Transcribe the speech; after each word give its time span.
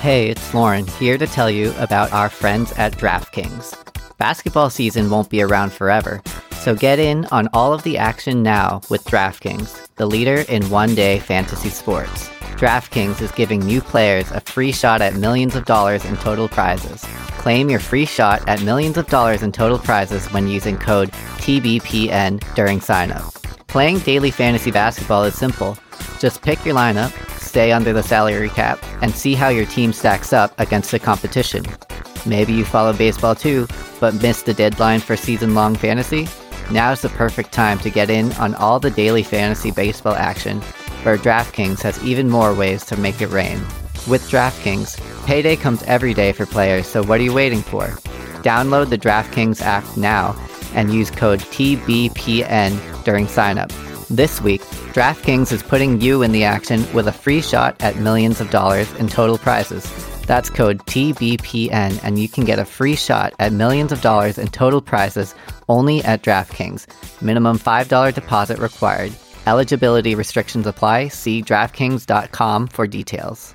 Hey, 0.00 0.30
it's 0.30 0.54
Lauren 0.54 0.86
here 0.86 1.18
to 1.18 1.26
tell 1.26 1.50
you 1.50 1.74
about 1.76 2.10
our 2.10 2.30
friends 2.30 2.72
at 2.78 2.92
DraftKings. 2.92 3.76
Basketball 4.16 4.70
season 4.70 5.10
won't 5.10 5.28
be 5.28 5.42
around 5.42 5.74
forever, 5.74 6.22
so 6.52 6.74
get 6.74 6.98
in 6.98 7.26
on 7.26 7.50
all 7.52 7.74
of 7.74 7.82
the 7.82 7.98
action 7.98 8.42
now 8.42 8.80
with 8.88 9.04
DraftKings, 9.04 9.88
the 9.96 10.06
leader 10.06 10.46
in 10.48 10.70
one 10.70 10.94
day 10.94 11.18
fantasy 11.18 11.68
sports. 11.68 12.30
DraftKings 12.56 13.20
is 13.20 13.30
giving 13.32 13.60
new 13.60 13.82
players 13.82 14.30
a 14.30 14.40
free 14.40 14.72
shot 14.72 15.02
at 15.02 15.16
millions 15.16 15.54
of 15.54 15.66
dollars 15.66 16.06
in 16.06 16.16
total 16.16 16.48
prizes. 16.48 17.02
Claim 17.36 17.68
your 17.68 17.78
free 17.78 18.06
shot 18.06 18.42
at 18.48 18.62
millions 18.62 18.96
of 18.96 19.06
dollars 19.08 19.42
in 19.42 19.52
total 19.52 19.78
prizes 19.78 20.26
when 20.32 20.48
using 20.48 20.78
code 20.78 21.10
TBPN 21.44 22.40
during 22.54 22.80
signup. 22.80 23.34
Playing 23.66 23.98
daily 23.98 24.30
fantasy 24.30 24.70
basketball 24.70 25.24
is 25.24 25.34
simple. 25.34 25.76
Just 26.18 26.40
pick 26.40 26.64
your 26.64 26.74
lineup, 26.74 27.12
stay 27.50 27.72
under 27.72 27.92
the 27.92 28.02
salary 28.02 28.48
cap, 28.48 28.78
and 29.02 29.12
see 29.12 29.34
how 29.34 29.48
your 29.48 29.66
team 29.66 29.92
stacks 29.92 30.32
up 30.32 30.58
against 30.58 30.92
the 30.92 31.00
competition. 31.00 31.64
Maybe 32.24 32.52
you 32.52 32.64
follow 32.64 32.92
baseball 32.92 33.34
too, 33.34 33.66
but 33.98 34.14
missed 34.22 34.46
the 34.46 34.54
deadline 34.54 35.00
for 35.00 35.16
season 35.16 35.54
long 35.54 35.74
fantasy? 35.74 36.28
Now's 36.70 37.02
the 37.02 37.08
perfect 37.08 37.50
time 37.50 37.80
to 37.80 37.90
get 37.90 38.08
in 38.08 38.32
on 38.34 38.54
all 38.54 38.78
the 38.78 38.90
daily 38.90 39.24
fantasy 39.24 39.72
baseball 39.72 40.14
action, 40.14 40.60
where 41.02 41.18
DraftKings 41.18 41.82
has 41.82 42.02
even 42.04 42.30
more 42.30 42.54
ways 42.54 42.84
to 42.86 42.96
make 42.96 43.20
it 43.20 43.30
rain. 43.30 43.58
With 44.06 44.30
DraftKings, 44.30 45.26
payday 45.26 45.56
comes 45.56 45.82
every 45.82 46.14
day 46.14 46.30
for 46.30 46.46
players, 46.46 46.86
so 46.86 47.02
what 47.02 47.18
are 47.18 47.24
you 47.24 47.34
waiting 47.34 47.62
for? 47.62 47.88
Download 48.42 48.88
the 48.88 48.98
DraftKings 48.98 49.60
app 49.60 49.84
now 49.96 50.36
and 50.72 50.94
use 50.94 51.10
code 51.10 51.40
TBPN 51.40 53.04
during 53.04 53.26
signup. 53.26 53.89
This 54.10 54.40
week, 54.40 54.60
DraftKings 54.92 55.52
is 55.52 55.62
putting 55.62 56.00
you 56.00 56.22
in 56.22 56.32
the 56.32 56.42
action 56.42 56.84
with 56.92 57.06
a 57.06 57.12
free 57.12 57.40
shot 57.40 57.76
at 57.78 57.94
millions 57.94 58.40
of 58.40 58.50
dollars 58.50 58.92
in 58.94 59.06
total 59.06 59.38
prizes. 59.38 59.86
That's 60.22 60.50
code 60.50 60.80
TBPN, 60.86 62.00
and 62.02 62.18
you 62.18 62.28
can 62.28 62.44
get 62.44 62.58
a 62.58 62.64
free 62.64 62.96
shot 62.96 63.34
at 63.38 63.52
millions 63.52 63.92
of 63.92 64.00
dollars 64.00 64.36
in 64.36 64.48
total 64.48 64.80
prizes 64.80 65.36
only 65.68 66.02
at 66.02 66.24
DraftKings. 66.24 66.88
Minimum 67.22 67.60
$5 67.60 68.12
deposit 68.12 68.58
required. 68.58 69.12
Eligibility 69.46 70.16
restrictions 70.16 70.66
apply. 70.66 71.06
See 71.06 71.40
DraftKings.com 71.40 72.66
for 72.66 72.88
details. 72.88 73.54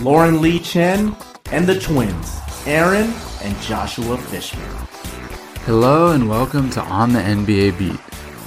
Lauren 0.00 0.40
Lee 0.40 0.58
Chen 0.58 1.14
and 1.52 1.66
the 1.66 1.78
twins, 1.78 2.40
Aaron 2.64 3.12
and 3.42 3.60
Joshua 3.60 4.16
Fishman. 4.16 4.66
Hello 5.66 6.12
and 6.12 6.26
welcome 6.26 6.70
to 6.70 6.80
On 6.80 7.12
the 7.12 7.18
NBA 7.18 7.78
Beat. 7.78 8.00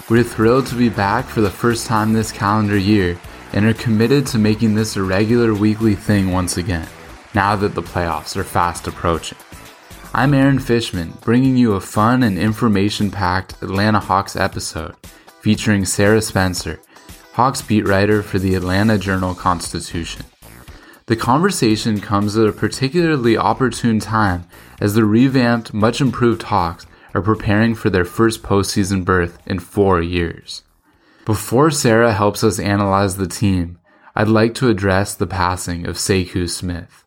We're 0.09 0.23
thrilled 0.23 0.65
to 0.67 0.75
be 0.75 0.89
back 0.89 1.25
for 1.25 1.41
the 1.41 1.51
first 1.51 1.85
time 1.85 2.11
this 2.11 2.31
calendar 2.31 2.75
year 2.75 3.19
and 3.53 3.65
are 3.65 3.75
committed 3.75 4.25
to 4.27 4.39
making 4.39 4.73
this 4.73 4.95
a 4.95 5.03
regular 5.03 5.53
weekly 5.53 5.93
thing 5.93 6.31
once 6.31 6.57
again, 6.57 6.87
now 7.35 7.55
that 7.55 7.75
the 7.75 7.83
playoffs 7.83 8.35
are 8.35 8.43
fast 8.43 8.87
approaching. 8.87 9.37
I'm 10.11 10.33
Aaron 10.33 10.57
Fishman, 10.57 11.13
bringing 11.21 11.55
you 11.55 11.73
a 11.73 11.79
fun 11.79 12.23
and 12.23 12.39
information 12.39 13.11
packed 13.11 13.61
Atlanta 13.61 13.99
Hawks 13.99 14.35
episode 14.35 14.95
featuring 15.41 15.85
Sarah 15.85 16.21
Spencer, 16.23 16.79
Hawks 17.33 17.61
beat 17.61 17.87
writer 17.87 18.23
for 18.23 18.39
the 18.39 18.55
Atlanta 18.55 18.97
Journal 18.97 19.35
Constitution. 19.35 20.25
The 21.07 21.15
conversation 21.17 21.99
comes 21.99 22.37
at 22.37 22.47
a 22.47 22.53
particularly 22.53 23.35
opportune 23.35 23.99
time 23.99 24.47
as 24.79 24.93
the 24.93 25.03
revamped, 25.03 25.73
much 25.73 25.99
improved 25.99 26.43
Hawks 26.43 26.85
are 27.13 27.21
preparing 27.21 27.75
for 27.75 27.89
their 27.89 28.05
first 28.05 28.41
postseason 28.41 29.03
berth 29.03 29.37
in 29.45 29.59
four 29.59 30.01
years. 30.01 30.63
Before 31.25 31.71
Sarah 31.71 32.13
helps 32.13 32.43
us 32.43 32.59
analyze 32.59 33.17
the 33.17 33.27
team, 33.27 33.79
I'd 34.15 34.29
like 34.29 34.53
to 34.55 34.69
address 34.69 35.13
the 35.13 35.27
passing 35.27 35.85
of 35.87 35.97
Sekou 35.97 36.49
Smith. 36.49 37.03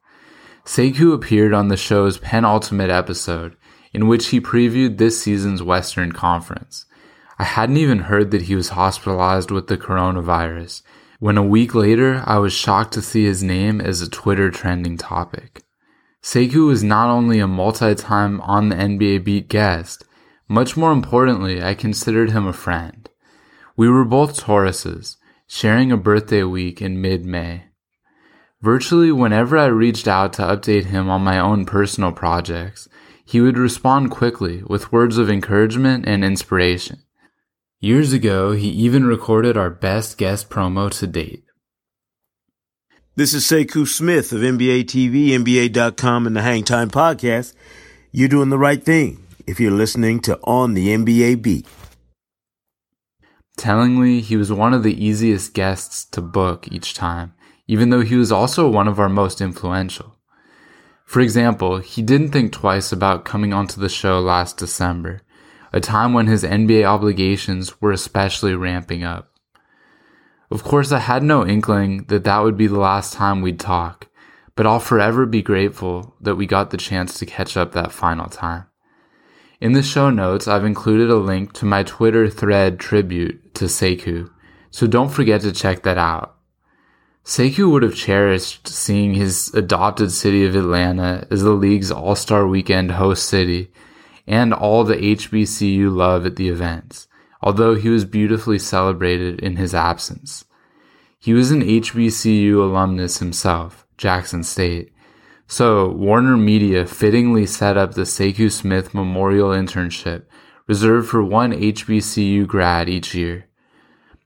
Sekou 0.64 1.14
appeared 1.14 1.54
on 1.54 1.68
the 1.68 1.76
show's 1.76 2.18
penultimate 2.18 2.90
episode, 2.90 3.56
in 3.92 4.08
which 4.08 4.28
he 4.28 4.40
previewed 4.40 4.98
this 4.98 5.22
season's 5.22 5.62
Western 5.62 6.12
Conference. 6.12 6.84
I 7.38 7.44
hadn't 7.44 7.76
even 7.76 8.00
heard 8.00 8.30
that 8.32 8.42
he 8.42 8.54
was 8.54 8.70
hospitalized 8.70 9.50
with 9.50 9.68
the 9.68 9.76
coronavirus, 9.78 10.82
when 11.18 11.38
a 11.38 11.42
week 11.42 11.74
later 11.74 12.22
I 12.26 12.38
was 12.38 12.52
shocked 12.52 12.92
to 12.94 13.02
see 13.02 13.24
his 13.24 13.42
name 13.42 13.80
as 13.80 14.00
a 14.00 14.10
Twitter 14.10 14.50
trending 14.50 14.96
topic. 14.96 15.62
Sekou 16.22 16.72
is 16.72 16.82
not 16.82 17.08
only 17.08 17.38
a 17.38 17.46
multi-time 17.46 18.40
on 18.40 18.68
the 18.68 18.76
NBA 18.76 19.24
beat 19.24 19.48
guest, 19.48 20.04
much 20.48 20.76
more 20.76 20.92
importantly, 20.92 21.62
I 21.62 21.74
considered 21.74 22.30
him 22.30 22.46
a 22.46 22.52
friend. 22.52 23.08
We 23.76 23.88
were 23.88 24.04
both 24.04 24.40
Tauruses, 24.40 25.16
sharing 25.46 25.92
a 25.92 25.96
birthday 25.96 26.42
week 26.42 26.82
in 26.82 27.00
mid-May. 27.00 27.64
Virtually 28.60 29.12
whenever 29.12 29.56
I 29.56 29.66
reached 29.66 30.08
out 30.08 30.32
to 30.34 30.42
update 30.42 30.86
him 30.86 31.08
on 31.08 31.22
my 31.22 31.38
own 31.38 31.66
personal 31.66 32.12
projects, 32.12 32.88
he 33.24 33.40
would 33.40 33.58
respond 33.58 34.10
quickly 34.10 34.62
with 34.66 34.92
words 34.92 35.18
of 35.18 35.28
encouragement 35.28 36.06
and 36.06 36.24
inspiration. 36.24 37.02
Years 37.80 38.14
ago, 38.14 38.52
he 38.52 38.68
even 38.68 39.04
recorded 39.04 39.54
our 39.54 39.68
best 39.68 40.16
guest 40.16 40.48
promo 40.48 40.90
to 40.98 41.06
date. 41.06 41.44
This 43.16 43.34
is 43.34 43.44
Sekou 43.44 43.86
Smith 43.86 44.32
of 44.32 44.40
NBA 44.40 44.84
TV, 44.84 45.28
NBA.com, 45.28 46.26
and 46.26 46.34
the 46.34 46.40
Hangtime 46.40 46.88
Podcast. 46.88 47.52
You're 48.12 48.30
doing 48.30 48.48
the 48.48 48.56
right 48.56 48.82
thing 48.82 49.26
if 49.46 49.60
you're 49.60 49.70
listening 49.70 50.20
to 50.20 50.40
On 50.44 50.72
the 50.72 50.88
NBA 50.88 51.42
Beat. 51.42 51.66
Tellingly, 53.58 54.22
he 54.22 54.38
was 54.38 54.50
one 54.50 54.72
of 54.72 54.82
the 54.82 55.04
easiest 55.04 55.52
guests 55.52 56.06
to 56.06 56.22
book 56.22 56.66
each 56.72 56.94
time, 56.94 57.34
even 57.66 57.90
though 57.90 58.00
he 58.00 58.16
was 58.16 58.32
also 58.32 58.70
one 58.70 58.88
of 58.88 58.98
our 58.98 59.10
most 59.10 59.42
influential. 59.42 60.16
For 61.04 61.20
example, 61.20 61.80
he 61.80 62.00
didn't 62.00 62.30
think 62.30 62.52
twice 62.52 62.90
about 62.90 63.26
coming 63.26 63.52
onto 63.52 63.78
the 63.78 63.90
show 63.90 64.18
last 64.18 64.56
December 64.56 65.20
a 65.76 65.80
time 65.80 66.14
when 66.14 66.26
his 66.26 66.42
NBA 66.42 66.86
obligations 66.86 67.82
were 67.82 67.92
especially 67.92 68.54
ramping 68.54 69.04
up. 69.04 69.30
Of 70.50 70.64
course, 70.64 70.90
I 70.90 71.00
had 71.00 71.22
no 71.22 71.46
inkling 71.46 72.04
that 72.04 72.24
that 72.24 72.38
would 72.38 72.56
be 72.56 72.66
the 72.66 72.78
last 72.78 73.12
time 73.12 73.42
we'd 73.42 73.60
talk, 73.60 74.08
but 74.54 74.66
I'll 74.66 74.80
forever 74.80 75.26
be 75.26 75.42
grateful 75.42 76.16
that 76.22 76.36
we 76.36 76.46
got 76.46 76.70
the 76.70 76.78
chance 76.78 77.18
to 77.18 77.26
catch 77.26 77.58
up 77.58 77.72
that 77.72 77.92
final 77.92 78.30
time. 78.30 78.64
In 79.60 79.72
the 79.72 79.82
show 79.82 80.08
notes, 80.08 80.48
I've 80.48 80.64
included 80.64 81.10
a 81.10 81.16
link 81.16 81.52
to 81.54 81.66
my 81.66 81.82
Twitter 81.82 82.30
thread 82.30 82.80
tribute 82.80 83.54
to 83.56 83.66
Sekou, 83.66 84.30
so 84.70 84.86
don't 84.86 85.12
forget 85.12 85.42
to 85.42 85.52
check 85.52 85.82
that 85.82 85.98
out. 85.98 86.36
Sekou 87.22 87.70
would 87.70 87.82
have 87.82 87.94
cherished 87.94 88.66
seeing 88.66 89.12
his 89.12 89.52
adopted 89.52 90.10
city 90.10 90.46
of 90.46 90.56
Atlanta 90.56 91.26
as 91.30 91.42
the 91.42 91.50
league's 91.50 91.90
All-Star 91.90 92.46
Weekend 92.46 92.92
host 92.92 93.28
city 93.28 93.72
and 94.26 94.52
all 94.52 94.84
the 94.84 94.96
HBCU 94.96 95.94
love 95.94 96.26
at 96.26 96.36
the 96.36 96.48
events, 96.48 97.08
although 97.40 97.74
he 97.74 97.88
was 97.88 98.04
beautifully 98.04 98.58
celebrated 98.58 99.40
in 99.40 99.56
his 99.56 99.74
absence. 99.74 100.44
He 101.18 101.32
was 101.32 101.50
an 101.50 101.62
HBCU 101.62 102.54
alumnus 102.56 103.18
himself, 103.18 103.86
Jackson 103.96 104.42
State, 104.42 104.92
so 105.46 105.88
Warner 105.88 106.36
Media 106.36 106.86
fittingly 106.86 107.46
set 107.46 107.76
up 107.76 107.94
the 107.94 108.02
Sekou 108.02 108.50
Smith 108.50 108.92
Memorial 108.92 109.50
Internship 109.50 110.24
reserved 110.66 111.08
for 111.08 111.22
one 111.22 111.52
HBCU 111.52 112.46
grad 112.46 112.88
each 112.88 113.14
year. 113.14 113.48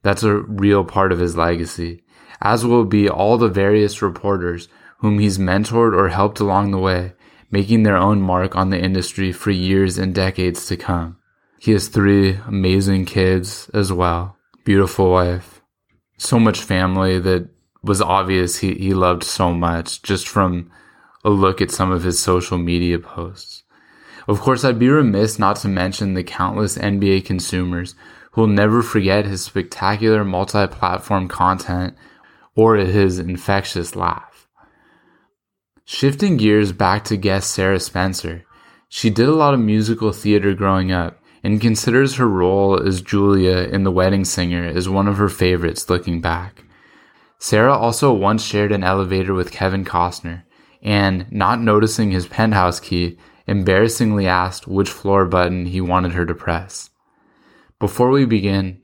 That's 0.03 0.23
a 0.23 0.35
real 0.35 0.85
part 0.85 1.13
of 1.13 1.19
his 1.19 1.37
legacy, 1.37 2.03
as 2.41 2.65
will 2.65 2.87
be 2.87 3.09
all 3.09 3.37
the 3.37 3.49
various 3.49 4.01
reporters 4.01 4.69
whom 4.99 5.19
he's 5.19 5.39
mentored 5.39 5.95
or 5.95 6.09
helped 6.09 6.41
along 6.41 6.71
the 6.71 6.79
way 6.79 7.13
making 7.51 7.83
their 7.83 7.97
own 7.97 8.21
mark 8.21 8.55
on 8.57 8.71
the 8.71 8.81
industry 8.81 9.33
for 9.33 9.51
years 9.51 9.99
and 9.99 10.15
decades 10.15 10.67
to 10.67 10.77
come. 10.77 11.17
He 11.59 11.73
has 11.73 11.89
three 11.89 12.39
amazing 12.47 13.05
kids 13.05 13.69
as 13.75 13.93
well, 13.93 14.37
beautiful 14.65 15.11
wife, 15.11 15.61
so 16.17 16.39
much 16.39 16.61
family 16.61 17.19
that 17.19 17.49
was 17.83 18.01
obvious 18.01 18.59
he, 18.59 18.75
he 18.75 18.95
loved 18.95 19.25
so 19.25 19.53
much 19.53 20.03
just 20.03 20.29
from 20.29 20.71
a 21.25 21.31
look 21.31 21.61
at 21.61 21.71
some 21.71 21.91
of 21.91 22.03
his 22.03 22.19
social 22.19 22.59
media 22.59 22.99
posts. 22.99 23.63
Of 24.29 24.41
course, 24.41 24.65
I'd 24.65 24.79
be 24.79 24.89
remiss 24.89 25.39
not 25.39 25.57
to 25.57 25.69
mention 25.69 26.15
the 26.15 26.23
countless 26.23 26.79
NBA 26.79 27.25
consumers 27.25 27.95
who 28.33 28.43
will 28.43 28.49
never 28.49 28.83
forget 28.83 29.25
his 29.25 29.43
spectacular 29.43 30.25
multi 30.25 30.67
platform 30.67 31.29
content 31.29 31.95
or 32.55 32.77
his 32.77 33.19
infectious 33.19 33.97
laugh. 33.97 34.30
Shifting 35.93 36.37
gears 36.37 36.71
back 36.71 37.03
to 37.07 37.17
guest 37.17 37.51
Sarah 37.51 37.81
Spencer, 37.81 38.45
she 38.89 39.11
did 39.11 39.29
a 39.29 39.35
lot 39.35 39.55
of 39.55 39.61
musical 39.61 40.13
theater 40.13 40.55
growing 40.55 40.93
up 40.93 41.21
and 41.43 41.61
considers 41.61 42.15
her 42.15 42.29
role 42.29 42.81
as 42.81 43.03
Julia 43.03 43.69
in 43.73 43.83
The 43.83 43.91
Wedding 43.91 44.25
Singer 44.25 44.65
as 44.65 44.89
one 44.89 45.09
of 45.09 45.17
her 45.17 45.29
favorites 45.29 45.91
looking 45.91 46.21
back. 46.21 46.63
Sarah 47.41 47.77
also 47.77 48.13
once 48.13 48.45
shared 48.45 48.71
an 48.71 48.85
elevator 48.85 49.35
with 49.35 49.51
Kevin 49.51 49.85
Costner 49.85 50.45
and, 50.81 51.27
not 51.33 51.61
noticing 51.61 52.13
his 52.13 52.29
penthouse 52.29 52.79
key, 52.79 53.19
embarrassingly 53.49 54.29
asked 54.29 54.69
which 54.69 54.91
floor 54.91 55.25
button 55.27 55.67
he 55.67 55.81
wanted 55.81 56.13
her 56.13 56.25
to 56.25 56.37
press. 56.37 56.91
Before 57.81 58.11
we 58.11 58.27
begin, 58.27 58.81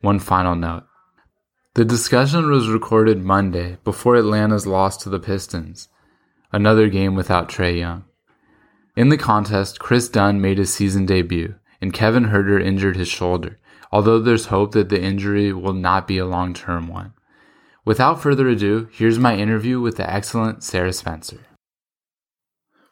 one 0.00 0.18
final 0.18 0.54
note. 0.54 0.84
The 1.74 1.84
discussion 1.84 2.50
was 2.50 2.70
recorded 2.70 3.22
Monday 3.22 3.76
before 3.84 4.16
Atlanta's 4.16 4.66
loss 4.66 4.96
to 5.02 5.10
the 5.10 5.20
Pistons, 5.20 5.88
another 6.52 6.88
game 6.88 7.14
without 7.14 7.48
Trae 7.48 7.78
Young. 7.78 8.04
In 8.96 9.10
the 9.10 9.16
contest, 9.16 9.78
Kris 9.78 10.08
Dunn 10.08 10.40
made 10.40 10.58
his 10.58 10.72
season 10.72 11.06
debut, 11.06 11.54
and 11.80 11.92
Kevin 11.92 12.26
Huerter 12.26 12.62
injured 12.62 12.96
his 12.96 13.08
shoulder, 13.08 13.58
although 13.92 14.18
there's 14.18 14.46
hope 14.46 14.72
that 14.72 14.88
the 14.88 15.00
injury 15.00 15.52
will 15.52 15.72
not 15.72 16.08
be 16.08 16.18
a 16.18 16.26
long 16.26 16.54
term 16.54 16.88
one. 16.88 17.12
Without 17.84 18.20
further 18.20 18.48
ado, 18.48 18.88
here's 18.92 19.18
my 19.18 19.36
interview 19.36 19.80
with 19.80 19.96
the 19.96 20.10
excellent 20.10 20.62
Sarah 20.62 20.92
Spencer. 20.92 21.40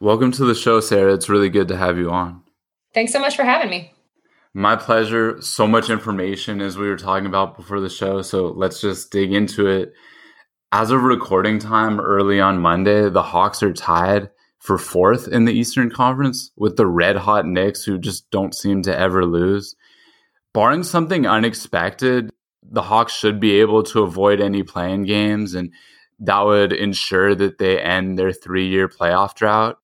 Welcome 0.00 0.32
to 0.32 0.44
the 0.44 0.54
show, 0.54 0.80
Sarah. 0.80 1.14
It's 1.14 1.28
really 1.28 1.48
good 1.48 1.68
to 1.68 1.76
have 1.76 1.98
you 1.98 2.10
on. 2.10 2.42
Thanks 2.94 3.12
so 3.12 3.18
much 3.18 3.36
for 3.36 3.44
having 3.44 3.70
me. 3.70 3.92
My 4.54 4.76
pleasure. 4.76 5.40
So 5.42 5.66
much 5.66 5.90
information 5.90 6.62
as 6.62 6.78
we 6.78 6.88
were 6.88 6.96
talking 6.96 7.26
about 7.26 7.56
before 7.56 7.80
the 7.80 7.90
show. 7.90 8.22
So 8.22 8.46
let's 8.48 8.80
just 8.80 9.10
dig 9.10 9.32
into 9.32 9.66
it. 9.66 9.92
As 10.72 10.90
of 10.90 11.04
recording 11.04 11.60
time 11.60 12.00
early 12.00 12.40
on 12.40 12.58
Monday, 12.58 13.08
the 13.08 13.22
Hawks 13.22 13.62
are 13.62 13.72
tied 13.72 14.30
for 14.58 14.78
fourth 14.78 15.28
in 15.28 15.44
the 15.44 15.52
Eastern 15.52 15.90
Conference 15.90 16.50
with 16.56 16.76
the 16.76 16.88
red 16.88 17.16
hot 17.16 17.46
Knicks, 17.46 17.84
who 17.84 17.98
just 17.98 18.28
don't 18.32 18.54
seem 18.54 18.82
to 18.82 18.98
ever 18.98 19.24
lose. 19.24 19.76
Barring 20.52 20.82
something 20.82 21.24
unexpected, 21.24 22.30
the 22.64 22.82
Hawks 22.82 23.14
should 23.14 23.38
be 23.38 23.60
able 23.60 23.84
to 23.84 24.02
avoid 24.02 24.40
any 24.40 24.64
play-in 24.64 25.04
games, 25.04 25.54
and 25.54 25.72
that 26.18 26.40
would 26.40 26.72
ensure 26.72 27.36
that 27.36 27.58
they 27.58 27.80
end 27.80 28.18
their 28.18 28.32
three 28.32 28.66
year 28.66 28.88
playoff 28.88 29.34
drought. 29.36 29.78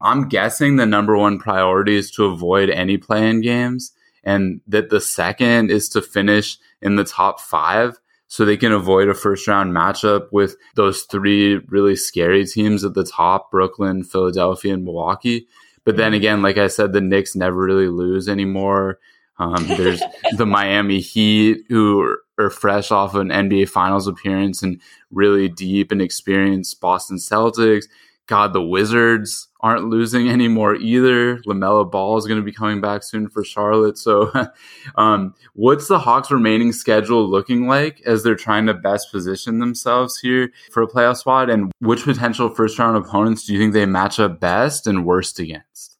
I'm 0.00 0.28
guessing 0.28 0.74
the 0.74 0.86
number 0.86 1.16
one 1.16 1.38
priority 1.38 1.94
is 1.94 2.10
to 2.12 2.24
avoid 2.24 2.68
any 2.68 2.98
play-in 2.98 3.42
games, 3.42 3.92
and 4.24 4.60
that 4.66 4.90
the 4.90 5.00
second 5.00 5.70
is 5.70 5.88
to 5.90 6.02
finish 6.02 6.58
in 6.82 6.96
the 6.96 7.04
top 7.04 7.40
five 7.40 8.00
so 8.28 8.44
they 8.44 8.56
can 8.56 8.72
avoid 8.72 9.08
a 9.08 9.14
first 9.14 9.46
round 9.46 9.72
matchup 9.72 10.28
with 10.32 10.56
those 10.76 11.02
three 11.02 11.56
really 11.68 11.96
scary 11.96 12.44
teams 12.44 12.84
at 12.84 12.94
the 12.94 13.04
top 13.04 13.50
Brooklyn, 13.50 14.02
Philadelphia, 14.02 14.74
and 14.74 14.84
Milwaukee. 14.84 15.46
But 15.84 15.96
then 15.96 16.14
again, 16.14 16.42
like 16.42 16.56
I 16.56 16.68
said, 16.68 16.92
the 16.92 17.00
Knicks 17.00 17.36
never 17.36 17.56
really 17.56 17.88
lose 17.88 18.28
anymore. 18.28 18.98
Um, 19.38 19.66
there's 19.66 20.02
the 20.36 20.46
Miami 20.46 21.00
Heat, 21.00 21.64
who 21.68 22.16
are 22.38 22.50
fresh 22.50 22.90
off 22.90 23.14
an 23.14 23.28
NBA 23.28 23.68
Finals 23.68 24.06
appearance 24.06 24.62
and 24.62 24.80
really 25.10 25.48
deep 25.48 25.92
and 25.92 26.00
experienced 26.00 26.80
Boston 26.80 27.18
Celtics. 27.18 27.84
God, 28.26 28.52
the 28.52 28.62
Wizards 28.62 29.48
aren't 29.60 29.88
losing 29.88 30.28
anymore 30.30 30.74
either. 30.74 31.38
LaMelo 31.38 31.90
Ball 31.90 32.16
is 32.16 32.26
going 32.26 32.40
to 32.40 32.44
be 32.44 32.52
coming 32.52 32.80
back 32.80 33.02
soon 33.02 33.28
for 33.28 33.44
Charlotte. 33.44 33.98
So, 33.98 34.32
um, 34.96 35.34
what's 35.54 35.88
the 35.88 35.98
Hawks' 35.98 36.30
remaining 36.30 36.72
schedule 36.72 37.28
looking 37.28 37.66
like 37.66 38.00
as 38.06 38.22
they're 38.22 38.34
trying 38.34 38.66
to 38.66 38.74
best 38.74 39.10
position 39.10 39.58
themselves 39.58 40.18
here 40.18 40.52
for 40.70 40.82
a 40.82 40.88
playoff 40.88 41.18
spot? 41.18 41.50
And 41.50 41.72
which 41.80 42.04
potential 42.04 42.48
first 42.48 42.78
round 42.78 42.96
opponents 42.96 43.44
do 43.46 43.52
you 43.52 43.58
think 43.58 43.72
they 43.72 43.86
match 43.86 44.18
up 44.18 44.40
best 44.40 44.86
and 44.86 45.04
worst 45.04 45.38
against? 45.38 45.98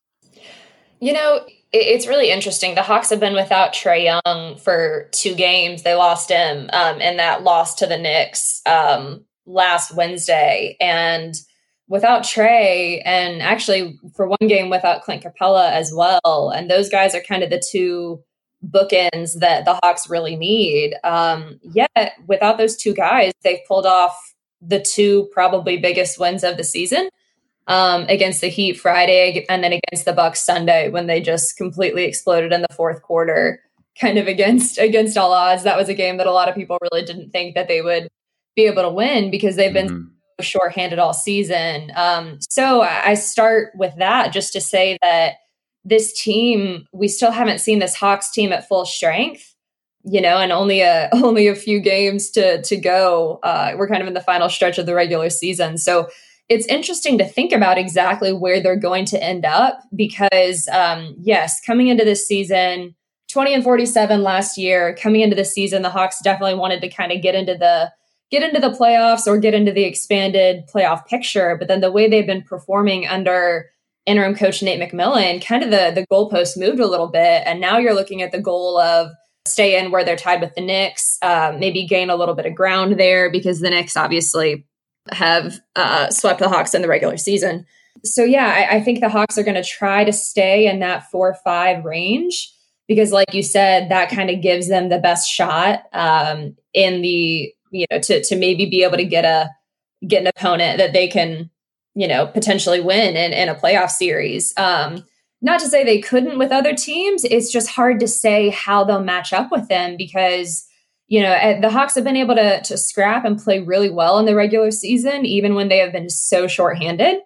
You 1.01 1.13
know, 1.13 1.45
it's 1.73 2.07
really 2.07 2.31
interesting. 2.31 2.77
The 2.77 2.83
Hawks 2.83 3.11
have 3.11 3.21
been 3.21 3.35
without 3.35 3.75
Trae 3.75 4.05
Young 4.05 4.57
for 4.57 5.09
two 5.11 5.35
games. 5.35 5.83
They 5.83 5.95
lost 5.95 6.31
him, 6.31 6.71
um, 6.73 7.01
and 7.01 7.19
that 7.19 7.43
loss 7.43 7.75
to 7.77 7.87
the 7.87 7.99
Knicks 7.99 8.63
um, 8.65 9.25
last 9.45 9.95
Wednesday. 9.95 10.77
And 10.81 11.35
without 11.95 12.25
Trae, 12.25 13.01
and 13.05 13.41
actually 13.41 13.97
for 14.17 14.27
one 14.27 14.49
game 14.49 14.69
without 14.69 15.03
Clint 15.03 15.23
Capela 15.23 15.71
as 15.71 15.95
well. 15.95 16.53
And 16.53 16.69
those 16.69 16.89
guys 16.89 17.15
are 17.15 17.21
kind 17.21 17.45
of 17.45 17.51
the 17.51 17.63
two 17.71 18.21
bookends 18.69 19.39
that 19.39 19.65
the 19.65 19.79
Hawks 19.81 20.11
really 20.11 20.35
need. 20.35 20.97
Um, 21.05 21.61
yet 21.63 22.15
without 22.27 22.59
those 22.59 22.77
two 22.77 22.95
guys, 22.95 23.31
they've 23.45 23.65
pulled 23.69 23.87
off 23.87 24.35
the 24.61 24.81
two 24.81 25.29
probably 25.33 25.77
biggest 25.77 26.19
wins 26.19 26.43
of 26.43 26.57
the 26.57 26.65
season. 26.65 27.11
Um, 27.69 28.05
against 28.09 28.41
the 28.43 28.49
Heat 28.49 28.75
Friday 28.75 29.47
and 29.49 29.65
then 29.65 29.73
against 29.73 30.05
the 30.05 30.13
Bucks 30.13 30.45
Sunday 30.45 30.91
when 30.91 31.07
they 31.07 31.21
just 31.23 31.57
completely 31.57 32.05
exploded 32.05 32.53
in 32.53 32.61
the 32.61 32.75
fourth 32.75 33.01
quarter, 33.03 33.63
kind 33.99 34.19
of 34.19 34.27
against 34.27 34.79
against 34.79 35.17
all 35.17 35.33
odds. 35.33 35.63
That 35.63 35.79
was 35.79 35.89
a 35.89 35.95
game 35.95 36.19
that 36.19 36.27
a 36.27 36.33
lot 36.33 36.51
of 36.51 36.57
people 36.57 36.77
really 36.83 37.07
didn't 37.07 37.31
think 37.31 37.55
that 37.55 37.69
they 37.69 37.81
would 37.81 38.09
be 38.55 38.67
able 38.67 38.83
to 38.83 38.91
win 38.91 39.31
because 39.31 39.57
they've 39.57 39.73
been 39.73 39.89
mm-hmm 39.89 40.14
shorthanded 40.41 40.99
all 40.99 41.15
season. 41.15 41.93
Um, 41.95 42.39
so 42.41 42.83
I 42.83 43.15
start 43.15 43.73
with 43.75 43.95
that 43.97 44.33
just 44.33 44.53
to 44.55 44.61
say 44.61 44.99
that 45.03 45.35
this 45.85 46.19
team, 46.21 46.87
we 46.93 47.09
still 47.09 47.31
haven't 47.31 47.61
seen 47.61 47.79
this 47.79 47.95
Hawks 47.95 48.31
team 48.31 48.53
at 48.53 48.67
full 48.67 48.87
strength, 48.87 49.55
you 50.05 50.21
know, 50.21 50.39
and 50.39 50.53
only 50.53 50.81
a 50.81 51.09
only 51.13 51.47
a 51.47 51.55
few 51.55 51.81
games 51.81 52.31
to 52.31 52.63
to 52.63 52.77
go. 52.77 53.41
Uh, 53.43 53.73
we're 53.77 53.89
kind 53.89 54.03
of 54.03 54.09
in 54.09 54.15
the 54.15 54.21
final 54.21 54.49
stretch 54.49 54.79
of 54.79 54.87
the 54.87 54.95
regular 54.95 55.31
season, 55.31 55.79
so 55.79 56.09
it's 56.49 56.67
interesting 56.67 57.17
to 57.19 57.25
think 57.25 57.53
about 57.53 57.79
exactly 57.79 58.33
where 58.33 58.63
they're 58.63 58.77
going 58.77 59.07
to 59.07 59.23
end 59.23 59.47
up 59.47 59.81
because, 59.97 60.69
um, 60.69 61.17
yes, 61.19 61.61
coming 61.61 61.89
into 61.89 62.05
this 62.05 62.27
season. 62.27 62.95
20 63.31 63.55
and 63.55 63.65
47 63.65 64.23
last 64.23 64.57
year 64.57 64.95
coming 64.95 65.21
into 65.23 65.35
the 65.35 65.45
season 65.45 65.83
the 65.83 65.91
hawks 65.91 66.21
definitely 66.23 66.55
wanted 66.55 66.81
to 66.81 66.89
kind 66.89 67.11
of 67.11 67.21
get 67.21 67.35
into 67.35 67.57
the 67.57 67.91
get 68.35 68.43
into 68.43 68.61
the 68.61 68.75
playoffs 68.75 69.27
or 69.27 69.39
get 69.39 69.55
into 69.55 69.73
the 69.73 69.85
expanded 69.85 70.65
playoff 70.73 71.07
picture. 71.07 71.57
But 71.59 71.69
then 71.69 71.81
the 71.81 71.93
way 71.93 72.09
they've 72.09 72.27
been 72.27 72.43
performing 72.43 73.07
under 73.07 73.71
interim 74.07 74.35
coach 74.35 74.63
Nate 74.63 74.81
McMillan, 74.81 75.45
kind 75.45 75.63
of 75.63 75.71
the 75.71 75.93
the 75.95 76.07
goalpost 76.13 76.59
moved 76.59 76.81
a 76.81 76.87
little 76.87 77.09
bit, 77.09 77.43
and 77.47 77.61
now 77.61 77.79
you're 77.79 77.95
looking 77.95 78.23
at 78.23 78.33
the 78.33 78.41
goal 78.41 78.79
of 78.79 79.11
stay 79.47 79.79
in 79.79 79.91
where 79.91 80.05
they're 80.05 80.17
tied 80.17 80.41
with 80.41 80.55
the 80.55 80.61
Knicks, 80.61 81.19
uh, 81.23 81.55
maybe 81.59 81.87
gain 81.87 82.11
a 82.11 82.17
little 82.17 82.35
bit 82.35 82.47
of 82.47 82.55
ground 82.55 82.99
there 82.99 83.31
because 83.31 83.61
the 83.61 83.71
Knicks 83.71 83.97
obviously 83.97 84.67
have 85.13 85.61
uh, 85.77 86.11
swept 86.11 86.41
the 86.41 86.49
Hawks 86.49 86.75
in 86.75 86.83
the 86.83 86.89
regular 86.89 87.19
season. 87.19 87.67
So 88.05 88.25
yeah, 88.25 88.47
I, 88.47 88.77
I 88.77 88.81
think 88.83 89.01
the 89.01 89.09
Hawks 89.09 89.39
are 89.39 89.45
going 89.45 89.63
to 89.63 89.63
try 89.63 90.05
to 90.05 90.13
stay 90.13 90.67
in 90.67 90.81
that 90.81 91.11
four 91.11 91.37
five 91.45 91.85
range 91.85 92.51
because, 92.89 93.13
like 93.13 93.33
you 93.33 93.43
said, 93.43 93.91
that 93.91 94.11
kind 94.11 94.29
of 94.31 94.43
gives 94.43 94.69
them 94.69 94.89
the 94.89 94.99
best 94.99 95.31
shot 95.31 95.85
um, 95.93 96.57
in 96.73 97.03
the 97.03 97.54
you 97.75 97.87
know, 97.91 97.99
to 97.99 98.23
to 98.23 98.37
maybe 98.37 98.67
be 98.67 98.85
able 98.85 98.97
to 98.97 99.05
get 99.05 99.25
a 99.25 99.51
get 100.07 100.23
an 100.23 100.29
opponent 100.29 100.79
that 100.79 100.93
they 100.93 101.09
can, 101.09 101.51
you 101.95 102.07
know, 102.07 102.27
potentially 102.27 102.81
win 102.81 103.17
in, 103.17 103.33
in 103.33 103.49
a 103.49 103.55
playoff 103.55 103.91
series. 103.91 104.55
Um, 104.57 105.05
not 105.43 105.61
to 105.61 105.69
say 105.69 105.85
they 105.85 106.01
couldn't 106.01 106.39
with 106.39 106.53
other 106.53 106.75
teams. 106.75 107.25
It's 107.25 107.51
just 107.51 107.69
hard 107.69 108.01
to 108.01 108.09
say 108.09 108.51
how 108.51 108.85
they'll 108.85 109.03
match 109.03 109.33
up 109.33 109.51
with 109.51 109.69
them 109.69 109.97
because, 109.97 110.67
you 111.09 111.21
know, 111.21 111.33
eh, 111.33 111.61
the 111.61 111.71
Hawks 111.71 111.95
have 111.97 112.05
been 112.05 112.17
able 112.17 112.37
to 112.37 112.63
to 112.63 112.79
scrap 112.79 113.25
and 113.25 113.39
play 113.39 113.61
really 113.61 113.91
well 113.91 114.19
in 114.19 114.27
the 114.27 114.37
regular 114.37 114.71
season, 114.71 115.27
even 115.27 115.55
when 115.55 115.69
they 115.69 115.79
have 115.79 115.93
been 115.93 116.11
so 116.11 116.47
shorthanded. 116.47 117.17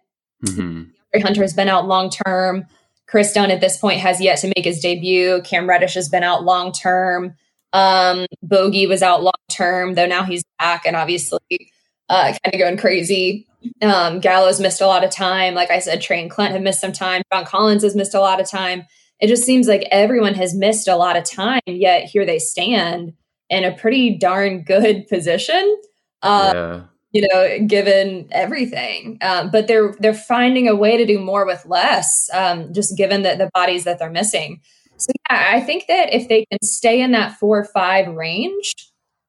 Mm-hmm. 0.44 1.20
Hunter 1.20 1.42
has 1.42 1.54
been 1.54 1.68
out 1.68 1.86
long 1.86 2.10
term. 2.10 2.66
Kris 3.06 3.32
Dunn 3.32 3.50
at 3.50 3.60
this 3.60 3.78
point 3.78 4.00
has 4.00 4.20
yet 4.20 4.38
to 4.38 4.52
make 4.54 4.64
his 4.64 4.80
debut. 4.80 5.40
Cam 5.42 5.68
Reddish 5.68 5.94
has 5.94 6.08
been 6.08 6.22
out 6.22 6.44
long 6.44 6.72
term. 6.72 7.34
Um, 7.72 8.26
Bogey 8.42 8.86
was 8.86 9.02
out 9.02 9.22
long 9.22 9.32
term, 9.50 9.94
though 9.94 10.06
now 10.06 10.24
he's 10.24 10.44
back 10.58 10.86
and 10.86 10.96
obviously 10.96 11.72
uh, 12.08 12.32
kind 12.44 12.54
of 12.54 12.58
going 12.58 12.76
crazy. 12.76 13.46
Um, 13.82 14.20
Gallows 14.20 14.60
missed 14.60 14.80
a 14.80 14.86
lot 14.86 15.04
of 15.04 15.10
time. 15.10 15.54
Like 15.54 15.70
I 15.70 15.78
said, 15.80 16.00
Trae 16.00 16.20
and 16.20 16.30
Clint 16.30 16.52
have 16.52 16.62
missed 16.62 16.80
some 16.80 16.92
time. 16.92 17.22
John 17.32 17.44
Collins 17.44 17.82
has 17.82 17.96
missed 17.96 18.14
a 18.14 18.20
lot 18.20 18.40
of 18.40 18.48
time. 18.48 18.86
It 19.20 19.26
just 19.26 19.44
seems 19.44 19.66
like 19.66 19.86
everyone 19.90 20.34
has 20.34 20.54
missed 20.54 20.86
a 20.88 20.96
lot 20.96 21.16
of 21.16 21.24
time, 21.24 21.60
yet 21.66 22.04
here 22.04 22.24
they 22.24 22.38
stand 22.38 23.14
in 23.50 23.64
a 23.64 23.74
pretty 23.74 24.16
darn 24.16 24.62
good 24.62 25.08
position. 25.10 25.76
Um, 26.22 26.54
yeah. 26.54 26.80
You 27.10 27.26
know, 27.26 27.66
given 27.66 28.28
everything, 28.32 29.16
um, 29.22 29.50
but 29.50 29.66
they're 29.66 29.94
they're 29.98 30.12
finding 30.12 30.68
a 30.68 30.76
way 30.76 30.98
to 30.98 31.06
do 31.06 31.18
more 31.18 31.46
with 31.46 31.64
less, 31.64 32.28
um, 32.34 32.74
just 32.74 32.98
given 32.98 33.22
that 33.22 33.38
the 33.38 33.48
bodies 33.54 33.84
that 33.84 33.98
they're 33.98 34.10
missing. 34.10 34.60
So 34.98 35.12
yeah, 35.30 35.52
I 35.54 35.60
think 35.60 35.86
that 35.88 36.12
if 36.12 36.28
they 36.28 36.44
can 36.50 36.58
stay 36.62 37.00
in 37.00 37.12
that 37.12 37.38
four 37.38 37.58
or 37.58 37.64
five 37.64 38.08
range, 38.08 38.74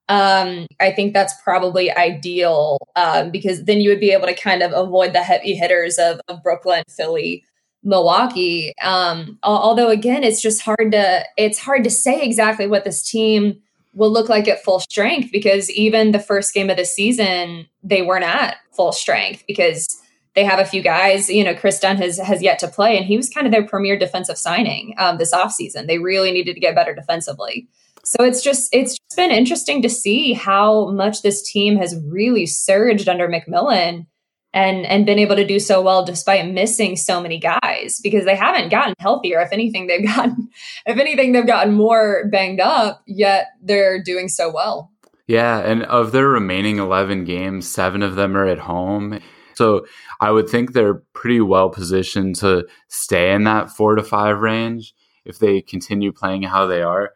um, 0.10 0.66
I 0.80 0.92
think 0.92 1.14
that's 1.14 1.40
probably 1.44 1.92
ideal 1.92 2.80
um, 2.96 3.30
because 3.30 3.66
then 3.66 3.80
you 3.80 3.90
would 3.92 4.00
be 4.00 4.12
able 4.12 4.26
to 4.26 4.34
kind 4.34 4.64
of 4.64 4.74
avoid 4.74 5.14
the 5.14 5.22
heavy 5.22 5.54
hitters 5.54 6.00
of, 6.00 6.20
of 6.28 6.42
Brooklyn, 6.42 6.84
Philly, 6.90 7.44
Milwaukee. 7.84 8.74
Um, 8.82 9.38
although 9.44 9.90
again, 9.90 10.24
it's 10.24 10.42
just 10.42 10.62
hard 10.62 10.92
to 10.92 11.24
it's 11.38 11.60
hard 11.60 11.84
to 11.84 11.92
say 11.92 12.22
exactly 12.22 12.68
what 12.68 12.84
this 12.84 13.08
team 13.10 13.62
will 13.94 14.12
look 14.12 14.30
like 14.30 14.48
at 14.48 14.64
full 14.64 14.80
strength 14.80 15.32
because 15.32 15.70
even 15.72 16.12
the 16.12 16.20
first 16.20 16.54
game 16.54 16.70
of 16.70 16.78
the 16.78 16.86
season, 16.86 17.68
they 17.84 18.02
weren't 18.02 18.26
at 18.26 18.58
full 18.72 18.92
strength 18.92 19.44
because 19.48 20.02
they 20.36 20.44
have 20.44 20.60
a 20.60 20.66
few 20.66 20.82
guys. 20.82 21.30
You 21.30 21.44
know, 21.44 21.56
Kris 21.56 21.80
Dunn 21.80 21.98
has 21.98 22.18
has 22.20 22.42
yet 22.42 22.60
to 22.60 22.68
play, 22.68 22.98
and 22.98 23.06
he 23.06 23.18
was 23.18 23.30
kind 23.30 23.48
of 23.48 23.52
their 23.52 23.66
premier 23.66 23.98
defensive 23.98 24.38
signing 24.38 24.94
um, 24.98 25.18
this 25.18 25.34
offseason. 25.34 25.88
They 25.88 26.00
really 26.00 26.32
needed 26.32 26.54
to 26.54 26.60
get 26.60 26.76
better 26.76 26.94
defensively. 26.94 27.68
So 28.04 28.24
it's 28.24 28.42
just 28.42 28.74
it's 28.74 28.98
just 28.98 29.18
been 29.18 29.32
interesting 29.32 29.82
to 29.82 29.90
see 29.90 30.34
how 30.34 30.92
much 30.92 31.22
this 31.22 31.42
team 31.42 31.78
has 31.78 32.00
really 32.08 32.46
surged 32.46 33.10
under 33.10 33.28
McMillan 33.28 34.06
and 34.54 34.86
and 34.86 35.06
been 35.06 35.20
able 35.20 35.36
to 35.36 35.46
do 35.46 35.60
so 35.60 35.82
well 35.82 36.04
despite 36.04 36.52
missing 36.52 36.96
so 36.96 37.22
many 37.22 37.40
guys 37.40 38.00
because 38.02 38.26
they 38.26 38.36
haven't 38.36 38.70
gotten 38.70 38.96
healthier. 39.00 39.42
If 39.42 39.52
anything, 39.52 39.88
they've 39.88 40.06
gotten 40.16 40.50
if 40.86 40.98
anything, 40.98 41.32
they've 41.32 41.46
gotten 41.46 41.74
more 41.74 42.28
banged 42.32 42.60
up, 42.60 43.04
yet 43.06 43.48
they're 43.62 44.02
doing 44.02 44.28
so 44.28 44.52
well. 44.52 44.92
Yeah, 45.28 45.60
and 45.60 45.84
of 45.84 46.12
their 46.12 46.28
remaining 46.28 46.80
11 46.80 47.24
games, 47.26 47.70
7 47.70 48.02
of 48.02 48.16
them 48.16 48.36
are 48.36 48.48
at 48.48 48.58
home. 48.58 49.20
So 49.60 49.86
I 50.22 50.32
would 50.32 50.48
think 50.48 50.72
they're 50.72 51.02
pretty 51.12 51.42
well 51.42 51.70
positioned 51.70 52.38
to 52.38 52.66
stay 52.88 53.34
in 53.34 53.44
that 53.44 53.70
4 53.70 53.96
to 53.96 54.04
5 54.04 54.40
range 54.40 54.96
if 55.26 55.40
they 55.40 55.60
continue 55.60 56.14
playing 56.14 56.44
how 56.44 56.66
they 56.66 56.82
are. 56.82 57.12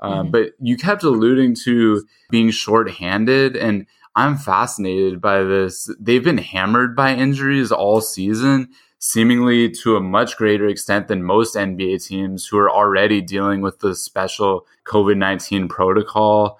Um, 0.00 0.12
mm-hmm. 0.12 0.30
But 0.30 0.50
you 0.60 0.76
kept 0.76 1.04
alluding 1.04 1.54
to 1.64 2.04
being 2.28 2.50
shorthanded, 2.50 3.56
and 3.56 3.86
I'm 4.14 4.36
fascinated 4.36 5.22
by 5.22 5.42
this. 5.42 5.88
They've 5.98 6.22
been 6.22 6.36
hammered 6.36 6.94
by 6.94 7.14
injuries 7.14 7.72
all 7.72 8.02
season, 8.02 8.68
seemingly 8.98 9.70
to 9.70 9.96
a 9.96 10.00
much 10.02 10.36
greater 10.36 10.66
extent 10.66 11.08
than 11.08 11.22
most 11.22 11.56
NBA 11.56 12.06
teams 12.06 12.46
who 12.46 12.58
are 12.58 12.70
already 12.70 13.22
dealing 13.22 13.62
with 13.62 13.78
the 13.78 13.94
special 13.94 14.66
COVID 14.84 15.16
19 15.16 15.68
protocol. 15.68 16.58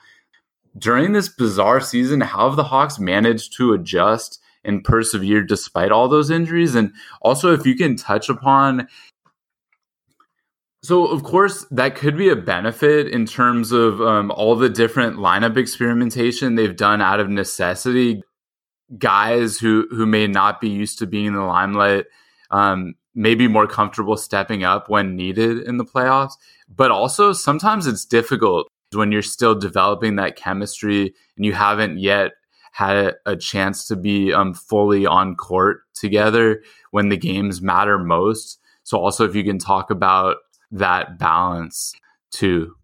During 0.78 1.12
this 1.12 1.28
bizarre 1.28 1.82
season, 1.82 2.22
how 2.22 2.48
have 2.48 2.56
the 2.56 2.64
Hawks 2.64 2.98
managed 2.98 3.54
to 3.58 3.74
adjust 3.74 4.40
and 4.66 4.85
persevere 4.85 5.42
despite 5.42 5.92
all 5.92 6.08
those 6.08 6.30
injuries? 6.30 6.75
And 6.75 6.92
also, 7.23 7.52
if 7.52 7.64
you 7.64 7.76
can 7.76 7.96
touch 7.96 8.28
upon 8.28 8.88
so, 10.87 11.04
of 11.08 11.25
course, 11.25 11.66
that 11.73 11.96
could 11.96 12.16
be 12.16 12.28
a 12.28 12.37
benefit 12.37 13.08
in 13.08 13.26
terms 13.26 13.73
of 13.73 14.00
um, 14.00 14.30
all 14.30 14.54
the 14.54 14.68
different 14.68 15.16
lineup 15.16 15.56
experimentation 15.56 16.54
they've 16.54 16.76
done 16.76 17.02
out 17.02 17.18
of 17.18 17.28
necessity. 17.28 18.23
Guys 18.96 19.58
who 19.58 19.88
who 19.90 20.06
may 20.06 20.28
not 20.28 20.61
be 20.61 20.68
used 20.68 21.00
to 21.00 21.06
being 21.08 21.26
in 21.26 21.35
the 21.35 21.42
limelight 21.42 22.04
um, 22.52 22.94
may 23.16 23.35
be 23.35 23.49
more 23.49 23.66
comfortable 23.66 24.16
stepping 24.16 24.62
up 24.62 24.88
when 24.88 25.16
needed 25.16 25.58
in 25.62 25.78
the 25.78 25.85
playoffs. 25.85 26.35
But 26.68 26.92
also, 26.92 27.32
sometimes 27.32 27.88
it's 27.88 28.04
difficult 28.04 28.68
when 28.92 29.11
you're 29.11 29.23
still 29.23 29.56
developing 29.56 30.14
that 30.16 30.37
chemistry 30.37 31.12
and 31.37 31.44
you 31.44 31.52
haven't 31.52 31.99
yet 31.99 32.30
had 32.76 33.14
a, 33.25 33.37
chance 33.37 33.87
to 33.87 33.97
be 33.97 34.35
um, 34.35 34.52
fully 34.52 35.06
on 35.06 35.35
court 35.35 35.80
together 35.95 36.62
when 36.90 37.09
the 37.09 37.16
games 37.16 37.62
matter 37.62 37.99
most. 37.99 38.61
So, 38.83 38.99
also, 38.99 39.25
if 39.25 39.35
you 39.35 39.42
can 39.45 39.59
talk 39.59 39.90
about 39.90 40.37
that 40.71 41.18
balance 41.18 41.95
too. 42.30 42.75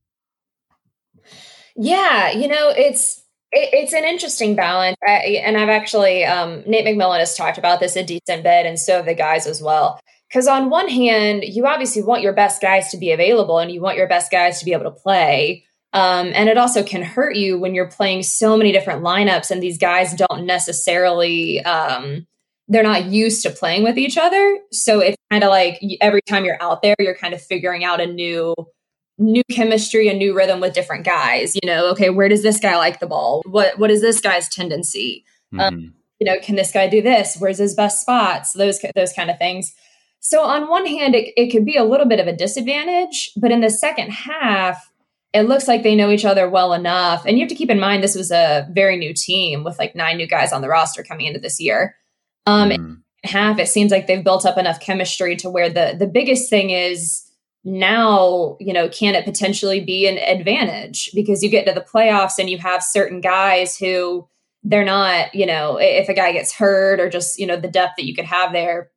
Yeah, 1.77 2.31
you 2.31 2.49
know, 2.49 2.71
it's 2.71 3.19
it, 3.53 3.69
it's 3.75 3.93
an 3.93 4.05
interesting 4.05 4.57
balance, 4.57 4.97
I, 5.07 5.43
and 5.45 5.59
I've 5.59 5.69
actually 5.69 6.25
um, 6.25 6.63
Nate 6.67 6.87
McMillan 6.87 7.19
has 7.19 7.37
talked 7.37 7.59
about 7.59 7.79
this 7.81 7.95
a 7.95 8.03
decent 8.03 8.45
bit, 8.45 8.65
and 8.65 8.79
so 8.79 8.97
have 8.97 9.05
the 9.05 9.15
guys 9.15 9.47
as 9.47 9.61
well. 9.61 10.01
Because 10.27 10.49
on 10.49 10.71
one 10.71 10.89
hand, 10.89 11.45
you 11.45 11.67
obviously 11.67 12.03
want 12.03 12.23
your 12.23 12.33
best 12.33 12.63
guys 12.63 12.91
to 12.93 12.97
be 12.97 13.13
available, 13.13 13.59
and 13.59 13.71
you 13.71 13.83
want 13.83 13.99
your 13.99 14.09
best 14.09 14.31
guys 14.31 14.59
to 14.59 14.65
be 14.65 14.73
able 14.73 14.85
to 14.85 14.91
play. 14.91 15.67
Um, 15.93 16.31
and 16.35 16.49
it 16.49 16.57
also 16.57 16.83
can 16.83 17.03
hurt 17.03 17.37
you 17.37 17.59
when 17.59 17.75
you're 17.75 17.89
playing 17.89 18.23
so 18.23 18.57
many 18.57 18.73
different 18.73 19.03
lineups, 19.03 19.51
and 19.51 19.63
these 19.63 19.79
guys 19.79 20.15
don't 20.15 20.47
necessarily 20.47 21.63
um, 21.65 22.27
they're 22.69 22.83
not 22.83 23.07
used 23.07 23.43
to 23.43 23.51
playing 23.51 23.83
with 23.83 23.99
each 23.99 24.17
other. 24.17 24.59
So 24.71 25.01
it's 25.01 25.17
kind 25.31 25.45
of 25.45 25.51
like 25.51 25.81
every 26.01 26.23
time 26.23 26.45
you're 26.45 26.63
out 26.63 26.81
there, 26.83 26.97
you're 26.99 27.17
kind 27.17 27.35
of 27.35 27.43
figuring 27.43 27.85
out 27.85 28.01
a 28.01 28.07
new 28.07 28.55
new 29.19 29.43
chemistry, 29.51 30.09
a 30.09 30.15
new 30.15 30.35
rhythm 30.35 30.61
with 30.61 30.73
different 30.73 31.05
guys. 31.05 31.55
You 31.55 31.67
know, 31.67 31.91
okay, 31.91 32.11
where 32.11 32.29
does 32.29 32.43
this 32.43 32.59
guy 32.59 32.77
like 32.77 32.99
the 32.99 33.07
ball? 33.07 33.43
What 33.45 33.79
what 33.79 33.91
is 33.91 34.01
this 34.01 34.21
guy's 34.21 34.49
tendency? 34.49 35.25
Um, 35.53 35.59
mm-hmm. 35.59 35.75
Um, 35.75 35.95
you 36.19 36.27
know, 36.27 36.39
can 36.41 36.55
this 36.55 36.73
guy 36.73 36.89
do 36.89 37.03
this? 37.03 37.37
Where's 37.39 37.59
his 37.59 37.75
best 37.75 38.01
spots? 38.01 38.53
Those 38.53 38.81
those 38.95 39.13
kind 39.13 39.31
of 39.31 39.39
things. 39.39 39.75
So 40.21 40.43
on 40.45 40.69
one 40.69 40.87
hand, 40.87 41.17
it, 41.17 41.35
it 41.37 41.51
could 41.51 41.65
be 41.65 41.77
a 41.77 41.83
little 41.83 42.07
bit 42.07 42.21
of 42.21 42.29
a 42.29 42.37
disadvantage, 42.37 43.33
but 43.37 43.51
in 43.51 43.61
the 43.61 43.71
second 43.71 44.11
half, 44.13 44.92
it 45.33 45.43
looks 45.43 45.67
like 45.67 45.83
they 45.83 45.95
know 45.95 46.11
each 46.11 46.25
other 46.25 46.49
well 46.49 46.73
enough. 46.73 47.25
And 47.25 47.39
you 47.39 47.45
have 47.45 47.49
to 47.49 47.55
keep 47.55 47.71
in 47.71 47.81
mind 47.81 48.03
this 48.03 48.15
was 48.15 48.31
a 48.31 48.69
very 48.71 48.97
new 48.97 49.15
team 49.15 49.65
with 49.65 49.79
like 49.79 49.95
nine 49.95 50.17
new 50.17 50.27
guys 50.27 50.53
on 50.53 50.61
the 50.61 50.69
roster 50.69 51.03
coming 51.03 51.27
into 51.27 51.41
this 51.41 51.61
year. 51.61 51.97
Um, 52.47 52.71
mm. 52.71 53.03
half, 53.25 53.59
it 53.59 53.69
seems 53.69 53.91
like 53.91 54.07
they've 54.07 54.25
built 54.25 54.45
up 54.45 54.59
enough 54.59 54.81
chemistry 54.81 55.37
to 55.37 55.49
where 55.49 55.71
the 55.71 55.97
the 55.99 56.07
biggest 56.07 56.51
thing 56.51 56.71
is 56.71 57.23
now, 57.65 58.57
you 58.61 58.73
know, 58.73 58.89
can 58.89 59.15
it 59.15 59.25
potentially 59.25 59.81
be 59.81 60.07
an 60.09 60.19
advantage 60.19 61.11
because 61.15 61.43
you 61.43 61.49
get 61.49 61.67
to 61.67 61.73
the 61.73 61.81
playoffs 61.81 62.39
and 62.39 62.51
you 62.51 62.59
have 62.59 62.83
certain 62.83 63.21
guys 63.21 63.77
who 63.77 64.29
they're 64.65 64.85
not, 64.85 65.35
you 65.35 65.47
know, 65.47 65.79
if 65.81 66.09
a 66.09 66.15
guy 66.15 66.33
gets 66.33 66.53
hurt 66.53 67.01
or 67.01 67.09
just, 67.09 67.39
you 67.39 67.47
know, 67.47 67.57
the 67.57 67.69
depth 67.69 67.95
that 67.97 68.05
you 68.05 68.15
could 68.15 68.25
have 68.25 68.53
there, 68.53 68.91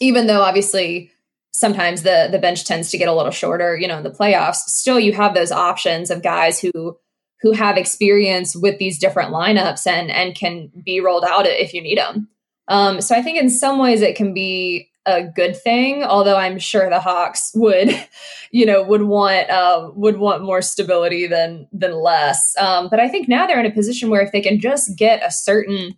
even 0.00 0.26
though 0.26 0.42
obviously 0.42 1.10
sometimes 1.56 2.02
the 2.02 2.28
the 2.30 2.38
bench 2.38 2.64
tends 2.64 2.90
to 2.90 2.98
get 2.98 3.08
a 3.08 3.14
little 3.14 3.32
shorter, 3.32 3.76
you 3.76 3.88
know, 3.88 3.98
in 3.98 4.04
the 4.04 4.10
playoffs, 4.10 4.56
still 4.66 5.00
you 5.00 5.12
have 5.12 5.34
those 5.34 5.50
options 5.50 6.10
of 6.10 6.22
guys 6.22 6.60
who 6.60 6.96
who 7.40 7.52
have 7.52 7.76
experience 7.76 8.54
with 8.54 8.78
these 8.78 8.98
different 8.98 9.32
lineups 9.32 9.86
and 9.86 10.10
and 10.10 10.34
can 10.34 10.70
be 10.84 11.00
rolled 11.00 11.24
out 11.24 11.46
if 11.46 11.72
you 11.72 11.80
need 11.80 11.98
them. 11.98 12.28
Um, 12.68 13.00
so 13.00 13.14
I 13.14 13.22
think 13.22 13.38
in 13.38 13.48
some 13.48 13.78
ways 13.78 14.02
it 14.02 14.16
can 14.16 14.34
be 14.34 14.90
a 15.06 15.22
good 15.22 15.56
thing, 15.56 16.02
although 16.02 16.36
I'm 16.36 16.58
sure 16.58 16.90
the 16.90 16.98
Hawks 16.98 17.52
would, 17.54 17.88
you 18.50 18.66
know, 18.66 18.82
would 18.82 19.02
want 19.02 19.48
uh, 19.48 19.90
would 19.94 20.18
want 20.18 20.42
more 20.42 20.60
stability 20.60 21.26
than 21.26 21.68
than 21.72 21.94
less. 21.94 22.54
Um, 22.58 22.88
but 22.90 23.00
I 23.00 23.08
think 23.08 23.28
now 23.28 23.46
they're 23.46 23.60
in 23.60 23.66
a 23.66 23.70
position 23.70 24.10
where 24.10 24.22
if 24.22 24.32
they 24.32 24.42
can 24.42 24.60
just 24.60 24.96
get 24.96 25.24
a 25.24 25.30
certain 25.30 25.96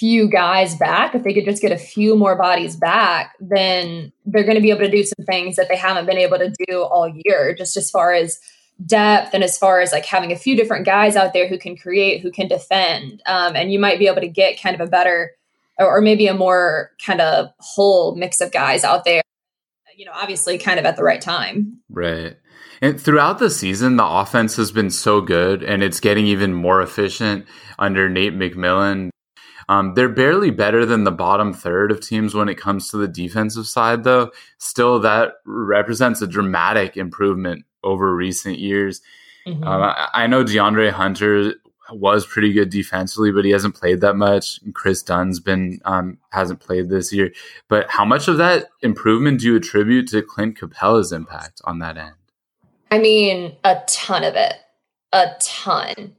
few 0.00 0.30
guys 0.30 0.74
back, 0.76 1.14
if 1.14 1.22
they 1.22 1.34
could 1.34 1.44
just 1.44 1.60
get 1.60 1.72
a 1.72 1.78
few 1.78 2.16
more 2.16 2.34
bodies 2.34 2.74
back, 2.74 3.36
then 3.38 4.10
they're 4.24 4.44
going 4.44 4.54
to 4.54 4.62
be 4.62 4.70
able 4.70 4.80
to 4.80 4.90
do 4.90 5.04
some 5.04 5.26
things 5.26 5.56
that 5.56 5.68
they 5.68 5.76
haven't 5.76 6.06
been 6.06 6.16
able 6.16 6.38
to 6.38 6.50
do 6.66 6.82
all 6.82 7.12
year, 7.26 7.54
just 7.54 7.76
as 7.76 7.90
far 7.90 8.14
as 8.14 8.40
depth 8.86 9.34
and 9.34 9.44
as 9.44 9.58
far 9.58 9.82
as 9.82 9.92
like 9.92 10.06
having 10.06 10.32
a 10.32 10.36
few 10.36 10.56
different 10.56 10.86
guys 10.86 11.16
out 11.16 11.34
there 11.34 11.46
who 11.46 11.58
can 11.58 11.76
create, 11.76 12.22
who 12.22 12.30
can 12.30 12.48
defend, 12.48 13.22
um, 13.26 13.54
and 13.54 13.70
you 13.70 13.78
might 13.78 13.98
be 13.98 14.06
able 14.06 14.22
to 14.22 14.28
get 14.28 14.58
kind 14.58 14.74
of 14.74 14.80
a 14.80 14.90
better 14.90 15.32
or, 15.78 15.98
or 15.98 16.00
maybe 16.00 16.26
a 16.26 16.34
more 16.34 16.92
kind 17.04 17.20
of 17.20 17.50
whole 17.58 18.14
mix 18.16 18.40
of 18.40 18.52
guys 18.52 18.84
out 18.84 19.04
there, 19.04 19.22
you 19.96 20.06
know, 20.06 20.12
obviously 20.14 20.56
kind 20.56 20.80
of 20.80 20.86
at 20.86 20.96
the 20.96 21.04
right 21.04 21.20
time. 21.20 21.78
Right. 21.90 22.38
And 22.80 22.98
throughout 22.98 23.38
the 23.38 23.50
season, 23.50 23.96
the 23.96 24.06
offense 24.06 24.56
has 24.56 24.72
been 24.72 24.88
so 24.88 25.20
good 25.20 25.62
and 25.62 25.82
it's 25.82 26.00
getting 26.00 26.26
even 26.26 26.54
more 26.54 26.80
efficient 26.80 27.44
under 27.78 28.08
Nate 28.08 28.34
McMillan. 28.34 29.10
Um, 29.70 29.94
they're 29.94 30.08
barely 30.08 30.50
better 30.50 30.84
than 30.84 31.04
the 31.04 31.12
bottom 31.12 31.54
third 31.54 31.92
of 31.92 32.00
teams 32.00 32.34
when 32.34 32.48
it 32.48 32.56
comes 32.56 32.90
to 32.90 32.96
the 32.96 33.06
defensive 33.06 33.68
side, 33.68 34.02
though. 34.02 34.32
Still, 34.58 34.98
that 34.98 35.34
represents 35.46 36.20
a 36.20 36.26
dramatic 36.26 36.96
improvement 36.96 37.64
over 37.84 38.12
recent 38.12 38.58
years. 38.58 39.00
Mm-hmm. 39.46 39.62
Um, 39.62 39.82
I, 39.82 40.08
I 40.12 40.26
know 40.26 40.42
DeAndre 40.42 40.90
Hunter 40.90 41.54
was 41.92 42.26
pretty 42.26 42.52
good 42.52 42.70
defensively, 42.70 43.30
but 43.30 43.44
he 43.44 43.52
hasn't 43.52 43.76
played 43.76 44.00
that 44.00 44.16
much. 44.16 44.58
Kris 44.74 45.04
Dunn's 45.04 45.38
been 45.38 45.80
um, 45.84 46.18
hasn't 46.32 46.58
played 46.58 46.88
this 46.88 47.12
year. 47.12 47.32
But 47.68 47.88
how 47.88 48.04
much 48.04 48.26
of 48.26 48.38
that 48.38 48.70
improvement 48.82 49.38
do 49.38 49.46
you 49.46 49.56
attribute 49.56 50.08
to 50.08 50.20
Clint 50.20 50.58
Capela's 50.58 51.12
impact 51.12 51.60
on 51.62 51.78
that 51.78 51.96
end? 51.96 52.16
I 52.90 52.98
mean, 52.98 53.54
a 53.62 53.76
ton 53.86 54.24
of 54.24 54.34
it, 54.34 54.54
a 55.12 55.26
ton. 55.40 56.16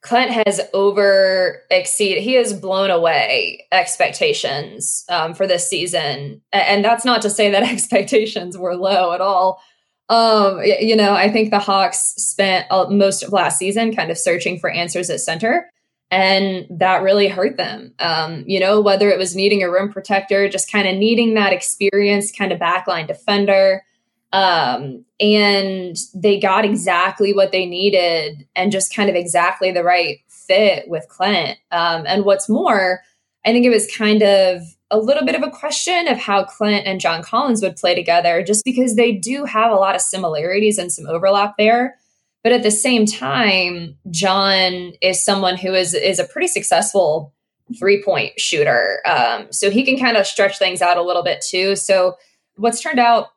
Clint 0.00 0.30
has 0.30 0.60
over 0.74 1.62
exceeded. 1.70 2.22
He 2.22 2.34
has 2.34 2.52
blown 2.52 2.90
away 2.90 3.66
expectations 3.72 5.04
um, 5.08 5.34
for 5.34 5.46
this 5.46 5.68
season, 5.68 6.40
and 6.52 6.84
that's 6.84 7.04
not 7.04 7.22
to 7.22 7.30
say 7.30 7.50
that 7.50 7.62
expectations 7.70 8.56
were 8.56 8.76
low 8.76 9.12
at 9.12 9.20
all. 9.20 9.60
Um, 10.08 10.62
you 10.62 10.96
know, 10.96 11.14
I 11.14 11.30
think 11.30 11.50
the 11.50 11.58
Hawks 11.58 12.14
spent 12.16 12.66
most 12.90 13.22
of 13.22 13.32
last 13.32 13.58
season 13.58 13.94
kind 13.94 14.10
of 14.10 14.16
searching 14.16 14.58
for 14.58 14.70
answers 14.70 15.10
at 15.10 15.20
center, 15.20 15.70
and 16.10 16.66
that 16.70 17.02
really 17.02 17.28
hurt 17.28 17.56
them. 17.56 17.92
Um, 17.98 18.44
you 18.46 18.60
know, 18.60 18.80
whether 18.80 19.10
it 19.10 19.18
was 19.18 19.36
needing 19.36 19.62
a 19.62 19.70
rim 19.70 19.92
protector, 19.92 20.48
just 20.48 20.70
kind 20.70 20.88
of 20.88 20.96
needing 20.96 21.34
that 21.34 21.52
experienced 21.52 22.38
kind 22.38 22.52
of 22.52 22.60
backline 22.60 23.06
defender. 23.06 23.82
Um, 24.32 25.04
and 25.20 25.96
they 26.14 26.38
got 26.38 26.64
exactly 26.64 27.32
what 27.32 27.50
they 27.50 27.66
needed 27.66 28.46
and 28.54 28.70
just 28.70 28.94
kind 28.94 29.08
of 29.08 29.16
exactly 29.16 29.72
the 29.72 29.82
right 29.82 30.18
fit 30.28 30.88
with 30.88 31.08
Clint. 31.08 31.58
Um, 31.70 32.04
and 32.06 32.24
what's 32.24 32.48
more, 32.48 33.00
I 33.44 33.52
think 33.52 33.64
it 33.64 33.70
was 33.70 33.90
kind 33.90 34.22
of 34.22 34.62
a 34.90 34.98
little 34.98 35.24
bit 35.24 35.34
of 35.34 35.42
a 35.42 35.50
question 35.50 36.08
of 36.08 36.18
how 36.18 36.44
Clint 36.44 36.86
and 36.86 37.00
John 37.00 37.22
Collins 37.22 37.62
would 37.62 37.76
play 37.76 37.94
together, 37.94 38.42
just 38.42 38.64
because 38.64 38.96
they 38.96 39.12
do 39.12 39.44
have 39.44 39.70
a 39.70 39.76
lot 39.76 39.94
of 39.94 40.00
similarities 40.00 40.78
and 40.78 40.92
some 40.92 41.06
overlap 41.06 41.56
there. 41.58 41.96
But 42.42 42.52
at 42.52 42.62
the 42.62 42.70
same 42.70 43.04
time, 43.04 43.96
John 44.10 44.92
is 45.02 45.22
someone 45.22 45.56
who 45.56 45.74
is 45.74 45.92
is 45.92 46.18
a 46.18 46.24
pretty 46.24 46.48
successful 46.48 47.34
three 47.78 48.02
point 48.02 48.38
shooter, 48.40 49.02
um, 49.04 49.52
so 49.52 49.70
he 49.70 49.84
can 49.84 49.98
kind 49.98 50.16
of 50.16 50.26
stretch 50.26 50.58
things 50.58 50.80
out 50.80 50.96
a 50.96 51.02
little 51.02 51.22
bit 51.22 51.44
too. 51.46 51.76
So 51.76 52.16
what's 52.56 52.80
turned 52.80 52.98
out 52.98 53.28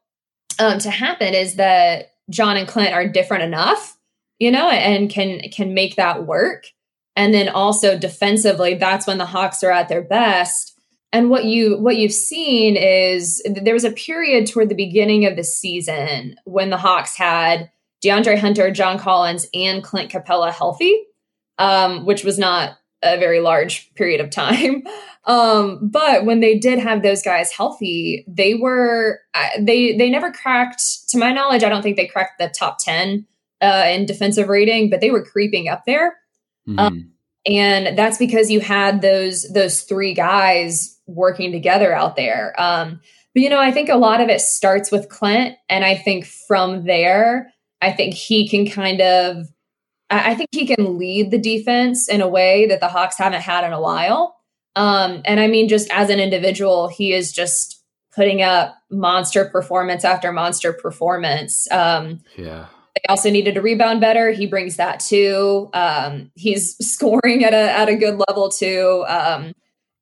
um, 0.62 0.78
to 0.80 0.92
happen 0.92 1.34
is 1.34 1.56
that 1.56 2.14
John 2.30 2.56
and 2.56 2.68
Clint 2.68 2.94
are 2.94 3.08
different 3.08 3.44
enough, 3.44 3.98
you 4.40 4.52
know, 4.52 4.70
and 4.70 5.10
can 5.10 5.40
can 5.50 5.74
make 5.74 5.96
that 5.96 6.26
work. 6.26 6.66
And 7.16 7.34
then 7.34 7.50
also 7.50 7.98
defensively, 7.98 8.76
that's 8.76 9.08
when 9.08 9.18
the 9.18 9.26
Hawks 9.26 9.64
are 9.64 9.72
at 9.72 9.90
their 9.90 10.04
best. 10.04 10.80
And 11.12 11.30
what 11.30 11.46
you 11.46 11.78
what 11.78 11.98
you've 11.98 12.14
seen 12.14 12.78
is 12.78 13.44
there 13.46 13.74
was 13.74 13.84
a 13.84 13.92
period 13.92 14.48
toward 14.48 14.70
the 14.70 14.76
beginning 14.76 15.26
of 15.26 15.36
the 15.36 15.44
season 15.44 16.36
when 16.46 16.70
the 16.70 16.78
Hawks 16.78 17.18
had 17.18 17.72
DeAndre 18.04 18.38
Hunter, 18.38 18.72
John 18.72 18.98
Collins, 18.98 19.48
and 19.54 19.84
Clint 19.84 20.12
Capela 20.12 20.52
healthy, 20.52 21.04
um, 21.58 22.06
which 22.06 22.24
was 22.24 22.38
not 22.38 22.78
a 23.04 23.18
very 23.18 23.40
large 23.40 23.94
period 23.96 24.22
of 24.22 24.30
time. 24.30 24.84
Um, 25.26 25.78
but 25.84 26.26
when 26.26 26.40
they 26.40 26.58
did 26.58 26.80
have 26.80 27.04
those 27.04 27.22
guys 27.22 27.52
healthy, 27.52 28.26
they 28.28 28.56
were 28.56 29.20
they 29.60 29.96
they 29.96 30.10
never 30.10 30.32
cracked. 30.32 30.82
To 31.10 31.20
my 31.20 31.32
knowledge, 31.32 31.64
I 31.64 31.70
don't 31.70 31.84
think 31.84 31.96
they 31.96 32.08
cracked 32.08 32.40
the 32.40 32.48
top 32.50 32.80
ten 32.80 33.28
uh, 33.62 33.86
in 33.88 34.08
defensive 34.08 34.50
rating, 34.50 34.90
but 34.90 35.00
they 35.00 35.12
were 35.12 35.24
creeping 35.24 35.70
up 35.70 35.86
there. 35.86 36.18
Mm-hmm. 36.68 36.80
Um, 36.80 37.12
and 37.46 37.96
that's 37.96 38.18
because 38.18 38.50
you 38.50 38.62
had 38.62 39.04
those 39.04 39.44
those 39.54 39.82
three 39.84 40.16
guys 40.16 41.00
working 41.06 41.52
together 41.52 41.94
out 41.94 42.16
there. 42.16 42.60
Um, 42.60 43.00
but 43.34 43.44
you 43.44 43.50
know, 43.50 43.60
I 43.60 43.72
think 43.72 43.90
a 43.90 43.98
lot 43.98 44.22
of 44.22 44.30
it 44.30 44.42
starts 44.42 44.92
with 44.92 45.10
Clint, 45.10 45.56
and 45.70 45.86
I 45.86 45.96
think 45.96 46.26
from 46.26 46.86
there, 46.86 47.54
I 47.82 47.92
think 47.92 48.14
he 48.14 48.48
can 48.48 48.70
kind 48.70 49.02
of, 49.02 49.48
I 50.12 50.36
think 50.36 50.50
he 50.52 50.68
can 50.68 50.98
lead 50.98 51.32
the 51.32 51.40
defense 51.40 52.10
in 52.10 52.22
a 52.22 52.28
way 52.28 52.68
that 52.68 52.82
the 52.82 52.90
Hawks 52.90 53.18
haven't 53.18 53.42
had 53.42 53.64
in 53.64 53.72
a 53.72 53.82
while. 53.82 54.36
Um, 54.76 55.22
and 55.26 55.40
I 55.40 55.48
mean, 55.48 55.68
just 55.68 55.90
as 55.92 56.10
an 56.10 56.20
individual, 56.20 56.88
he 56.88 57.14
is 57.14 57.32
just 57.32 57.82
putting 58.14 58.42
up 58.42 58.76
monster 58.90 59.46
performance 59.46 60.04
after 60.04 60.32
monster 60.32 60.74
performance. 60.74 61.70
Um, 61.72 62.20
yeah. 62.38 62.68
They 62.96 63.02
also 63.10 63.30
needed 63.30 63.56
to 63.56 63.62
rebound 63.62 64.02
better. 64.02 64.32
He 64.32 64.46
brings 64.46 64.76
that 64.76 65.00
too. 65.00 65.70
Um, 65.74 66.30
he's 66.36 66.76
scoring 66.86 67.44
at 67.44 67.54
a 67.54 67.72
at 67.72 67.90
a 67.90 67.96
good 67.96 68.22
level 68.28 68.50
too. 68.50 69.06
Um, 69.08 69.54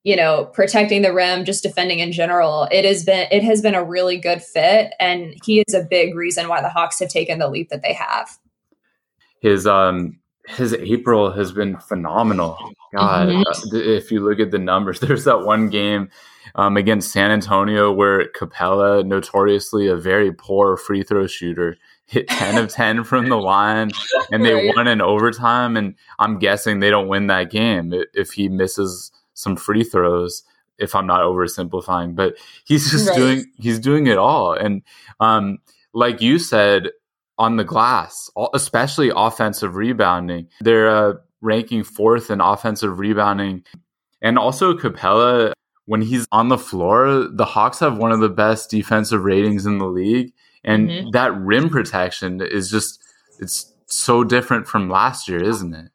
you 0.03 0.15
know, 0.15 0.45
protecting 0.45 1.01
the 1.01 1.13
rim, 1.13 1.45
just 1.45 1.61
defending 1.61 1.99
in 1.99 2.11
general. 2.11 2.67
It 2.71 2.85
has 2.85 3.03
been 3.03 3.27
it 3.31 3.43
has 3.43 3.61
been 3.61 3.75
a 3.75 3.83
really 3.83 4.17
good 4.17 4.41
fit, 4.41 4.93
and 4.99 5.35
he 5.43 5.63
is 5.67 5.73
a 5.73 5.83
big 5.83 6.15
reason 6.15 6.47
why 6.47 6.61
the 6.61 6.69
Hawks 6.69 6.99
have 6.99 7.09
taken 7.09 7.37
the 7.37 7.49
leap 7.49 7.69
that 7.69 7.83
they 7.83 7.93
have. 7.93 8.37
His 9.41 9.67
um 9.67 10.19
his 10.47 10.73
April 10.73 11.31
has 11.31 11.51
been 11.51 11.77
phenomenal. 11.77 12.57
God, 12.93 13.27
mm-hmm. 13.27 13.75
uh, 13.75 13.79
if 13.79 14.11
you 14.11 14.27
look 14.27 14.39
at 14.39 14.51
the 14.51 14.57
numbers, 14.57 14.99
there's 15.01 15.25
that 15.25 15.41
one 15.41 15.69
game 15.69 16.09
um, 16.55 16.77
against 16.77 17.11
San 17.11 17.31
Antonio 17.31 17.91
where 17.91 18.29
Capela, 18.31 19.05
notoriously 19.05 19.87
a 19.87 19.95
very 19.95 20.31
poor 20.31 20.75
free 20.75 21.03
throw 21.03 21.27
shooter, 21.27 21.77
hit 22.07 22.27
10 22.27 22.57
of 22.57 22.69
10 22.69 23.03
from 23.03 23.29
the 23.29 23.37
line 23.37 23.91
and 24.31 24.43
they 24.43 24.53
right. 24.67 24.75
won 24.75 24.87
in 24.87 25.01
overtime. 25.01 25.77
And 25.77 25.95
I'm 26.17 26.39
guessing 26.39 26.79
they 26.79 26.89
don't 26.89 27.07
win 27.07 27.27
that 27.27 27.51
game 27.51 27.93
if 28.13 28.31
he 28.31 28.49
misses 28.49 29.11
some 29.35 29.55
free 29.55 29.83
throws 29.83 30.43
if 30.79 30.95
I'm 30.95 31.05
not 31.05 31.21
oversimplifying, 31.21 32.15
but 32.15 32.35
he's 32.63 32.89
just 32.89 33.09
right. 33.09 33.17
doing 33.17 33.51
he's 33.57 33.79
doing 33.79 34.07
it 34.07 34.17
all. 34.17 34.53
And 34.53 34.81
um, 35.19 35.59
like 35.93 36.21
you 36.21 36.39
said, 36.39 36.89
on 37.39 37.55
the 37.55 37.63
glass, 37.63 38.29
especially 38.53 39.11
offensive 39.15 39.75
rebounding, 39.75 40.47
they're 40.61 40.89
uh, 40.89 41.13
ranking 41.41 41.83
fourth 41.83 42.29
in 42.29 42.41
offensive 42.41 42.99
rebounding, 42.99 43.63
and 44.21 44.37
also 44.37 44.73
Capela, 44.73 45.53
When 45.85 46.01
he's 46.01 46.27
on 46.31 46.49
the 46.49 46.57
floor, 46.57 47.27
the 47.31 47.45
Hawks 47.45 47.79
have 47.79 47.97
one 47.97 48.11
of 48.11 48.19
the 48.19 48.29
best 48.29 48.69
defensive 48.69 49.23
ratings 49.23 49.65
in 49.65 49.79
the 49.79 49.87
league, 49.87 50.33
and 50.63 50.89
mm-hmm. 50.89 51.09
that 51.11 51.35
rim 51.35 51.69
protection 51.69 52.41
is 52.41 52.69
just 52.69 53.01
it's 53.39 53.73
so 53.87 54.23
different 54.23 54.67
from 54.67 54.89
last 54.89 55.27
year, 55.27 55.41
isn't 55.41 55.73
it? 55.73 55.91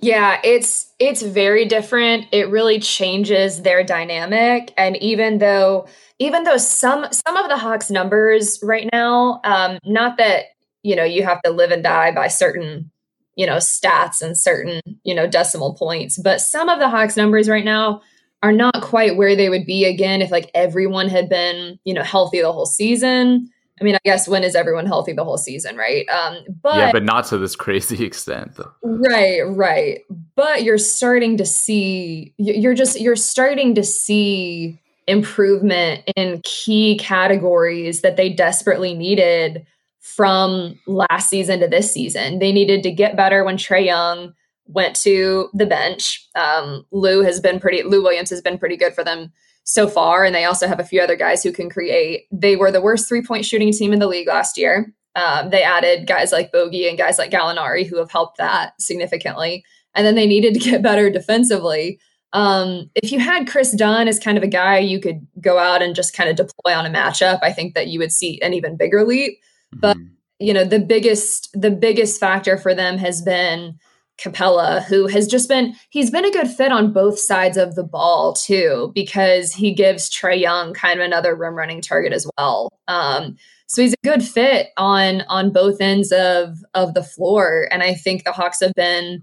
Yeah, 0.00 0.40
it's 0.44 0.92
it's 0.98 1.22
very 1.22 1.66
different. 1.66 2.26
It 2.32 2.48
really 2.48 2.78
changes 2.78 3.62
their 3.62 3.84
dynamic 3.84 4.72
and 4.76 4.96
even 4.98 5.38
though 5.38 5.88
even 6.20 6.44
though 6.44 6.58
some 6.58 7.06
some 7.10 7.36
of 7.36 7.48
the 7.48 7.56
Hawks 7.56 7.90
numbers 7.90 8.60
right 8.62 8.88
now 8.92 9.40
um 9.42 9.78
not 9.84 10.16
that, 10.18 10.44
you 10.84 10.94
know, 10.94 11.04
you 11.04 11.24
have 11.24 11.42
to 11.42 11.50
live 11.50 11.72
and 11.72 11.82
die 11.82 12.12
by 12.12 12.28
certain, 12.28 12.90
you 13.34 13.46
know, 13.46 13.56
stats 13.56 14.22
and 14.22 14.38
certain, 14.38 14.80
you 15.02 15.14
know, 15.14 15.26
decimal 15.26 15.74
points, 15.74 16.16
but 16.18 16.40
some 16.40 16.68
of 16.68 16.78
the 16.78 16.88
Hawks 16.88 17.16
numbers 17.16 17.48
right 17.48 17.64
now 17.64 18.00
are 18.42 18.52
not 18.52 18.80
quite 18.80 19.16
where 19.16 19.36
they 19.36 19.48
would 19.48 19.66
be 19.66 19.84
again 19.84 20.22
if 20.22 20.30
like 20.30 20.50
everyone 20.54 21.08
had 21.08 21.28
been, 21.28 21.78
you 21.84 21.92
know, 21.92 22.02
healthy 22.02 22.40
the 22.40 22.52
whole 22.52 22.66
season. 22.66 23.50
I 23.80 23.84
mean, 23.84 23.94
I 23.94 24.00
guess 24.04 24.28
when 24.28 24.44
is 24.44 24.54
everyone 24.54 24.84
healthy 24.84 25.14
the 25.14 25.24
whole 25.24 25.38
season, 25.38 25.74
right? 25.76 26.06
Um, 26.10 26.44
but 26.62 26.76
yeah, 26.76 26.92
but 26.92 27.02
not 27.02 27.26
to 27.26 27.38
this 27.38 27.56
crazy 27.64 28.04
extent, 28.04 28.56
though. 28.56 28.70
Right, 28.82 29.40
right. 29.40 30.00
But 30.36 30.64
you're 30.64 30.78
starting 30.78 31.38
to 31.38 31.46
see, 31.46 32.34
you're 32.36 32.74
just, 32.74 33.00
you're 33.00 33.16
starting 33.16 33.74
to 33.76 33.82
see 33.82 34.79
improvement 35.10 36.02
in 36.16 36.40
key 36.44 36.96
categories 36.98 38.00
that 38.00 38.16
they 38.16 38.30
desperately 38.30 38.94
needed 38.94 39.66
from 39.98 40.78
last 40.86 41.28
season 41.28 41.60
to 41.60 41.68
this 41.68 41.92
season. 41.92 42.38
They 42.38 42.52
needed 42.52 42.82
to 42.84 42.90
get 42.90 43.16
better 43.16 43.44
when 43.44 43.56
Trae 43.56 43.84
Young 43.84 44.32
went 44.66 44.96
to 44.96 45.48
the 45.52 45.66
bench. 45.66 46.26
Um, 46.34 46.86
Lou 46.92 47.22
has 47.22 47.40
been 47.40 47.60
pretty, 47.60 47.82
Lou 47.82 48.02
Williams 48.02 48.30
has 48.30 48.40
been 48.40 48.58
pretty 48.58 48.76
good 48.76 48.94
for 48.94 49.04
them 49.04 49.32
so 49.64 49.88
far. 49.88 50.24
And 50.24 50.34
they 50.34 50.44
also 50.44 50.66
have 50.66 50.80
a 50.80 50.84
few 50.84 51.00
other 51.00 51.16
guys 51.16 51.42
who 51.42 51.52
can 51.52 51.68
create. 51.68 52.26
They 52.32 52.56
were 52.56 52.70
the 52.70 52.80
worst 52.80 53.08
three 53.08 53.22
point 53.22 53.44
shooting 53.44 53.72
team 53.72 53.92
in 53.92 53.98
the 53.98 54.06
league 54.06 54.28
last 54.28 54.56
year. 54.56 54.94
Um, 55.16 55.50
they 55.50 55.62
added 55.62 56.06
guys 56.06 56.32
like 56.32 56.52
Bogey 56.52 56.88
and 56.88 56.96
guys 56.96 57.18
like 57.18 57.30
Gallinari 57.30 57.86
who 57.86 57.98
have 57.98 58.10
helped 58.10 58.38
that 58.38 58.80
significantly. 58.80 59.64
And 59.94 60.06
then 60.06 60.14
they 60.14 60.26
needed 60.26 60.54
to 60.54 60.60
get 60.60 60.82
better 60.82 61.10
defensively. 61.10 61.98
Um, 62.32 62.90
if 62.94 63.10
you 63.10 63.18
had 63.18 63.48
Kris 63.48 63.72
Dunn 63.72 64.08
as 64.08 64.18
kind 64.18 64.38
of 64.38 64.44
a 64.44 64.48
guy 64.48 64.78
you 64.78 65.00
could 65.00 65.26
go 65.40 65.58
out 65.58 65.82
and 65.82 65.94
just 65.94 66.14
kind 66.14 66.30
of 66.30 66.36
deploy 66.36 66.72
on 66.72 66.86
a 66.86 66.90
matchup, 66.90 67.40
I 67.42 67.52
think 67.52 67.74
that 67.74 67.88
you 67.88 67.98
would 67.98 68.12
see 68.12 68.40
an 68.42 68.54
even 68.54 68.76
bigger 68.76 69.04
leap. 69.04 69.38
Mm-hmm. 69.74 69.80
But 69.80 69.96
you 70.38 70.54
know, 70.54 70.64
the 70.64 70.78
biggest 70.78 71.50
the 71.52 71.70
biggest 71.70 72.18
factor 72.18 72.56
for 72.56 72.74
them 72.74 72.98
has 72.98 73.20
been 73.22 73.78
Capela, 74.20 74.84
who 74.84 75.06
has 75.06 75.26
just 75.26 75.48
been, 75.48 75.74
he's 75.88 76.10
been 76.10 76.26
a 76.26 76.30
good 76.30 76.48
fit 76.48 76.72
on 76.72 76.92
both 76.92 77.18
sides 77.18 77.56
of 77.56 77.74
the 77.74 77.82
ball 77.82 78.34
too, 78.34 78.92
because 78.94 79.52
he 79.52 79.72
gives 79.72 80.10
Trae 80.10 80.38
Young 80.38 80.74
kind 80.74 81.00
of 81.00 81.06
another 81.06 81.34
rim 81.34 81.54
running 81.54 81.80
target 81.80 82.12
as 82.12 82.30
well. 82.36 82.70
Um, 82.86 83.36
so 83.66 83.82
he's 83.82 83.94
a 83.94 84.06
good 84.08 84.22
fit 84.22 84.68
on 84.76 85.22
on 85.22 85.52
both 85.52 85.80
ends 85.80 86.12
of 86.12 86.58
of 86.74 86.94
the 86.94 87.04
floor, 87.04 87.68
and 87.70 87.82
I 87.82 87.94
think 87.94 88.24
the 88.24 88.32
Hawks 88.32 88.60
have 88.60 88.74
been 88.74 89.22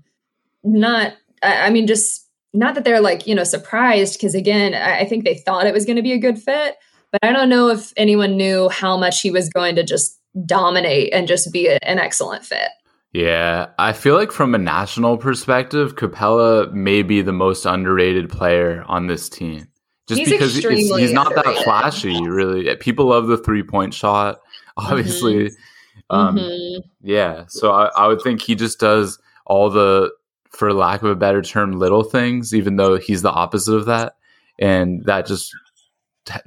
not. 0.64 1.14
I 1.44 1.70
mean, 1.70 1.86
just 1.86 2.27
not 2.54 2.76
that 2.76 2.84
they're 2.84 3.02
like 3.02 3.28
you 3.28 3.36
know 3.36 3.44
surprised 3.44 4.14
because 4.14 4.36
again, 4.36 4.74
I, 4.74 5.00
I 5.00 5.06
think 5.06 5.24
they 5.24 5.36
thought 5.36 5.68
it 5.68 5.74
was 5.74 5.86
going 5.86 5.98
to 5.98 6.02
be 6.02 6.14
a 6.14 6.20
good 6.20 6.40
fit, 6.40 6.76
but 7.12 7.24
I 7.24 7.32
don't 7.32 7.50
know 7.50 7.70
if 7.70 7.94
anyone 7.98 8.38
knew 8.38 8.70
how 8.70 8.98
much 8.98 9.22
he 9.22 9.32
was 9.32 9.50
going 9.50 9.76
to 9.76 9.84
just 9.84 10.20
dominate 10.46 11.14
and 11.14 11.28
just 11.28 11.52
be 11.52 11.68
a, 11.68 11.78
an 11.84 12.00
excellent 12.00 12.46
fit. 12.46 12.70
Yeah, 13.14 13.70
I 13.80 13.94
feel 13.94 14.16
like 14.16 14.32
from 14.32 14.54
a 14.54 14.60
national 14.60 15.18
perspective, 15.18 15.96
Capela 15.96 16.72
may 16.72 17.02
be 17.02 17.22
the 17.22 17.34
most 17.34 17.66
underrated 17.66 18.30
player 18.30 18.84
on 18.88 19.08
this 19.08 19.30
team. 19.30 19.68
Just 20.08 20.22
he's 20.22 20.30
because 20.30 20.56
he's, 20.56 21.12
not 21.12 21.34
that 21.36 21.64
flashy, 21.64 22.28
really. 22.28 22.74
People 22.78 23.08
love 23.08 23.28
the 23.28 23.38
three 23.38 23.64
point 23.64 23.94
shot, 23.94 24.40
obviously. 24.78 25.50
Mm-hmm. 25.50 26.16
Um, 26.16 26.38
mm-hmm. 26.38 26.88
Yeah, 27.02 27.46
so 27.48 27.72
I, 27.72 27.90
I 27.98 28.08
would 28.08 28.22
think 28.22 28.42
he 28.42 28.56
just 28.56 28.80
does 28.80 29.20
all 29.46 29.70
the, 29.70 30.12
for 30.52 30.74
lack 30.74 31.02
of 31.02 31.10
a 31.10 31.16
better 31.16 31.42
term, 31.42 31.74
little 31.74 32.04
things, 32.04 32.54
even 32.54 32.76
though 32.76 32.98
he's 32.98 33.22
the 33.22 33.32
opposite 33.32 33.76
of 33.76 33.86
that, 33.86 34.16
and 34.60 35.04
that 35.06 35.26
just 35.26 35.56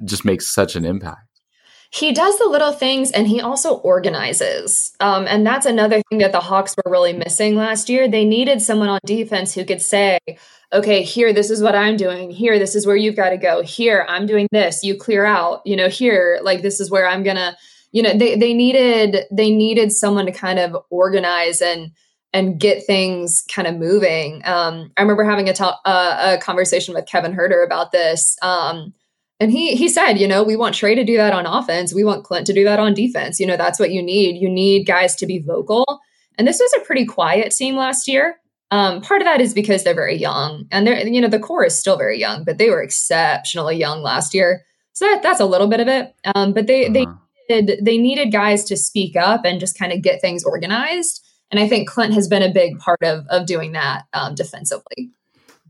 just 0.05 0.25
makes 0.25 0.47
such 0.47 0.75
an 0.75 0.85
impact 0.85 1.31
he 1.93 2.13
does 2.13 2.39
the 2.39 2.47
little 2.47 2.71
things 2.71 3.11
and 3.11 3.27
he 3.27 3.41
also 3.41 3.75
organizes. 3.75 4.93
Um, 5.01 5.25
and 5.27 5.45
that's 5.45 5.65
another 5.65 6.01
thing 6.09 6.19
that 6.19 6.31
the 6.31 6.39
Hawks 6.39 6.73
were 6.77 6.89
really 6.89 7.11
missing 7.11 7.55
last 7.55 7.89
year. 7.89 8.07
They 8.07 8.23
needed 8.23 8.61
someone 8.61 8.87
on 8.87 8.99
defense 9.05 9.53
who 9.53 9.65
could 9.65 9.81
say, 9.81 10.17
okay, 10.71 11.03
here, 11.03 11.33
this 11.33 11.49
is 11.49 11.61
what 11.61 11.75
I'm 11.75 11.97
doing. 11.97 12.31
Here, 12.31 12.57
this 12.57 12.75
is 12.75 12.87
where 12.87 12.95
you've 12.95 13.17
got 13.17 13.31
to 13.31 13.37
go. 13.37 13.61
Here, 13.61 14.05
I'm 14.07 14.25
doing 14.25 14.47
this. 14.53 14.85
You 14.85 14.95
clear 14.95 15.25
out. 15.25 15.61
You 15.65 15.75
know, 15.75 15.89
here, 15.89 16.39
like 16.43 16.61
this 16.61 16.79
is 16.79 16.89
where 16.89 17.07
I'm 17.07 17.23
gonna. 17.23 17.57
You 17.91 18.03
know, 18.03 18.17
they 18.17 18.37
they 18.37 18.53
needed 18.53 19.25
they 19.29 19.51
needed 19.51 19.91
someone 19.91 20.25
to 20.27 20.31
kind 20.31 20.59
of 20.59 20.77
organize 20.89 21.61
and 21.61 21.91
and 22.33 22.59
get 22.59 22.85
things 22.85 23.43
kind 23.53 23.67
of 23.67 23.75
moving. 23.75 24.41
Um, 24.45 24.91
I 24.97 25.01
remember 25.01 25.23
having 25.23 25.49
a, 25.49 25.53
to- 25.53 25.79
uh, 25.85 26.35
a 26.37 26.41
conversation 26.41 26.93
with 26.93 27.05
Kevin 27.05 27.33
Huerter 27.33 27.65
about 27.65 27.91
this. 27.91 28.37
Um, 28.41 28.93
and 29.39 29.51
he 29.51 29.75
he 29.75 29.89
said, 29.89 30.13
you 30.13 30.27
know, 30.27 30.43
we 30.43 30.55
want 30.55 30.75
Trae 30.75 30.95
to 30.95 31.03
do 31.03 31.17
that 31.17 31.33
on 31.33 31.47
offense. 31.47 31.95
We 31.95 32.03
want 32.03 32.23
Clint 32.23 32.45
to 32.47 32.53
do 32.53 32.63
that 32.63 32.79
on 32.79 32.93
defense. 32.93 33.39
You 33.39 33.47
know, 33.47 33.57
that's 33.57 33.79
what 33.79 33.91
you 33.91 34.01
need. 34.01 34.39
You 34.39 34.47
need 34.47 34.85
guys 34.85 35.15
to 35.15 35.25
be 35.25 35.39
vocal. 35.39 35.99
And 36.37 36.47
this 36.47 36.59
was 36.59 36.71
a 36.77 36.85
pretty 36.85 37.05
quiet 37.05 37.51
team 37.51 37.75
last 37.75 38.07
year. 38.07 38.37
Um, 38.69 39.01
part 39.01 39.21
of 39.21 39.25
that 39.25 39.41
is 39.41 39.53
because 39.53 39.83
they're 39.83 39.95
very 39.95 40.15
young, 40.15 40.67
and 40.71 40.85
they're 40.85 41.07
you 41.07 41.19
know 41.19 41.27
the 41.27 41.39
core 41.39 41.65
is 41.65 41.77
still 41.77 41.97
very 41.97 42.19
young, 42.19 42.43
but 42.43 42.59
they 42.59 42.69
were 42.69 42.83
exceptionally 42.83 43.77
young 43.77 44.03
last 44.03 44.35
year. 44.35 44.63
So 44.93 45.05
that, 45.05 45.23
that's 45.23 45.39
a 45.39 45.45
little 45.45 45.67
bit 45.67 45.79
of 45.79 45.87
it. 45.87 46.13
Um, 46.35 46.53
but 46.53 46.67
they 46.67 46.85
uh-huh. 46.85 46.93
they 47.49 47.61
needed, 47.61 47.85
they 47.85 47.97
needed 47.97 48.31
guys 48.31 48.63
to 48.65 48.77
speak 48.77 49.15
up 49.15 49.43
and 49.43 49.59
just 49.59 49.77
kind 49.77 49.91
of 49.91 50.03
get 50.03 50.21
things 50.21 50.43
organized. 50.43 51.25
And 51.51 51.59
I 51.59 51.67
think 51.67 51.89
Clint 51.89 52.13
has 52.13 52.27
been 52.27 52.43
a 52.43 52.51
big 52.51 52.79
part 52.79 53.03
of 53.03 53.25
of 53.27 53.45
doing 53.45 53.73
that 53.73 54.05
um, 54.13 54.35
defensively. 54.35 55.11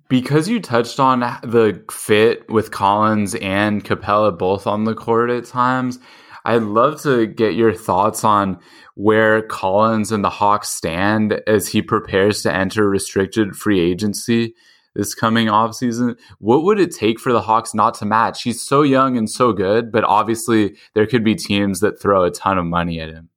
Because 0.07 0.49
you 0.49 0.59
touched 0.59 0.99
on 0.99 1.21
the 1.41 1.83
fit 1.89 2.49
with 2.49 2.71
Collins 2.71 3.35
and 3.35 3.83
Capella 3.83 4.31
both 4.31 4.67
on 4.67 4.83
the 4.83 4.93
court 4.93 5.29
at 5.29 5.45
times, 5.45 5.99
I'd 6.43 6.63
love 6.63 7.01
to 7.03 7.27
get 7.27 7.55
your 7.55 7.73
thoughts 7.73 8.23
on 8.23 8.59
where 8.95 9.41
Collins 9.41 10.11
and 10.11 10.23
the 10.23 10.29
Hawks 10.29 10.69
stand 10.69 11.41
as 11.47 11.69
he 11.69 11.81
prepares 11.81 12.41
to 12.43 12.53
enter 12.53 12.89
restricted 12.89 13.55
free 13.55 13.79
agency 13.79 14.53
this 14.95 15.15
coming 15.15 15.47
offseason. 15.47 16.17
What 16.39 16.63
would 16.63 16.79
it 16.79 16.93
take 16.93 17.19
for 17.19 17.31
the 17.31 17.41
Hawks 17.41 17.73
not 17.73 17.93
to 17.95 18.05
match? 18.05 18.43
He's 18.43 18.61
so 18.61 18.81
young 18.81 19.17
and 19.17 19.29
so 19.29 19.53
good, 19.53 19.91
but 19.91 20.03
obviously 20.03 20.75
there 20.93 21.07
could 21.07 21.23
be 21.23 21.35
teams 21.35 21.79
that 21.79 22.01
throw 22.01 22.23
a 22.23 22.31
ton 22.31 22.57
of 22.57 22.65
money 22.65 22.99
at 22.99 23.09
him. 23.09 23.29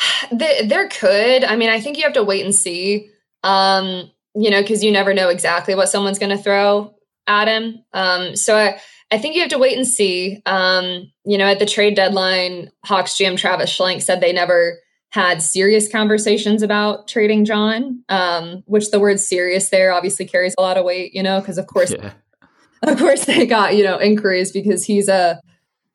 There 0.32 0.88
could. 0.88 1.44
I 1.44 1.56
mean, 1.56 1.70
I 1.70 1.80
think 1.80 1.96
you 1.96 2.04
have 2.04 2.12
to 2.12 2.22
wait 2.22 2.44
and 2.44 2.54
see. 2.54 3.10
Um, 3.42 4.10
you 4.34 4.50
know, 4.50 4.60
because 4.60 4.84
you 4.84 4.92
never 4.92 5.12
know 5.12 5.28
exactly 5.28 5.74
what 5.74 5.88
someone's 5.88 6.18
going 6.18 6.36
to 6.36 6.42
throw 6.42 6.94
at 7.26 7.48
him. 7.48 7.84
Um, 7.92 8.36
so 8.36 8.56
I, 8.56 8.80
I 9.10 9.18
think 9.18 9.34
you 9.34 9.40
have 9.40 9.50
to 9.50 9.58
wait 9.58 9.76
and 9.76 9.86
see. 9.86 10.40
Um, 10.46 11.10
you 11.24 11.36
know, 11.36 11.46
at 11.46 11.58
the 11.58 11.66
trade 11.66 11.96
deadline, 11.96 12.70
Hawks 12.84 13.16
GM 13.16 13.36
Travis 13.36 13.76
Schlenk 13.76 14.02
said 14.02 14.20
they 14.20 14.32
never 14.32 14.78
had 15.10 15.42
serious 15.42 15.90
conversations 15.90 16.62
about 16.62 17.08
trading 17.08 17.44
John, 17.44 18.04
um, 18.08 18.62
which 18.66 18.90
the 18.90 19.00
word 19.00 19.18
serious 19.18 19.70
there 19.70 19.92
obviously 19.92 20.24
carries 20.24 20.54
a 20.56 20.62
lot 20.62 20.76
of 20.76 20.84
weight, 20.84 21.12
you 21.14 21.22
know, 21.22 21.40
because 21.40 21.58
of 21.58 21.66
course, 21.66 21.92
yeah. 21.92 22.12
of 22.84 22.96
course 22.96 23.24
they 23.24 23.44
got, 23.46 23.74
you 23.74 23.82
know, 23.82 24.00
inquiries 24.00 24.52
because 24.52 24.84
he's 24.84 25.08
a, 25.08 25.40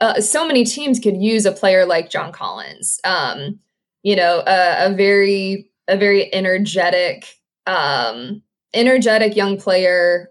uh, 0.02 0.20
so 0.20 0.46
many 0.46 0.66
teams 0.66 1.00
could 1.00 1.16
use 1.16 1.46
a 1.46 1.54
player 1.54 1.86
like 1.86 2.10
John 2.10 2.34
Collins. 2.34 3.00
Um, 3.06 3.60
you 4.06 4.16
know, 4.16 4.44
a, 4.46 4.86
a 4.86 4.94
very, 4.94 5.68
a 5.88 5.98
very 5.98 6.32
energetic, 6.32 7.26
um, 7.66 8.44
energetic 8.72 9.36
young 9.36 9.58
player, 9.58 10.30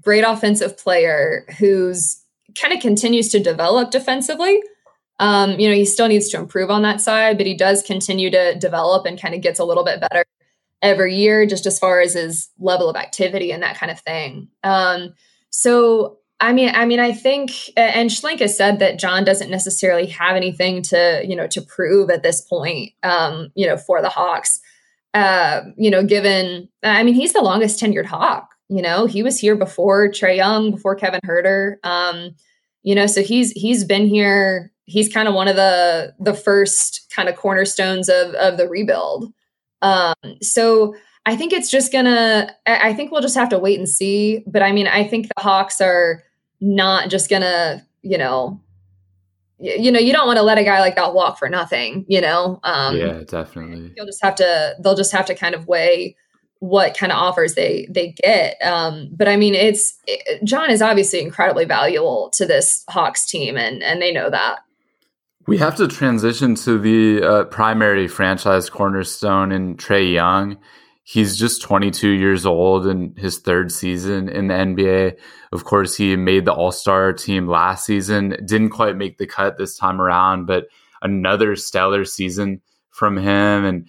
great 0.00 0.24
offensive 0.24 0.78
player 0.78 1.44
who's 1.58 2.24
kind 2.58 2.72
of 2.72 2.80
continues 2.80 3.28
to 3.28 3.38
develop 3.38 3.90
defensively. 3.90 4.62
Um, 5.20 5.60
you 5.60 5.68
know, 5.68 5.74
he 5.74 5.84
still 5.84 6.08
needs 6.08 6.30
to 6.30 6.38
improve 6.38 6.70
on 6.70 6.80
that 6.82 7.02
side, 7.02 7.36
but 7.36 7.46
he 7.46 7.54
does 7.54 7.82
continue 7.82 8.30
to 8.30 8.58
develop 8.58 9.04
and 9.04 9.20
kind 9.20 9.34
of 9.34 9.42
gets 9.42 9.60
a 9.60 9.64
little 9.64 9.84
bit 9.84 10.00
better 10.00 10.24
every 10.80 11.14
year, 11.14 11.44
just 11.44 11.66
as 11.66 11.78
far 11.78 12.00
as 12.00 12.14
his 12.14 12.48
level 12.58 12.88
of 12.88 12.96
activity 12.96 13.52
and 13.52 13.62
that 13.62 13.76
kind 13.76 13.92
of 13.92 14.00
thing. 14.00 14.48
Um, 14.64 15.12
so, 15.50 16.16
I 16.42 16.52
mean, 16.52 16.72
I 16.74 16.84
mean, 16.84 17.00
I 17.00 17.12
think, 17.12 17.52
and 17.76 18.10
Schlenk 18.10 18.40
has 18.40 18.56
said 18.56 18.80
that 18.80 18.98
John 18.98 19.24
doesn't 19.24 19.50
necessarily 19.50 20.06
have 20.06 20.36
anything 20.36 20.82
to, 20.82 21.22
you 21.24 21.36
know, 21.36 21.46
to 21.46 21.62
prove 21.62 22.10
at 22.10 22.22
this 22.22 22.42
point, 22.42 22.92
um, 23.02 23.50
you 23.54 23.66
know, 23.66 23.76
for 23.78 24.02
the 24.02 24.10
Hawks 24.10 24.60
uh, 25.14 25.62
you 25.76 25.90
know, 25.90 26.02
given, 26.04 26.68
I 26.82 27.02
mean, 27.02 27.14
he's 27.14 27.32
the 27.32 27.42
longest 27.42 27.80
tenured 27.80 28.06
Hawk. 28.06 28.48
You 28.68 28.80
know, 28.80 29.06
he 29.06 29.22
was 29.22 29.38
here 29.38 29.56
before 29.56 30.08
Trae 30.08 30.36
Young, 30.36 30.70
before 30.70 30.94
Kevin 30.94 31.20
Huerter. 31.26 31.76
Um, 31.84 32.34
you 32.82 32.94
know, 32.94 33.06
so 33.06 33.22
he's 33.22 33.52
he's 33.52 33.84
been 33.84 34.06
here. 34.06 34.72
He's 34.86 35.12
kind 35.12 35.28
of 35.28 35.34
one 35.34 35.46
of 35.46 35.56
the 35.56 36.14
the 36.18 36.32
first 36.32 37.12
kind 37.14 37.28
of 37.28 37.36
cornerstones 37.36 38.08
of 38.08 38.34
of 38.34 38.56
the 38.56 38.66
rebuild. 38.66 39.32
Um, 39.82 40.14
so 40.40 40.94
I 41.26 41.36
think 41.36 41.52
it's 41.52 41.70
just 41.70 41.92
gonna. 41.92 42.54
I 42.66 42.94
think 42.94 43.12
we'll 43.12 43.20
just 43.20 43.36
have 43.36 43.50
to 43.50 43.58
wait 43.58 43.78
and 43.78 43.88
see. 43.88 44.42
But 44.46 44.62
I 44.62 44.72
mean, 44.72 44.86
I 44.86 45.06
think 45.06 45.26
the 45.26 45.42
Hawks 45.42 45.82
are 45.82 46.22
not 46.62 47.10
just 47.10 47.28
gonna, 47.28 47.84
you 48.02 48.16
know, 48.16 48.60
you 49.58 49.92
know, 49.92 50.00
you 50.00 50.12
don't 50.12 50.26
want 50.26 50.38
to 50.38 50.42
let 50.42 50.58
a 50.58 50.64
guy 50.64 50.80
like 50.80 50.96
that 50.96 51.14
walk 51.14 51.38
for 51.38 51.48
nothing, 51.48 52.04
you 52.08 52.20
know? 52.20 52.58
Um, 52.64 52.96
yeah, 52.96 53.20
definitely. 53.26 53.92
You'll 53.96 54.06
just 54.06 54.22
have 54.22 54.34
to, 54.36 54.74
they'll 54.80 54.96
just 54.96 55.12
have 55.12 55.26
to 55.26 55.34
kind 55.34 55.54
of 55.54 55.68
weigh 55.68 56.16
what 56.58 56.96
kind 56.96 57.12
of 57.12 57.18
offers 57.18 57.54
they, 57.54 57.86
they 57.88 58.14
get. 58.22 58.56
Um, 58.60 59.10
but 59.12 59.28
I 59.28 59.36
mean, 59.36 59.54
it's, 59.54 59.98
it, 60.06 60.44
John 60.44 60.70
is 60.70 60.82
obviously 60.82 61.20
incredibly 61.20 61.64
valuable 61.64 62.30
to 62.34 62.46
this 62.46 62.84
Hawks 62.88 63.24
team 63.24 63.56
and, 63.56 63.84
and 63.84 64.02
they 64.02 64.12
know 64.12 64.30
that. 64.30 64.60
We 65.46 65.58
have 65.58 65.76
to 65.76 65.86
transition 65.86 66.56
to 66.56 66.78
the 66.78 67.22
uh, 67.22 67.44
primary 67.44 68.08
franchise 68.08 68.68
cornerstone 68.68 69.52
in 69.52 69.76
Trae 69.76 70.12
Young 70.12 70.58
he's 71.04 71.36
just 71.36 71.62
22 71.62 72.08
years 72.08 72.46
old 72.46 72.86
in 72.86 73.14
his 73.16 73.38
third 73.38 73.72
season 73.72 74.28
in 74.28 74.48
the 74.48 74.54
NBA. 74.54 75.16
Of 75.52 75.64
course, 75.64 75.94
he 75.94 76.16
made 76.16 76.46
the 76.46 76.52
All 76.52 76.72
Star 76.72 77.12
team 77.12 77.46
last 77.46 77.84
season, 77.84 78.36
didn't 78.44 78.70
quite 78.70 78.96
make 78.96 79.18
the 79.18 79.26
cut 79.26 79.58
this 79.58 79.76
time 79.76 80.00
around, 80.00 80.46
but 80.46 80.68
another 81.02 81.56
stellar 81.56 82.04
season 82.06 82.62
from 82.90 83.18
him. 83.18 83.64
And 83.64 83.88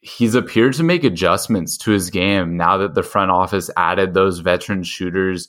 he's 0.00 0.36
appeared 0.36 0.74
to 0.74 0.84
make 0.84 1.02
adjustments 1.02 1.76
to 1.78 1.90
his 1.90 2.10
game 2.10 2.56
now 2.56 2.76
that 2.78 2.94
the 2.94 3.02
front 3.02 3.32
office 3.32 3.68
added 3.76 4.14
those 4.14 4.38
veteran 4.38 4.84
shooters 4.84 5.48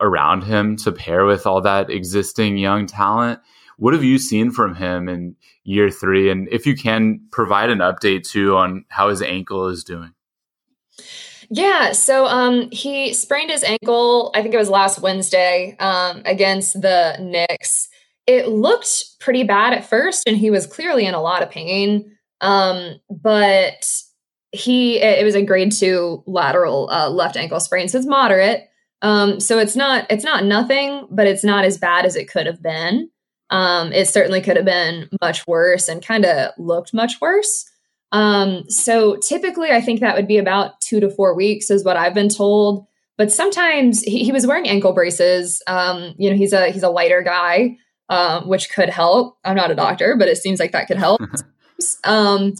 around 0.00 0.42
him 0.42 0.76
to 0.76 0.92
pair 0.92 1.24
with 1.24 1.46
all 1.46 1.62
that 1.62 1.88
existing 1.88 2.58
young 2.58 2.86
talent. 2.86 3.40
What 3.78 3.94
have 3.94 4.04
you 4.04 4.18
seen 4.18 4.50
from 4.50 4.74
him 4.74 5.08
in 5.08 5.36
year 5.64 5.90
three? 5.90 6.30
And 6.30 6.48
if 6.50 6.66
you 6.66 6.76
can 6.76 7.20
provide 7.30 7.70
an 7.70 7.78
update 7.78 8.28
too 8.28 8.56
on 8.56 8.84
how 8.88 9.08
his 9.08 9.22
ankle 9.22 9.68
is 9.68 9.84
doing. 9.84 10.12
Yeah, 11.54 11.92
so 11.92 12.24
um, 12.24 12.70
he 12.70 13.12
sprained 13.12 13.50
his 13.50 13.62
ankle. 13.62 14.30
I 14.34 14.40
think 14.40 14.54
it 14.54 14.58
was 14.58 14.70
last 14.70 15.02
Wednesday 15.02 15.76
um, 15.80 16.22
against 16.24 16.80
the 16.80 17.14
Knicks. 17.20 17.90
It 18.26 18.48
looked 18.48 19.20
pretty 19.20 19.42
bad 19.42 19.74
at 19.74 19.84
first, 19.86 20.26
and 20.26 20.34
he 20.34 20.50
was 20.50 20.66
clearly 20.66 21.04
in 21.04 21.12
a 21.12 21.20
lot 21.20 21.42
of 21.42 21.50
pain. 21.50 22.16
Um, 22.40 22.98
but 23.10 23.86
he 24.52 24.98
it 24.98 25.24
was 25.24 25.34
a 25.34 25.44
grade 25.44 25.72
two 25.72 26.22
lateral 26.26 26.88
uh, 26.90 27.10
left 27.10 27.36
ankle 27.36 27.60
sprain, 27.60 27.86
so 27.86 27.98
it's 27.98 28.06
moderate. 28.06 28.70
Um, 29.02 29.38
so 29.38 29.58
it's 29.58 29.76
not 29.76 30.06
it's 30.08 30.24
not 30.24 30.46
nothing, 30.46 31.06
but 31.10 31.26
it's 31.26 31.44
not 31.44 31.66
as 31.66 31.76
bad 31.76 32.06
as 32.06 32.16
it 32.16 32.30
could 32.30 32.46
have 32.46 32.62
been. 32.62 33.10
Um, 33.50 33.92
it 33.92 34.08
certainly 34.08 34.40
could 34.40 34.56
have 34.56 34.64
been 34.64 35.10
much 35.20 35.46
worse, 35.46 35.86
and 35.86 36.02
kind 36.02 36.24
of 36.24 36.52
looked 36.56 36.94
much 36.94 37.20
worse. 37.20 37.66
Um, 38.12 38.68
so 38.68 39.16
typically, 39.16 39.70
I 39.70 39.80
think 39.80 40.00
that 40.00 40.14
would 40.14 40.28
be 40.28 40.38
about 40.38 40.80
two 40.80 41.00
to 41.00 41.10
four 41.10 41.34
weeks, 41.34 41.70
is 41.70 41.84
what 41.84 41.96
I've 41.96 42.14
been 42.14 42.28
told. 42.28 42.86
But 43.16 43.32
sometimes 43.32 44.02
he, 44.02 44.24
he 44.24 44.32
was 44.32 44.46
wearing 44.46 44.68
ankle 44.68 44.92
braces. 44.92 45.62
Um, 45.66 46.14
you 46.18 46.30
know, 46.30 46.36
he's 46.36 46.52
a 46.52 46.70
he's 46.70 46.82
a 46.82 46.90
lighter 46.90 47.22
guy, 47.22 47.76
uh, 48.08 48.42
which 48.42 48.70
could 48.70 48.88
help. 48.88 49.38
I'm 49.44 49.56
not 49.56 49.70
a 49.70 49.74
doctor, 49.74 50.16
but 50.16 50.28
it 50.28 50.36
seems 50.36 50.60
like 50.60 50.72
that 50.72 50.86
could 50.86 50.98
help. 50.98 51.20
um, 52.04 52.54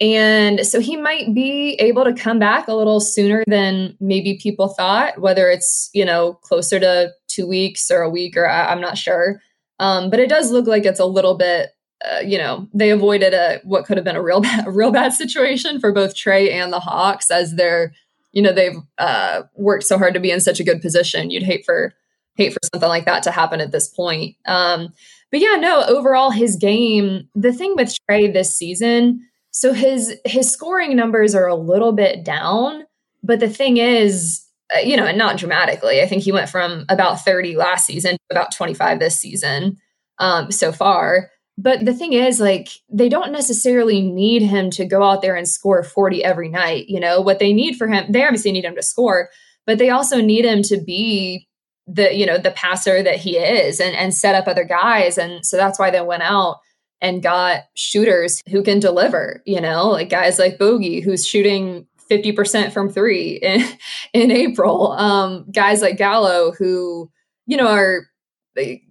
and 0.00 0.64
so 0.64 0.80
he 0.80 0.96
might 0.96 1.34
be 1.34 1.74
able 1.74 2.04
to 2.04 2.12
come 2.12 2.38
back 2.38 2.68
a 2.68 2.74
little 2.74 3.00
sooner 3.00 3.42
than 3.48 3.96
maybe 4.00 4.38
people 4.40 4.68
thought. 4.68 5.20
Whether 5.20 5.50
it's 5.50 5.90
you 5.94 6.04
know 6.04 6.34
closer 6.34 6.78
to 6.80 7.12
two 7.28 7.46
weeks 7.46 7.90
or 7.90 8.02
a 8.02 8.10
week, 8.10 8.36
or 8.36 8.48
I, 8.48 8.66
I'm 8.66 8.80
not 8.80 8.98
sure. 8.98 9.40
Um, 9.80 10.10
but 10.10 10.20
it 10.20 10.28
does 10.28 10.50
look 10.50 10.66
like 10.66 10.84
it's 10.84 11.00
a 11.00 11.06
little 11.06 11.36
bit 11.36 11.70
uh, 12.04 12.20
you 12.20 12.38
know, 12.38 12.68
they 12.72 12.90
avoided 12.90 13.34
a 13.34 13.60
what 13.64 13.84
could 13.84 13.96
have 13.96 14.04
been 14.04 14.16
a 14.16 14.22
real 14.22 14.40
bad, 14.42 14.66
real 14.68 14.90
bad 14.90 15.12
situation 15.12 15.80
for 15.80 15.92
both 15.92 16.14
Trae 16.14 16.50
and 16.50 16.72
the 16.72 16.80
Hawks 16.80 17.30
as 17.30 17.54
they're, 17.54 17.92
you 18.32 18.42
know, 18.42 18.52
they've 18.52 18.76
uh, 18.98 19.42
worked 19.54 19.84
so 19.84 19.98
hard 19.98 20.14
to 20.14 20.20
be 20.20 20.30
in 20.30 20.40
such 20.40 20.60
a 20.60 20.64
good 20.64 20.80
position. 20.80 21.30
You'd 21.30 21.42
hate 21.42 21.64
for 21.64 21.94
hate 22.36 22.52
for 22.52 22.60
something 22.72 22.88
like 22.88 23.04
that 23.04 23.24
to 23.24 23.32
happen 23.32 23.60
at 23.60 23.72
this 23.72 23.88
point. 23.88 24.36
Um, 24.46 24.92
but 25.30 25.40
yeah, 25.40 25.56
no, 25.56 25.82
overall 25.88 26.30
his 26.30 26.56
game, 26.56 27.28
the 27.34 27.52
thing 27.52 27.74
with 27.76 27.96
Trae 28.08 28.32
this 28.32 28.54
season, 28.54 29.26
so 29.50 29.72
his 29.72 30.14
his 30.24 30.50
scoring 30.50 30.94
numbers 30.94 31.34
are 31.34 31.46
a 31.46 31.54
little 31.54 31.92
bit 31.92 32.24
down, 32.24 32.84
but 33.22 33.40
the 33.40 33.48
thing 33.48 33.78
is, 33.78 34.44
uh, 34.74 34.80
you 34.80 34.96
know, 34.96 35.04
and 35.04 35.18
not 35.18 35.36
dramatically. 35.36 36.00
I 36.00 36.06
think 36.06 36.22
he 36.22 36.32
went 36.32 36.48
from 36.48 36.84
about 36.88 37.24
30 37.24 37.56
last 37.56 37.86
season 37.86 38.12
to 38.12 38.20
about 38.30 38.54
25 38.54 39.00
this 39.00 39.18
season 39.18 39.78
um, 40.18 40.52
so 40.52 40.70
far. 40.70 41.30
But 41.60 41.84
the 41.84 41.92
thing 41.92 42.12
is, 42.12 42.38
like, 42.38 42.68
they 42.88 43.08
don't 43.08 43.32
necessarily 43.32 44.00
need 44.00 44.42
him 44.42 44.70
to 44.70 44.86
go 44.86 45.02
out 45.02 45.22
there 45.22 45.34
and 45.34 45.48
score 45.48 45.82
40 45.82 46.24
every 46.24 46.48
night. 46.48 46.88
You 46.88 47.00
know, 47.00 47.20
what 47.20 47.40
they 47.40 47.52
need 47.52 47.74
for 47.74 47.88
him, 47.88 48.10
they 48.10 48.24
obviously 48.24 48.52
need 48.52 48.64
him 48.64 48.76
to 48.76 48.82
score, 48.82 49.28
but 49.66 49.78
they 49.78 49.90
also 49.90 50.20
need 50.20 50.44
him 50.44 50.62
to 50.62 50.80
be 50.80 51.48
the, 51.88 52.14
you 52.14 52.26
know, 52.26 52.38
the 52.38 52.52
passer 52.52 53.02
that 53.02 53.16
he 53.16 53.36
is 53.36 53.80
and, 53.80 53.96
and 53.96 54.14
set 54.14 54.36
up 54.36 54.46
other 54.46 54.62
guys. 54.62 55.18
And 55.18 55.44
so 55.44 55.56
that's 55.56 55.80
why 55.80 55.90
they 55.90 56.00
went 56.00 56.22
out 56.22 56.60
and 57.00 57.24
got 57.24 57.64
shooters 57.74 58.40
who 58.50 58.62
can 58.62 58.78
deliver, 58.78 59.42
you 59.44 59.60
know, 59.60 59.88
like 59.88 60.10
guys 60.10 60.38
like 60.38 60.58
Bogey, 60.58 61.00
who's 61.00 61.26
shooting 61.26 61.88
50% 62.08 62.72
from 62.72 62.88
three 62.88 63.32
in, 63.42 63.64
in 64.12 64.30
April. 64.30 64.92
Um, 64.92 65.44
guys 65.50 65.82
like 65.82 65.96
Gallo, 65.96 66.52
who, 66.52 67.10
you 67.46 67.56
know, 67.56 67.66
are 67.66 68.06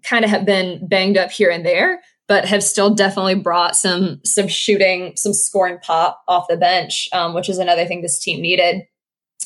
kind 0.03 0.25
of 0.25 0.31
have 0.31 0.45
been 0.45 0.85
banged 0.87 1.17
up 1.17 1.31
here 1.31 1.49
and 1.49 1.65
there, 1.65 2.01
but 2.27 2.45
have 2.45 2.63
still 2.63 2.93
definitely 2.93 3.35
brought 3.35 3.75
some 3.75 4.19
some 4.23 4.47
shooting, 4.47 5.15
some 5.15 5.33
scoring 5.33 5.79
pop 5.81 6.21
off 6.27 6.47
the 6.49 6.57
bench, 6.57 7.09
um, 7.13 7.33
which 7.33 7.49
is 7.49 7.57
another 7.57 7.85
thing 7.85 8.01
this 8.01 8.19
team 8.19 8.41
needed. 8.41 8.83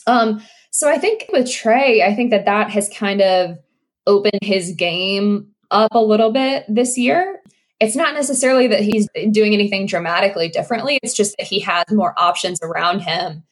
Um, 0.07 0.41
so 0.71 0.89
I 0.89 0.97
think 0.97 1.25
with 1.31 1.45
Trae, 1.45 2.03
I 2.03 2.15
think 2.15 2.31
that 2.31 2.45
that 2.45 2.69
has 2.71 2.89
kind 2.89 3.21
of 3.21 3.57
opened 4.07 4.39
his 4.41 4.73
game 4.75 5.47
up 5.69 5.93
a 5.93 6.01
little 6.01 6.31
bit 6.31 6.65
this 6.67 6.97
year. 6.97 7.39
It's 7.79 7.95
not 7.95 8.13
necessarily 8.13 8.67
that 8.67 8.81
he's 8.81 9.07
doing 9.31 9.53
anything 9.53 9.85
dramatically 9.85 10.49
differently. 10.49 10.99
It's 11.01 11.13
just 11.13 11.35
that 11.37 11.47
he 11.47 11.59
has 11.61 11.85
more 11.91 12.13
options 12.17 12.59
around 12.61 13.01
him. 13.01 13.43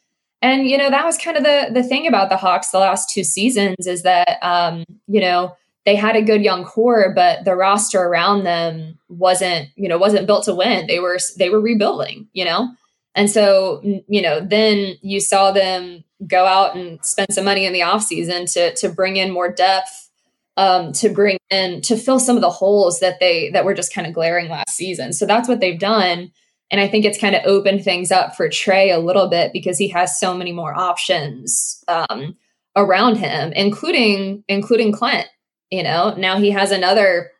And 0.41 0.67
you 0.67 0.77
know 0.77 0.89
that 0.89 1.05
was 1.05 1.17
kind 1.17 1.37
of 1.37 1.43
the 1.43 1.69
the 1.73 1.83
thing 1.83 2.07
about 2.07 2.29
the 2.29 2.37
Hawks 2.37 2.69
the 2.69 2.79
last 2.79 3.09
two 3.09 3.23
seasons 3.23 3.85
is 3.85 4.03
that 4.03 4.37
um, 4.41 4.85
you 5.07 5.19
know 5.19 5.55
they 5.85 5.95
had 5.95 6.15
a 6.15 6.21
good 6.21 6.43
young 6.43 6.65
core, 6.65 7.13
but 7.13 7.45
the 7.45 7.55
roster 7.55 7.99
around 8.01 8.43
them 8.43 8.99
wasn't 9.07 9.69
you 9.75 9.89
know 9.89 9.97
wasn't 9.97 10.27
built 10.27 10.45
to 10.45 10.55
win. 10.55 10.87
They 10.87 10.99
were 10.99 11.17
they 11.37 11.49
were 11.49 11.61
rebuilding, 11.61 12.27
you 12.33 12.45
know. 12.45 12.69
And 13.15 13.29
so, 13.29 13.81
you 14.07 14.21
know, 14.21 14.39
then 14.39 14.95
you 15.01 15.19
saw 15.19 15.51
them 15.51 16.03
go 16.27 16.45
out 16.45 16.75
and 16.75 17.03
spend 17.03 17.33
some 17.33 17.45
money 17.45 17.65
in 17.65 17.73
the 17.73 17.79
offseason 17.79 18.51
to 18.53 18.73
to 18.75 18.89
bring 18.89 19.17
in 19.17 19.31
more 19.31 19.51
depth, 19.51 20.09
um, 20.57 20.91
to 20.93 21.09
bring 21.09 21.37
in 21.49 21.81
to 21.81 21.97
fill 21.97 22.19
some 22.19 22.35
of 22.35 22.41
the 22.41 22.49
holes 22.49 22.99
that 22.99 23.19
they 23.19 23.49
that 23.51 23.65
were 23.65 23.73
just 23.73 23.93
kind 23.93 24.07
of 24.07 24.13
glaring 24.13 24.49
last 24.49 24.71
season. 24.71 25.13
So 25.13 25.25
that's 25.25 25.49
what 25.49 25.59
they've 25.59 25.79
done. 25.79 26.31
And 26.71 26.79
I 26.79 26.87
think 26.87 27.03
it's 27.03 27.19
kind 27.19 27.35
of 27.35 27.41
opened 27.45 27.83
things 27.83 28.11
up 28.11 28.35
for 28.35 28.47
Trae 28.47 28.93
a 28.93 28.99
little 28.99 29.27
bit 29.27 29.51
because 29.53 29.77
he 29.79 29.87
has 29.87 30.19
so 30.19 30.35
many 30.35 30.51
more 30.51 30.77
options 30.77 31.83
um, 31.87 32.37
around 32.75 33.17
him, 33.17 33.51
including 33.53 34.43
including 34.47 34.91
Clint. 34.91 35.27
You 35.71 35.83
know, 35.83 36.15
now 36.17 36.37
he 36.37 36.51
has 36.51 36.71
another 36.71 37.31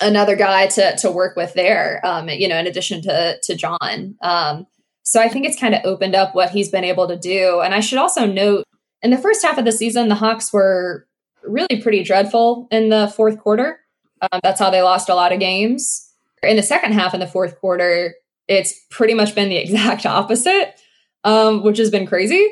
another 0.00 0.36
guy 0.36 0.66
to 0.68 0.96
to 0.96 1.10
work 1.10 1.36
with 1.36 1.54
there. 1.54 2.00
Um, 2.04 2.28
you 2.28 2.48
know, 2.48 2.58
in 2.58 2.66
addition 2.66 3.02
to 3.02 3.38
to 3.42 3.54
John. 3.54 4.16
Um, 4.20 4.66
so 5.02 5.20
I 5.20 5.28
think 5.28 5.44
it's 5.44 5.58
kind 5.58 5.74
of 5.74 5.82
opened 5.84 6.14
up 6.14 6.34
what 6.34 6.50
he's 6.50 6.70
been 6.70 6.84
able 6.84 7.06
to 7.08 7.16
do. 7.16 7.60
And 7.60 7.74
I 7.74 7.80
should 7.80 7.98
also 7.98 8.24
note 8.24 8.64
in 9.02 9.10
the 9.10 9.18
first 9.18 9.44
half 9.44 9.58
of 9.58 9.66
the 9.66 9.72
season, 9.72 10.08
the 10.08 10.14
Hawks 10.14 10.52
were 10.52 11.06
really 11.46 11.82
pretty 11.82 12.02
dreadful 12.02 12.66
in 12.70 12.88
the 12.88 13.12
fourth 13.14 13.38
quarter. 13.38 13.80
Um, 14.22 14.40
that's 14.42 14.58
how 14.58 14.70
they 14.70 14.80
lost 14.80 15.10
a 15.10 15.14
lot 15.14 15.32
of 15.32 15.40
games. 15.40 16.10
In 16.42 16.56
the 16.56 16.62
second 16.62 16.92
half 16.92 17.12
in 17.12 17.20
the 17.20 17.26
fourth 17.26 17.60
quarter, 17.60 18.14
it's 18.48 18.74
pretty 18.90 19.12
much 19.12 19.34
been 19.34 19.50
the 19.50 19.56
exact 19.62 20.06
opposite, 20.06 20.80
um, 21.22 21.62
which 21.62 21.78
has 21.78 21.90
been 21.90 22.06
crazy. 22.06 22.48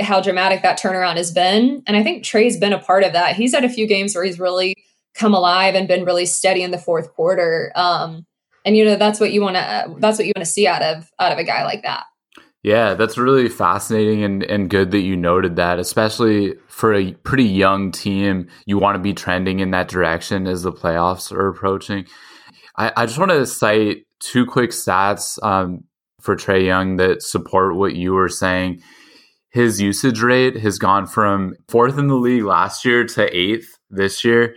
How 0.00 0.20
dramatic 0.20 0.62
that 0.62 0.78
turnaround 0.78 1.16
has 1.16 1.30
been. 1.30 1.82
And 1.86 1.96
I 1.96 2.02
think 2.02 2.24
Trae's 2.24 2.58
been 2.58 2.72
a 2.72 2.78
part 2.78 3.04
of 3.04 3.12
that. 3.12 3.36
He's 3.36 3.54
had 3.54 3.64
a 3.64 3.68
few 3.68 3.86
games 3.86 4.14
where 4.14 4.24
he's 4.24 4.38
really 4.38 4.74
come 5.14 5.34
alive 5.34 5.74
and 5.74 5.86
been 5.86 6.04
really 6.04 6.26
steady 6.26 6.62
in 6.62 6.70
the 6.70 6.78
fourth 6.78 7.12
quarter. 7.14 7.72
Um, 7.74 8.24
and 8.64 8.76
you 8.76 8.84
know 8.84 8.96
that's 8.96 9.20
what 9.20 9.32
you 9.32 9.40
want 9.40 9.56
to 9.56 9.94
that's 9.98 10.18
what 10.18 10.26
you 10.26 10.32
want 10.36 10.44
to 10.46 10.52
see 10.52 10.66
out 10.66 10.82
of 10.82 11.10
out 11.18 11.32
of 11.32 11.38
a 11.38 11.44
guy 11.44 11.64
like 11.64 11.82
that 11.82 12.04
yeah 12.62 12.94
that's 12.94 13.18
really 13.18 13.48
fascinating 13.48 14.22
and, 14.22 14.42
and 14.44 14.70
good 14.70 14.90
that 14.90 15.00
you 15.00 15.16
noted 15.16 15.56
that 15.56 15.78
especially 15.78 16.54
for 16.68 16.94
a 16.94 17.12
pretty 17.24 17.44
young 17.44 17.90
team 17.90 18.48
you 18.66 18.78
want 18.78 18.94
to 18.94 19.00
be 19.00 19.12
trending 19.12 19.60
in 19.60 19.70
that 19.70 19.88
direction 19.88 20.46
as 20.46 20.62
the 20.62 20.72
playoffs 20.72 21.32
are 21.32 21.48
approaching 21.48 22.06
i, 22.76 22.92
I 22.96 23.06
just 23.06 23.18
want 23.18 23.30
to 23.30 23.46
cite 23.46 24.06
two 24.20 24.46
quick 24.46 24.70
stats 24.70 25.42
um, 25.42 25.84
for 26.20 26.36
Trae 26.36 26.64
young 26.64 26.96
that 26.98 27.22
support 27.22 27.74
what 27.74 27.96
you 27.96 28.12
were 28.12 28.28
saying 28.28 28.80
his 29.52 29.80
usage 29.80 30.20
rate 30.20 30.56
has 30.56 30.78
gone 30.78 31.06
from 31.06 31.54
fourth 31.68 31.98
in 31.98 32.08
the 32.08 32.16
league 32.16 32.44
last 32.44 32.84
year 32.84 33.04
to 33.04 33.36
eighth 33.36 33.78
this 33.90 34.24
year 34.24 34.54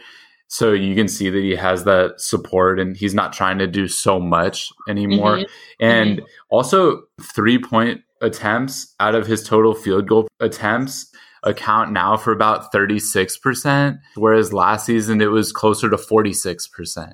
so 0.48 0.74
you 0.74 0.96
can 0.96 1.08
see 1.08 1.30
that 1.30 1.44
he 1.44 1.56
has 1.56 1.84
that 1.86 2.22
support 2.22 2.80
and 2.80 2.96
he's 2.96 3.14
not 3.14 3.34
trying 3.34 3.58
to 3.58 3.68
do 3.68 3.88
so 3.88 4.20
much 4.20 4.70
anymore. 4.88 5.38
Mm-hmm. 5.38 5.86
And 5.86 6.18
mm-hmm. 6.18 6.26
also, 6.50 7.04
three 7.22 7.60
point 7.60 8.02
attempts 8.22 8.94
out 9.00 9.16
of 9.16 9.28
his 9.28 9.44
total 9.44 9.74
field 9.74 10.08
goal 10.08 10.28
attempts 10.40 11.12
account 11.44 11.92
now 11.92 12.18
for 12.18 12.32
about 12.32 12.72
36%, 12.72 14.00
whereas 14.16 14.54
last 14.54 14.86
season 14.86 15.22
it 15.22 15.30
was 15.30 15.52
closer 15.52 15.90
to 15.90 15.98
46%. 15.98 17.14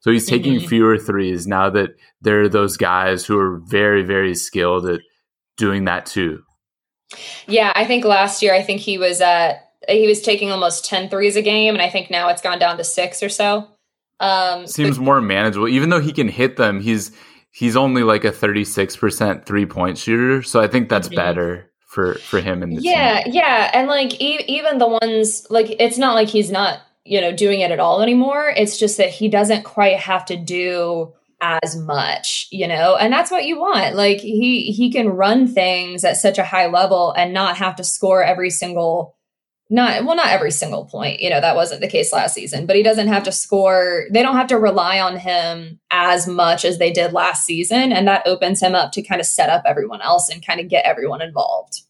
So 0.00 0.10
he's 0.10 0.26
taking 0.26 0.54
mm-hmm. 0.54 0.66
fewer 0.66 0.98
threes 0.98 1.46
now 1.46 1.70
that 1.70 1.90
there 2.20 2.42
are 2.42 2.48
those 2.48 2.76
guys 2.76 3.24
who 3.24 3.38
are 3.38 3.60
very, 3.64 4.02
very 4.02 4.34
skilled 4.34 4.86
at 4.86 5.00
doing 5.56 5.84
that 5.86 6.06
too. 6.06 6.42
Yeah, 7.46 7.72
I 7.74 7.84
think 7.84 8.04
last 8.04 8.42
year, 8.42 8.54
I 8.54 8.62
think 8.62 8.80
he 8.80 8.98
was 8.98 9.20
at 9.20 9.70
he 9.88 10.06
was 10.06 10.20
taking 10.20 10.50
almost 10.50 10.84
10 10.84 11.08
threes 11.08 11.36
a 11.36 11.42
game, 11.42 11.74
and 11.74 11.82
I 11.82 11.90
think 11.90 12.10
now 12.10 12.28
it's 12.28 12.42
gone 12.42 12.58
down 12.58 12.76
to 12.78 12.84
six 12.84 13.22
or 13.22 13.28
so. 13.28 13.66
Um, 14.20 14.66
Seems 14.66 14.98
but, 14.98 15.04
more 15.04 15.20
manageable. 15.20 15.68
Even 15.68 15.90
though 15.90 16.00
he 16.00 16.12
can 16.12 16.28
hit 16.28 16.56
them, 16.56 16.80
he's 16.80 17.10
he's 17.50 17.76
only 17.76 18.02
like 18.02 18.24
a 18.24 18.30
36% 18.30 19.44
three 19.44 19.66
point 19.66 19.98
shooter. 19.98 20.42
So 20.42 20.60
I 20.60 20.68
think 20.68 20.88
that's 20.88 21.08
mm-hmm. 21.08 21.16
better 21.16 21.72
for 21.92 22.14
for 22.14 22.40
him 22.40 22.62
in 22.62 22.70
the 22.70 22.80
yeah 22.80 23.22
team. 23.22 23.34
yeah 23.34 23.70
and 23.74 23.86
like 23.86 24.18
e- 24.18 24.42
even 24.48 24.78
the 24.78 24.88
ones 24.88 25.46
like 25.50 25.76
it's 25.78 25.98
not 25.98 26.14
like 26.14 26.26
he's 26.26 26.50
not 26.50 26.80
you 27.04 27.20
know 27.20 27.36
doing 27.36 27.60
it 27.60 27.70
at 27.70 27.78
all 27.78 28.00
anymore 28.00 28.50
it's 28.56 28.78
just 28.78 28.96
that 28.96 29.10
he 29.10 29.28
doesn't 29.28 29.62
quite 29.64 29.98
have 29.98 30.24
to 30.24 30.34
do 30.34 31.12
as 31.42 31.76
much 31.76 32.42
you 32.52 32.68
know? 32.68 32.96
And 32.96 33.12
that's 33.12 33.30
what 33.30 33.46
you 33.46 33.58
want. 33.58 33.96
Like 33.96 34.20
he 34.20 34.72
he 34.72 34.92
can 34.92 35.08
run 35.08 35.48
things 35.48 36.04
at 36.04 36.18
such 36.18 36.38
a 36.38 36.44
high 36.44 36.66
level 36.66 37.12
and 37.12 37.32
not 37.32 37.56
have 37.56 37.76
to 37.76 37.84
score 37.84 38.22
every 38.22 38.50
single 38.50 39.16
not 39.70 40.04
well 40.04 40.14
not 40.14 40.28
every 40.28 40.50
single 40.50 40.84
point. 40.84 41.20
You 41.20 41.30
know 41.30 41.40
that 41.40 41.56
wasn't 41.56 41.80
the 41.80 41.88
case 41.88 42.12
last 42.12 42.34
season 42.34 42.66
but 42.66 42.76
he 42.76 42.82
doesn't 42.82 43.08
have 43.08 43.24
to 43.24 43.32
score. 43.32 44.04
They 44.12 44.22
don't 44.22 44.36
have 44.36 44.48
to 44.48 44.58
rely 44.58 45.00
on 45.00 45.16
him 45.16 45.80
as 45.90 46.28
much 46.28 46.64
as 46.64 46.78
they 46.78 46.92
did 46.92 47.14
last 47.14 47.44
season. 47.44 47.90
And 47.90 48.06
that 48.06 48.26
opens 48.26 48.60
him 48.60 48.74
up 48.74 48.92
to 48.92 49.02
kind 49.02 49.20
of 49.20 49.26
set 49.26 49.48
up 49.48 49.62
everyone 49.64 50.02
else 50.02 50.28
and 50.28 50.46
kind 50.46 50.60
of 50.60 50.68
get 50.68 50.84
everyone 50.84 51.22
involved. 51.22 51.80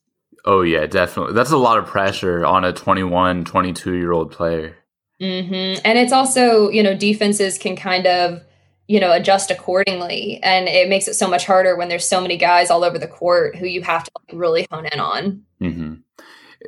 Oh 0.44 0.62
yeah 0.62 0.86
definitely. 0.86 1.34
That's 1.34 1.50
a 1.50 1.56
lot 1.56 1.78
of 1.78 1.86
pressure 1.86 2.46
on 2.46 2.64
a 2.64 2.72
21 2.72 3.44
22 3.44 3.94
year 3.94 4.12
old 4.12 4.30
player. 4.30 4.76
Mm-hmm. 5.20 5.80
and 5.84 5.98
it's 5.98 6.12
also 6.12 6.68
you 6.70 6.82
know 6.82 6.96
defenses 6.96 7.56
can 7.56 7.76
kind 7.76 8.08
of 8.08 8.42
you 8.92 9.00
know 9.00 9.10
adjust 9.10 9.50
accordingly 9.50 10.38
and 10.42 10.68
it 10.68 10.86
makes 10.86 11.08
it 11.08 11.14
so 11.14 11.26
much 11.26 11.46
harder 11.46 11.76
when 11.76 11.88
there's 11.88 12.06
so 12.06 12.20
many 12.20 12.36
guys 12.36 12.70
all 12.70 12.84
over 12.84 12.98
the 12.98 13.08
court 13.08 13.56
who 13.56 13.64
you 13.64 13.80
have 13.80 14.04
to 14.04 14.10
like, 14.18 14.38
really 14.38 14.66
hone 14.70 14.86
in 14.92 15.00
on 15.00 15.42
mm-hmm 15.60 15.94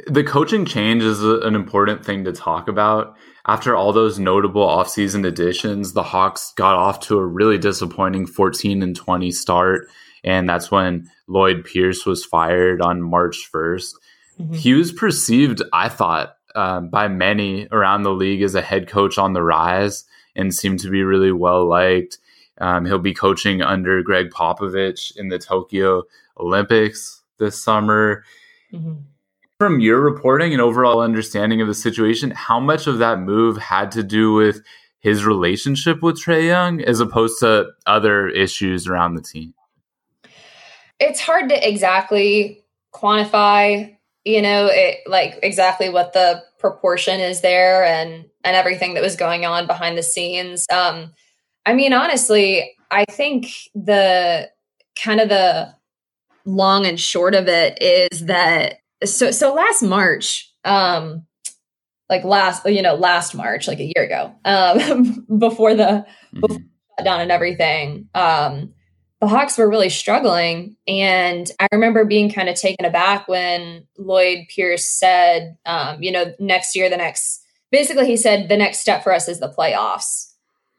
the 0.08 0.24
coaching 0.24 0.64
change 0.64 1.02
is 1.02 1.22
a, 1.22 1.38
an 1.40 1.54
important 1.54 2.04
thing 2.04 2.24
to 2.24 2.32
talk 2.32 2.68
about. 2.68 3.16
After 3.46 3.76
all 3.76 3.92
those 3.92 4.18
notable 4.18 4.66
offseason 4.66 5.26
additions, 5.26 5.92
the 5.92 6.02
Hawks 6.02 6.52
got 6.56 6.74
off 6.74 7.00
to 7.00 7.18
a 7.18 7.24
really 7.24 7.58
disappointing 7.58 8.26
14 8.26 8.82
and 8.82 8.96
20 8.96 9.30
start. 9.30 9.88
And 10.24 10.48
that's 10.48 10.70
when 10.70 11.08
Lloyd 11.28 11.64
Pierce 11.64 12.06
was 12.06 12.24
fired 12.24 12.80
on 12.80 13.02
March 13.02 13.48
1st. 13.52 13.94
Mm-hmm. 14.40 14.54
He 14.54 14.72
was 14.74 14.90
perceived, 14.90 15.62
I 15.72 15.88
thought, 15.88 16.36
um, 16.54 16.88
by 16.88 17.08
many 17.08 17.68
around 17.70 18.02
the 18.02 18.14
league 18.14 18.42
as 18.42 18.54
a 18.54 18.62
head 18.62 18.88
coach 18.88 19.18
on 19.18 19.32
the 19.32 19.42
rise 19.42 20.04
and 20.36 20.54
seemed 20.54 20.80
to 20.80 20.90
be 20.90 21.02
really 21.02 21.32
well 21.32 21.66
liked. 21.66 22.18
Um, 22.58 22.84
he'll 22.84 22.98
be 22.98 23.14
coaching 23.14 23.62
under 23.62 24.02
Gregg 24.02 24.30
Popovich 24.30 25.16
in 25.16 25.28
the 25.28 25.38
Tokyo 25.38 26.04
Olympics 26.38 27.22
this 27.38 27.60
summer. 27.60 28.24
Mm-hmm 28.72 28.94
from 29.58 29.80
your 29.80 30.00
reporting 30.00 30.52
and 30.52 30.60
overall 30.60 31.00
understanding 31.00 31.60
of 31.60 31.68
the 31.68 31.74
situation, 31.74 32.30
how 32.32 32.58
much 32.58 32.86
of 32.86 32.98
that 32.98 33.20
move 33.20 33.56
had 33.56 33.90
to 33.92 34.02
do 34.02 34.32
with 34.34 34.60
his 34.98 35.24
relationship 35.24 36.02
with 36.02 36.22
Trae 36.22 36.46
Young 36.46 36.80
as 36.82 37.00
opposed 37.00 37.38
to 37.40 37.70
other 37.86 38.28
issues 38.28 38.88
around 38.88 39.14
the 39.14 39.22
team? 39.22 39.54
It's 40.98 41.20
hard 41.20 41.48
to 41.50 41.68
exactly 41.68 42.64
quantify, 42.92 43.93
you 44.24 44.40
know, 44.40 44.68
it, 44.70 45.00
like 45.06 45.38
exactly 45.42 45.90
what 45.90 46.12
the 46.12 46.42
proportion 46.58 47.20
is 47.20 47.40
there 47.40 47.84
and 47.84 48.24
and 48.42 48.56
everything 48.56 48.94
that 48.94 49.02
was 49.02 49.16
going 49.16 49.44
on 49.44 49.66
behind 49.66 49.96
the 49.98 50.02
scenes. 50.02 50.66
Um, 50.72 51.12
I 51.66 51.74
mean, 51.74 51.92
honestly, 51.92 52.74
I 52.90 53.04
think 53.04 53.48
the 53.74 54.50
kind 55.02 55.20
of 55.20 55.28
the 55.28 55.74
long 56.44 56.86
and 56.86 57.00
short 57.00 57.34
of 57.34 57.48
it 57.48 57.82
is 57.82 58.26
that 58.26 58.78
so 59.04 59.30
so 59.30 59.54
last 59.54 59.82
March, 59.82 60.52
um, 60.64 61.26
like 62.08 62.24
last 62.24 62.66
you 62.66 62.82
know 62.82 62.94
last 62.94 63.34
March, 63.34 63.66
like 63.66 63.80
a 63.80 63.92
year 63.96 64.04
ago, 64.04 64.34
um, 64.44 65.26
before 65.38 65.74
the 65.74 65.84
mm-hmm. 65.84 66.40
before 66.40 66.62
shutdown 66.98 67.20
and 67.20 67.32
everything, 67.32 68.08
um, 68.14 68.73
the 69.24 69.30
Hawks 69.30 69.56
were 69.56 69.70
really 69.70 69.88
struggling, 69.88 70.76
and 70.86 71.50
I 71.58 71.68
remember 71.72 72.04
being 72.04 72.30
kind 72.30 72.48
of 72.48 72.56
taken 72.56 72.84
aback 72.84 73.26
when 73.26 73.86
Lloyd 73.96 74.46
Pierce 74.54 74.86
said, 74.86 75.56
um, 75.64 76.02
you 76.02 76.12
know, 76.12 76.34
next 76.38 76.76
year, 76.76 76.90
the 76.90 76.96
next 76.96 77.42
basically 77.72 78.06
he 78.06 78.16
said 78.16 78.48
the 78.48 78.56
next 78.56 78.78
step 78.78 79.02
for 79.02 79.12
us 79.12 79.26
is 79.26 79.40
the 79.40 79.48
playoffs. 79.48 80.30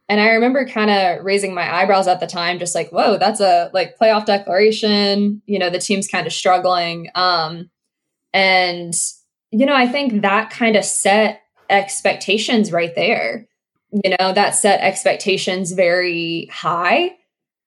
And 0.07 0.21
I 0.21 0.29
remember 0.29 0.67
kind 0.67 0.91
of 0.91 1.25
raising 1.25 1.55
my 1.55 1.75
eyebrows 1.75 2.07
at 2.07 2.19
the 2.19 2.27
time, 2.27 2.59
just 2.59 2.75
like, 2.75 2.91
whoa, 2.91 3.17
that's 3.17 3.39
a 3.39 3.71
like 3.73 3.97
playoff 3.97 4.25
declaration. 4.25 5.41
You 5.47 5.57
know, 5.57 5.71
the 5.71 5.79
team's 5.79 6.07
kind 6.07 6.27
of 6.27 6.31
struggling. 6.31 7.09
Um, 7.15 7.71
and, 8.31 8.93
you 9.49 9.65
know, 9.65 9.75
I 9.75 9.87
think 9.87 10.21
that 10.21 10.51
kind 10.51 10.75
of 10.75 10.85
set 10.85 11.41
expectations 11.69 12.71
right 12.71 12.93
there. 12.93 13.47
you 14.03 14.15
know, 14.19 14.33
that 14.33 14.51
set 14.51 14.81
expectations 14.81 15.71
very 15.71 16.49
high. 16.51 17.11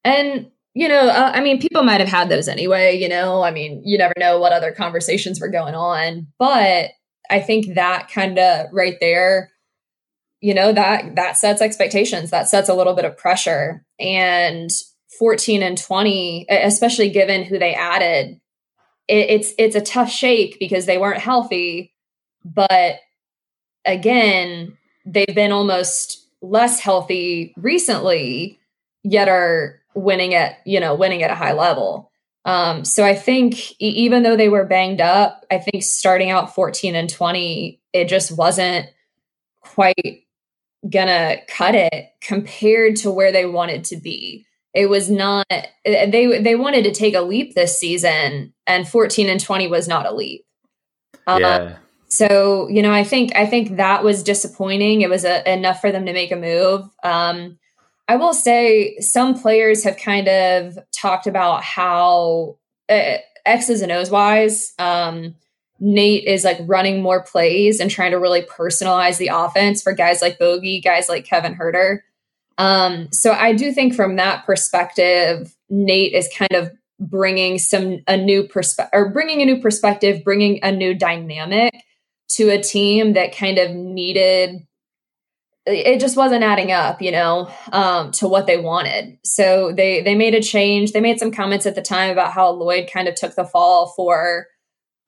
And, 0.05 0.51
you 0.79 0.87
know, 0.87 1.09
uh, 1.09 1.33
I 1.35 1.41
mean, 1.41 1.59
people 1.59 1.83
might 1.83 1.99
have 1.99 2.09
had 2.09 2.29
those 2.29 2.47
anyway, 2.47 2.97
you 2.97 3.09
know, 3.09 3.43
I 3.43 3.51
mean, 3.51 3.83
you 3.85 3.99
never 3.99 4.15
know 4.17 4.39
what 4.39 4.53
other 4.53 4.71
conversations 4.71 5.41
were 5.41 5.49
going 5.49 5.75
on. 5.75 6.29
But 6.39 6.91
I 7.29 7.41
think 7.41 7.75
that 7.75 8.09
kind 8.09 8.39
of 8.39 8.69
right 8.71 8.95
there, 9.01 9.51
you 10.41 10.55
know, 10.55 10.73
that 10.73 11.17
that 11.17 11.37
sets 11.37 11.61
expectations, 11.61 12.31
that 12.31 12.49
sets 12.49 12.69
a 12.69 12.75
little 12.75 12.95
bit 12.95 13.05
of 13.05 13.17
pressure. 13.17 13.85
And 13.99 14.71
14 15.19 15.65
and 15.65 15.77
20, 15.77 16.47
especially 16.49 17.11
given 17.11 17.43
who 17.43 17.59
they 17.59 17.75
added, 17.75 18.41
it, 19.09 19.31
it's 19.31 19.55
it's 19.59 19.75
a 19.75 19.81
tough 19.81 20.13
shake 20.13 20.61
because 20.61 20.87
they 20.87 20.97
weren't 20.97 21.21
healthy. 21.21 21.93
But 22.45 23.01
again, 23.85 24.79
they've 25.05 25.35
been 25.35 25.51
almost 25.51 26.25
less 26.41 26.79
healthy 26.79 27.53
recently, 27.57 28.61
yet 29.03 29.29
are 29.29 29.81
winning 29.99 30.35
at, 30.35 30.59
you 30.65 30.81
know, 30.81 30.95
winning 30.95 31.23
at 31.23 31.31
a 31.31 31.35
high 31.35 31.53
level. 31.53 32.11
Um, 32.45 32.85
so 32.85 33.05
I 33.05 33.15
think 33.15 33.73
even 33.79 34.23
though 34.23 34.37
they 34.37 34.49
were 34.49 34.65
banged 34.65 35.01
up, 35.01 35.45
I 35.51 35.59
think 35.59 35.83
starting 35.83 36.31
out 36.31 36.55
14 36.55 36.95
and 36.95 37.11
20, 37.11 37.81
it 37.93 38.09
just 38.09 38.37
wasn't 38.37 38.87
quite 39.61 40.25
gonna 40.89 41.39
cut 41.49 41.75
it 41.75 42.13
compared 42.21 42.97
to 42.97 43.11
where 43.11 43.33
they 43.33 43.47
wanted 43.47 43.85
to 43.85 43.97
be. 43.97 44.47
It 44.75 44.87
was 44.87 45.11
not 45.11 45.47
they 45.85 46.41
they 46.41 46.55
wanted 46.55 46.85
to 46.85 46.93
take 46.93 47.15
a 47.15 47.21
leap 47.21 47.55
this 47.55 47.79
season, 47.79 48.55
and 48.67 48.89
14 48.89 49.29
and 49.29 49.41
20 49.41 49.67
was 49.69 49.89
not 49.89 50.07
a 50.07 50.15
leap. 50.15 50.45
Uh, 51.27 51.39
yeah. 51.41 51.77
So 52.09 52.69
you 52.69 52.83
know, 52.83 52.93
I 52.93 53.05
think 53.05 53.35
I 53.35 53.47
think 53.47 53.77
that 53.77 54.05
was 54.05 54.23
disappointing. 54.23 55.01
It 55.01 55.11
was 55.11 55.25
a, 55.25 55.51
enough 55.51 55.81
for 55.81 55.91
them 55.91 56.07
to 56.07 56.13
make 56.13 56.33
a 56.33 56.37
move. 56.37 56.89
Um, 57.03 57.59
I 58.09 58.17
will 58.17 58.35
say 58.35 58.99
some 59.01 59.39
players 59.39 59.85
have 59.85 59.99
kind 59.99 60.29
of 60.29 60.79
talked 60.93 61.27
about 61.27 61.63
how 61.63 62.57
uh, 62.89 63.19
X's 63.45 63.83
and 63.83 63.93
O's 63.93 64.11
wise, 64.11 64.73
um, 64.79 65.35
Nate 65.81 66.25
is 66.25 66.43
like 66.43 66.59
running 66.63 67.03
more 67.03 67.23
plays 67.23 67.81
and 67.81 67.91
trying 67.91 68.11
to 68.11 68.19
really 68.19 68.43
personalize 68.43 69.19
the 69.19 69.31
offense 69.33 69.83
for 69.83 69.93
guys 69.93 70.21
like 70.21 70.39
Bogey, 70.39 70.81
guys 70.81 71.09
like 71.09 71.25
Kevin 71.25 71.55
Huerter. 71.55 72.01
Um, 72.57 73.09
so 73.13 73.33
I 73.33 73.53
do 73.53 73.71
think 73.73 73.95
from 73.95 74.17
that 74.17 74.45
perspective, 74.45 75.55
Nate 75.69 76.15
is 76.15 76.29
kind 76.37 76.53
of 76.53 76.73
bringing 76.99 77.59
some 77.59 78.01
a 78.09 78.17
new 78.17 78.43
perspective 78.43 78.91
or 78.93 79.11
bringing 79.11 79.41
a 79.41 79.45
new 79.45 79.61
perspective, 79.61 80.25
bringing 80.25 80.59
a 80.65 80.73
new 80.73 80.95
dynamic 80.95 81.75
to 82.31 82.51
a 82.51 82.61
team 82.61 83.13
that 83.13 83.37
kind 83.37 83.59
of 83.59 83.71
needed 83.71 84.67
it 85.69 86.01
just 86.01 86.17
wasn't 86.17 86.43
adding 86.43 86.73
up, 86.73 87.03
you 87.03 87.13
know, 87.13 87.51
um, 87.73 88.11
to 88.13 88.27
what 88.27 88.47
they 88.47 88.59
wanted. 88.59 89.19
So 89.25 89.73
they 89.73 90.03
they 90.03 90.15
made 90.15 90.35
a 90.35 90.43
change. 90.43 90.93
They 90.93 91.01
made 91.01 91.19
some 91.19 91.31
comments 91.31 91.67
at 91.67 91.75
the 91.75 91.83
time 91.83 92.11
about 92.11 92.33
how 92.33 92.51
Lloyd 92.51 92.91
kind 92.93 93.09
of 93.09 93.15
took 93.15 93.35
the 93.35 93.45
fall 93.45 93.93
for 93.97 94.47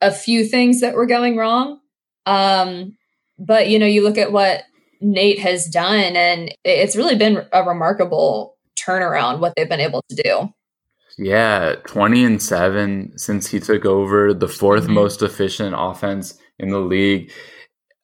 a 0.00 0.10
few 0.10 0.44
things 0.44 0.80
that 0.80 0.94
were 0.94 1.06
going 1.06 1.36
wrong. 1.36 1.80
Um, 2.26 2.96
but 3.38 3.68
you 3.68 3.78
know, 3.78 3.86
you 3.86 4.02
look 4.02 4.18
at 4.18 4.32
what 4.32 4.64
Nate 5.00 5.38
has 5.40 5.66
done, 5.66 6.16
and 6.16 6.54
it's 6.64 6.96
really 6.96 7.16
been 7.16 7.46
a 7.52 7.64
remarkable 7.64 8.56
turnaround 8.78 9.40
what 9.40 9.54
they've 9.56 9.68
been 9.68 9.80
able 9.80 10.02
to 10.08 10.22
do. 10.22 10.52
Yeah, 11.18 11.74
20 11.86 12.24
and 12.24 12.42
7 12.42 13.18
since 13.18 13.48
he 13.48 13.60
took 13.60 13.84
over, 13.84 14.32
the 14.32 14.46
4th 14.46 14.82
mm-hmm. 14.82 14.94
most 14.94 15.22
efficient 15.22 15.74
offense 15.76 16.38
in 16.58 16.70
the 16.70 16.80
league. 16.80 17.30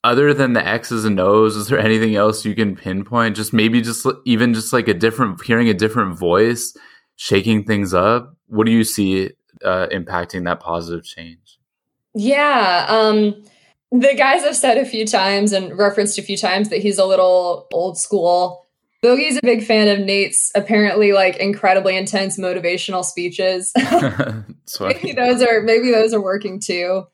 Other 0.07 0.33
than 0.33 0.53
the 0.53 0.65
X's 0.65 1.05
and 1.05 1.19
O's, 1.19 1.57
is 1.57 1.67
there 1.67 1.81
anything 1.81 2.15
else 2.15 2.45
you 2.45 2.55
can 2.55 2.77
pinpoint? 2.77 3.35
Just 3.35 3.53
maybe 3.53 3.81
just 3.81 4.07
even 4.25 4.55
just 4.55 4.73
like 4.73 4.87
a 4.87 4.95
different, 4.95 5.43
hearing 5.43 5.69
a 5.69 5.75
different 5.75 6.17
voice, 6.17 6.77
shaking 7.17 7.65
things 7.65 7.93
up. 7.93 8.37
What 8.47 8.67
do 8.67 8.73
you 8.73 8.85
see 8.85 9.31
uh, 9.65 9.89
impacting 9.91 10.45
that 10.45 10.61
positive 10.61 11.05
change? 11.05 11.59
Yeah. 12.15 12.87
Um, 12.89 13.43
the 13.91 14.15
guys 14.17 14.45
have 14.45 14.55
said 14.55 14.79
a 14.79 14.85
few 14.85 15.09
times 15.09 15.53
and 15.53 15.77
referenced 15.77 16.21
a 16.21 16.23
few 16.23 16.37
times 16.37 16.69
that 16.69 16.79
he's 16.79 16.99
a 16.99 17.05
little 17.05 17.67
old 17.73 17.99
school. 17.99 18.65
Bogey's 19.03 19.39
a 19.39 19.41
big 19.43 19.65
fan 19.65 19.89
of 19.89 20.07
Nate's 20.07 20.53
apparently 20.55 21.15
like 21.15 21.39
incredibly 21.39 21.97
intense 21.97 22.39
motivational 22.39 23.05
speeches. 23.05 23.73
maybe 24.81 25.15
those 25.15 25.43
are 25.43 25.63
maybe 25.63 25.91
those 25.91 26.15
are 26.15 26.23
working 26.23 26.61
too. 26.61 27.09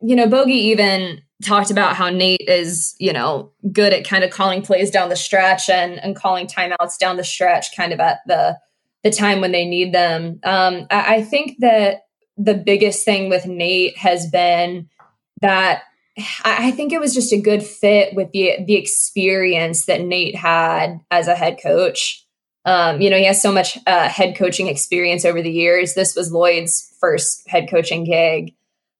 You 0.00 0.16
know, 0.16 0.26
Bogey 0.26 0.54
even 0.54 1.20
talked 1.44 1.70
about 1.70 1.96
how 1.96 2.08
Nate 2.08 2.48
is, 2.48 2.94
you 2.98 3.12
know, 3.12 3.52
good 3.72 3.92
at 3.92 4.06
kind 4.06 4.24
of 4.24 4.30
calling 4.30 4.62
plays 4.62 4.90
down 4.90 5.08
the 5.08 5.16
stretch 5.16 5.68
and 5.68 6.02
and 6.02 6.16
calling 6.16 6.46
timeouts 6.46 6.98
down 6.98 7.16
the 7.16 7.24
stretch, 7.24 7.76
kind 7.76 7.92
of 7.92 8.00
at 8.00 8.18
the 8.26 8.58
the 9.04 9.10
time 9.10 9.40
when 9.40 9.52
they 9.52 9.64
need 9.64 9.92
them. 9.92 10.40
Um, 10.42 10.86
I, 10.90 11.16
I 11.16 11.22
think 11.22 11.58
that 11.60 12.06
the 12.36 12.54
biggest 12.54 13.04
thing 13.04 13.28
with 13.28 13.46
Nate 13.46 13.96
has 13.98 14.28
been 14.30 14.88
that 15.42 15.82
I 16.44 16.70
think 16.70 16.92
it 16.92 17.00
was 17.00 17.14
just 17.14 17.32
a 17.32 17.40
good 17.40 17.62
fit 17.62 18.14
with 18.14 18.32
the 18.32 18.52
the 18.66 18.74
experience 18.74 19.84
that 19.86 20.00
Nate 20.00 20.36
had 20.36 21.00
as 21.10 21.28
a 21.28 21.34
head 21.34 21.58
coach. 21.62 22.24
Um, 22.64 23.00
you 23.00 23.10
know, 23.10 23.16
he 23.16 23.26
has 23.26 23.40
so 23.40 23.52
much 23.52 23.78
uh, 23.86 24.08
head 24.08 24.34
coaching 24.34 24.66
experience 24.66 25.24
over 25.24 25.40
the 25.40 25.50
years. 25.50 25.94
This 25.94 26.16
was 26.16 26.32
Lloyd's 26.32 26.92
first 26.98 27.48
head 27.48 27.68
coaching 27.70 28.04
gig, 28.04 28.54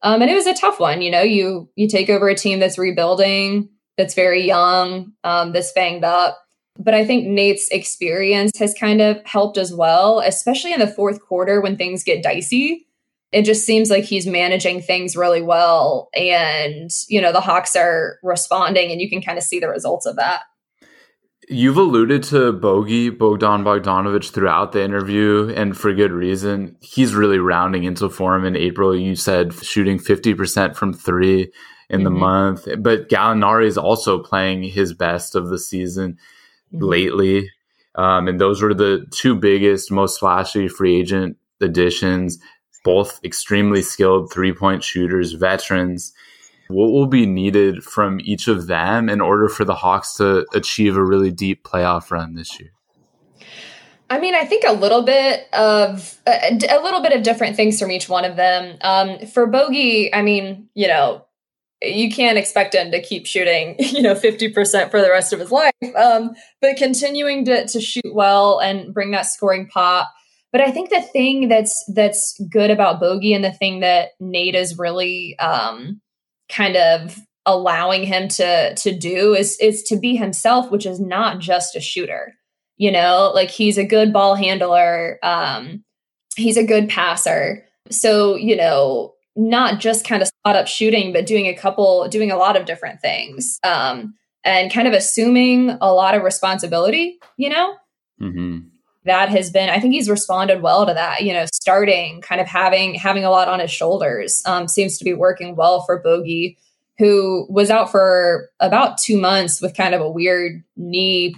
um, 0.07 0.23
and 0.23 0.31
it 0.31 0.35
was 0.35 0.47
a 0.47 0.55
tough 0.55 0.79
one. 0.79 1.03
You 1.03 1.11
know, 1.11 1.23
you 1.23 1.69
you 1.77 1.89
take 1.89 2.09
over 2.09 2.29
a 2.29 2.35
team 2.35 2.61
that's 2.61 2.79
rebuilding, 2.79 3.69
that's 3.97 4.15
very 4.15 4.47
young, 4.47 5.13
um, 5.25 5.53
that's 5.53 5.73
banged 5.73 6.05
up. 6.05 6.39
But 6.79 6.95
I 6.95 7.05
think 7.05 7.27
Nate's 7.27 7.69
experience 7.69 8.59
has 8.59 8.75
kind 8.75 9.01
of 9.01 9.21
helped 9.25 9.59
as 9.59 9.75
well, 9.75 10.21
especially 10.21 10.73
in 10.73 10.81
the 10.81 10.87
fourth 10.87 11.21
quarter 11.23 11.61
when 11.61 11.77
things 11.77 12.05
get 12.05 12.23
dicey 12.23 12.87
it 13.33 13.45
just 13.45 13.67
seems 13.67 13.91
like 13.91 14.05
he's 14.05 14.27
managing 14.27 14.81
things 14.81 15.17
really 15.17 15.43
well 15.43 16.09
and 16.15 16.91
you 17.09 17.21
know 17.21 17.33
the 17.33 17.41
hawks 17.41 17.75
are 17.77 18.19
responding 18.23 18.91
and 18.91 19.01
you 19.01 19.11
can 19.11 19.21
kind 19.21 19.37
of 19.37 19.45
see 19.45 19.59
the 19.59 19.69
results 19.69 20.07
of 20.07 20.17
that 20.17 20.43
You've 21.49 21.77
alluded 21.77 22.25
to 22.25 22.53
Bogey, 22.53 23.11
Bogdan 23.11 23.63
Bogdanovic 23.63 24.31
throughout 24.31 24.73
the 24.73 24.83
interview, 24.83 25.53
and 25.55 25.77
for 25.77 25.93
good 25.95 26.11
reason. 26.11 26.77
He's 26.81 27.15
really 27.15 27.39
rounding 27.39 27.85
into 27.85 28.09
form 28.09 28.45
in 28.45 28.57
April. 28.57 28.97
You 28.97 29.15
said 29.15 29.53
shooting 29.55 29.99
50% 29.99 30.75
from 30.75 30.93
three 30.93 31.53
in 31.89 32.01
mm-hmm. 32.01 32.05
the 32.05 32.11
month, 32.11 32.69
but 32.79 33.09
Gallinari 33.09 33.67
is 33.67 33.79
also 33.79 34.21
playing 34.21 34.65
his 34.65 34.93
best 34.93 35.37
of 35.37 35.49
the 35.49 35.59
season 35.59 36.19
mm-hmm. 36.75 36.85
lately. 36.85 37.51
Um, 37.95 38.29
and 38.29 38.41
those 38.41 38.61
were 38.61 38.75
the 38.75 39.07
two 39.13 39.37
biggest, 39.37 39.93
most 39.93 40.19
flashy 40.19 40.69
free 40.69 41.01
agent 41.01 41.37
additions 41.61 42.39
both 42.87 43.19
extremely 43.25 43.83
skilled 43.83 44.33
three 44.33 44.53
point 44.53 44.85
shooters, 44.85 45.33
veterans. 45.33 46.13
What 46.69 46.91
will 46.91 47.07
be 47.07 47.27
needed 47.27 47.85
from 47.85 48.21
each 48.23 48.49
of 48.49 48.67
them 48.67 49.09
in 49.09 49.21
order 49.21 49.49
for 49.49 49.65
the 49.65 49.75
Hawks 49.75 50.15
to 50.15 50.47
achieve 50.55 50.97
a 50.97 51.05
really 51.05 51.31
deep 51.31 51.65
playoff 51.65 52.11
run 52.11 52.35
this 52.35 52.59
year? 52.59 52.71
I 54.09 54.21
mean, 54.21 54.35
I 54.35 54.45
think 54.45 54.65
a 54.67 54.73
little 54.73 55.03
bit 55.03 55.49
of 55.53 56.19
a, 56.27 56.59
a 56.71 56.83
little 56.83 57.03
bit 57.03 57.13
of 57.13 57.23
different 57.23 57.57
things 57.57 57.79
from 57.79 57.91
each 57.91 58.09
one 58.09 58.25
of 58.25 58.37
them. 58.37 58.79
Um, 58.83 59.27
for 59.27 59.47
Bogey, 59.47 60.15
I 60.15 60.23
mean, 60.23 60.69
you 60.75 60.87
know, 60.87 61.25
you 61.83 62.11
can't 62.11 62.39
expect 62.39 62.75
him 62.75 62.93
to 62.93 63.03
keep 63.03 63.27
shooting, 63.27 63.75
you 63.79 64.03
know, 64.03 64.15
50% 64.15 64.91
for 64.91 65.01
the 65.01 65.11
rest 65.11 65.33
of 65.33 65.41
his 65.41 65.51
life. 65.51 65.73
Um, 65.97 66.35
but 66.61 66.77
continuing 66.77 67.45
to, 67.47 67.67
to 67.67 67.81
shoot 67.81 68.15
well 68.15 68.61
and 68.61 68.95
bring 68.95 69.11
that 69.11 69.27
scoring 69.27 69.67
pop 69.67 70.13
but 70.57 70.67
I 70.67 70.71
think 70.71 70.89
the 70.89 71.03
thing 71.03 71.49
that's 71.49 71.85
that's 71.93 72.41
good 72.51 72.71
about 72.71 72.99
Bogey 72.99 73.35
and 73.35 73.45
the 73.45 73.53
thing 73.53 73.81
that 73.81 74.13
Nate 74.21 74.55
is 74.55 74.79
really 74.79 75.39
um, 75.39 76.01
kind 76.49 76.77
of 76.77 77.19
allowing 77.47 78.03
him 78.03 78.29
to 78.29 78.75
to 78.75 78.97
do 78.97 79.35
is 79.35 79.57
is 79.59 79.83
to 79.85 79.97
be 79.97 80.17
himself, 80.17 80.71
which 80.71 80.87
is 80.87 81.01
not 81.01 81.39
just 81.39 81.77
a 81.77 81.81
shooter. 81.81 82.35
You 82.77 82.93
know, 82.93 83.33
like 83.35 83.51
he's 83.51 83.79
a 83.79 83.85
good 83.85 84.13
ball 84.13 84.35
handler. 84.35 85.19
Um, 85.23 85.85
he's 86.37 86.57
a 86.57 86.67
good 86.67 86.89
passer. 86.89 87.65
So 87.91 88.37
you 88.37 88.57
know, 88.57 89.15
not 89.37 89.81
just 89.81 90.07
kind 90.07 90.23
of 90.23 90.29
spot 90.29 90.57
up 90.57 90.67
shooting, 90.67 91.13
but 91.13 91.27
doing 91.27 91.47
a 91.47 91.55
couple, 91.55 92.07
doing 92.09 92.31
a 92.31 92.37
lot 92.37 92.57
of 92.57 92.67
different 92.67 93.01
things, 93.01 93.59
um, 93.65 94.15
and 94.45 94.73
kind 94.73 94.89
of 94.89 94.95
assuming 94.95 95.71
a 95.81 95.93
lot 95.93 96.15
of 96.15 96.23
responsibility. 96.23 97.19
You 97.37 97.51
know. 97.51 97.75
Mm-hmm 98.21 98.76
that 99.07 99.29
has 99.29 99.51
been 99.51 99.69
i 99.71 99.81
think 99.81 99.95
he's 99.95 100.11
responded 100.11 100.63
well 100.63 100.87
to 100.87 100.93
that 100.93 101.23
you 101.23 101.33
know 101.33 101.47
starting 101.53 102.21
kind 102.21 102.41
of 102.41 102.47
having 102.47 102.95
having 102.95 103.25
a 103.25 103.31
lot 103.31 103.49
on 103.49 103.61
his 103.61 103.71
shoulders 103.71 104.43
um, 104.47 104.69
seems 104.69 104.99
to 104.99 105.05
be 105.05 105.15
working 105.15 105.57
well 105.57 105.83
for 105.83 105.99
bogey 105.99 106.59
who 106.99 107.47
was 107.51 107.71
out 107.71 107.91
for 107.91 108.51
about 108.61 108.99
two 108.99 109.19
months 109.19 109.61
with 109.61 109.77
kind 109.77 109.95
of 109.95 110.01
a 110.01 110.11
weird 110.11 110.63
knee 110.77 111.35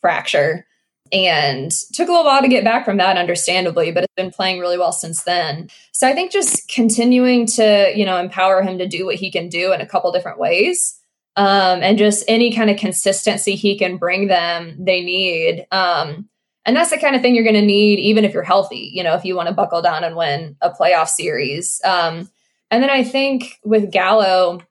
fracture 0.00 0.66
and 1.12 1.70
took 1.92 2.08
a 2.08 2.10
little 2.10 2.24
while 2.24 2.40
to 2.40 2.48
get 2.48 2.64
back 2.64 2.84
from 2.84 2.96
that 2.96 3.16
understandably 3.16 3.90
but 3.90 4.04
it's 4.04 4.14
been 4.16 4.30
playing 4.30 4.60
really 4.60 4.78
well 4.78 4.92
since 4.92 5.24
then 5.24 5.68
so 5.92 6.08
i 6.08 6.12
think 6.12 6.30
just 6.30 6.68
continuing 6.68 7.46
to 7.46 7.92
you 7.94 8.04
know 8.04 8.18
empower 8.18 8.62
him 8.62 8.78
to 8.78 8.88
do 8.88 9.06
what 9.06 9.16
he 9.16 9.30
can 9.30 9.48
do 9.48 9.72
in 9.72 9.80
a 9.80 9.86
couple 9.86 10.12
different 10.12 10.38
ways 10.38 10.98
um, 11.36 11.82
and 11.82 11.96
just 11.96 12.24
any 12.28 12.52
kind 12.52 12.70
of 12.70 12.76
consistency 12.76 13.54
he 13.54 13.78
can 13.78 13.96
bring 13.96 14.26
them, 14.26 14.76
they 14.78 15.02
need. 15.02 15.66
Um, 15.70 16.28
and 16.64 16.76
that's 16.76 16.90
the 16.90 16.98
kind 16.98 17.16
of 17.16 17.22
thing 17.22 17.34
you're 17.34 17.44
going 17.44 17.54
to 17.54 17.62
need, 17.62 17.98
even 17.98 18.24
if 18.24 18.32
you're 18.32 18.42
healthy, 18.42 18.90
you 18.92 19.02
know, 19.02 19.14
if 19.14 19.24
you 19.24 19.34
want 19.34 19.48
to 19.48 19.54
buckle 19.54 19.82
down 19.82 20.04
and 20.04 20.16
win 20.16 20.56
a 20.60 20.70
playoff 20.70 21.08
series. 21.08 21.80
Um, 21.84 22.30
and 22.70 22.82
then 22.82 22.90
I 22.90 23.02
think 23.02 23.58
with 23.64 23.90
Gallo, 23.90 24.62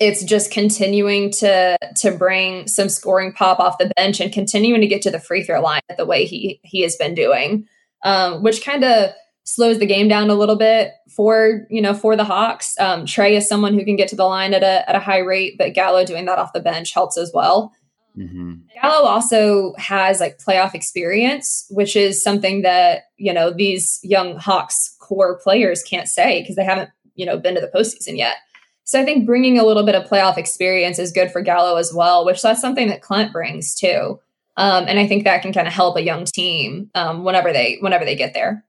it's 0.00 0.24
just 0.24 0.50
continuing 0.50 1.30
to 1.30 1.78
to 1.96 2.10
bring 2.10 2.66
some 2.66 2.88
scoring 2.88 3.32
pop 3.32 3.60
off 3.60 3.78
the 3.78 3.92
bench 3.96 4.20
and 4.20 4.32
continuing 4.32 4.80
to 4.80 4.86
get 4.86 5.02
to 5.02 5.10
the 5.10 5.20
free 5.20 5.42
throw 5.42 5.60
line 5.60 5.80
the 5.96 6.04
way 6.04 6.24
he 6.24 6.60
he 6.62 6.82
has 6.82 6.96
been 6.96 7.14
doing, 7.14 7.66
um, 8.04 8.42
which 8.42 8.64
kind 8.64 8.84
of 8.84 9.12
slows 9.44 9.78
the 9.78 9.86
game 9.86 10.08
down 10.08 10.30
a 10.30 10.34
little 10.34 10.56
bit 10.56 10.92
for 11.14 11.66
you 11.70 11.80
know 11.80 11.94
for 11.94 12.16
the 12.16 12.24
Hawks. 12.24 12.78
Um, 12.78 13.04
Trae 13.06 13.36
is 13.36 13.48
someone 13.48 13.74
who 13.74 13.84
can 13.84 13.96
get 13.96 14.08
to 14.08 14.16
the 14.16 14.24
line 14.24 14.52
at 14.52 14.62
a 14.62 14.88
at 14.88 14.96
a 14.96 15.00
high 15.00 15.18
rate, 15.18 15.56
but 15.58 15.74
Gallo 15.74 16.04
doing 16.04 16.24
that 16.26 16.38
off 16.38 16.52
the 16.52 16.60
bench 16.60 16.92
helps 16.92 17.16
as 17.16 17.30
well. 17.32 17.72
Mm-hmm. 18.18 18.52
Gallo 18.80 19.08
also 19.08 19.74
has 19.76 20.20
like 20.20 20.38
playoff 20.38 20.74
experience, 20.74 21.66
which 21.70 21.96
is 21.96 22.22
something 22.22 22.62
that 22.62 23.04
you 23.16 23.32
know 23.32 23.52
these 23.52 23.98
young 24.02 24.36
Hawks 24.36 24.96
core 25.00 25.38
players 25.38 25.82
can't 25.82 26.08
say 26.08 26.40
because 26.40 26.56
they 26.56 26.64
haven't 26.64 26.90
you 27.14 27.26
know 27.26 27.38
been 27.38 27.54
to 27.54 27.60
the 27.60 27.70
postseason 27.74 28.16
yet. 28.16 28.36
So 28.84 29.00
I 29.00 29.04
think 29.04 29.26
bringing 29.26 29.58
a 29.58 29.64
little 29.64 29.84
bit 29.84 29.94
of 29.94 30.04
playoff 30.04 30.36
experience 30.36 30.98
is 30.98 31.10
good 31.10 31.32
for 31.32 31.40
Gallo 31.40 31.76
as 31.76 31.92
well, 31.92 32.24
which 32.24 32.42
that's 32.42 32.60
something 32.60 32.88
that 32.88 33.00
Clint 33.00 33.32
brings 33.32 33.74
too. 33.74 34.20
Um, 34.56 34.84
and 34.86 34.98
I 35.00 35.08
think 35.08 35.24
that 35.24 35.42
can 35.42 35.52
kind 35.52 35.66
of 35.66 35.72
help 35.72 35.96
a 35.96 36.02
young 36.02 36.24
team 36.24 36.90
um, 36.94 37.24
whenever 37.24 37.52
they 37.52 37.78
whenever 37.80 38.04
they 38.04 38.14
get 38.14 38.34
there. 38.34 38.64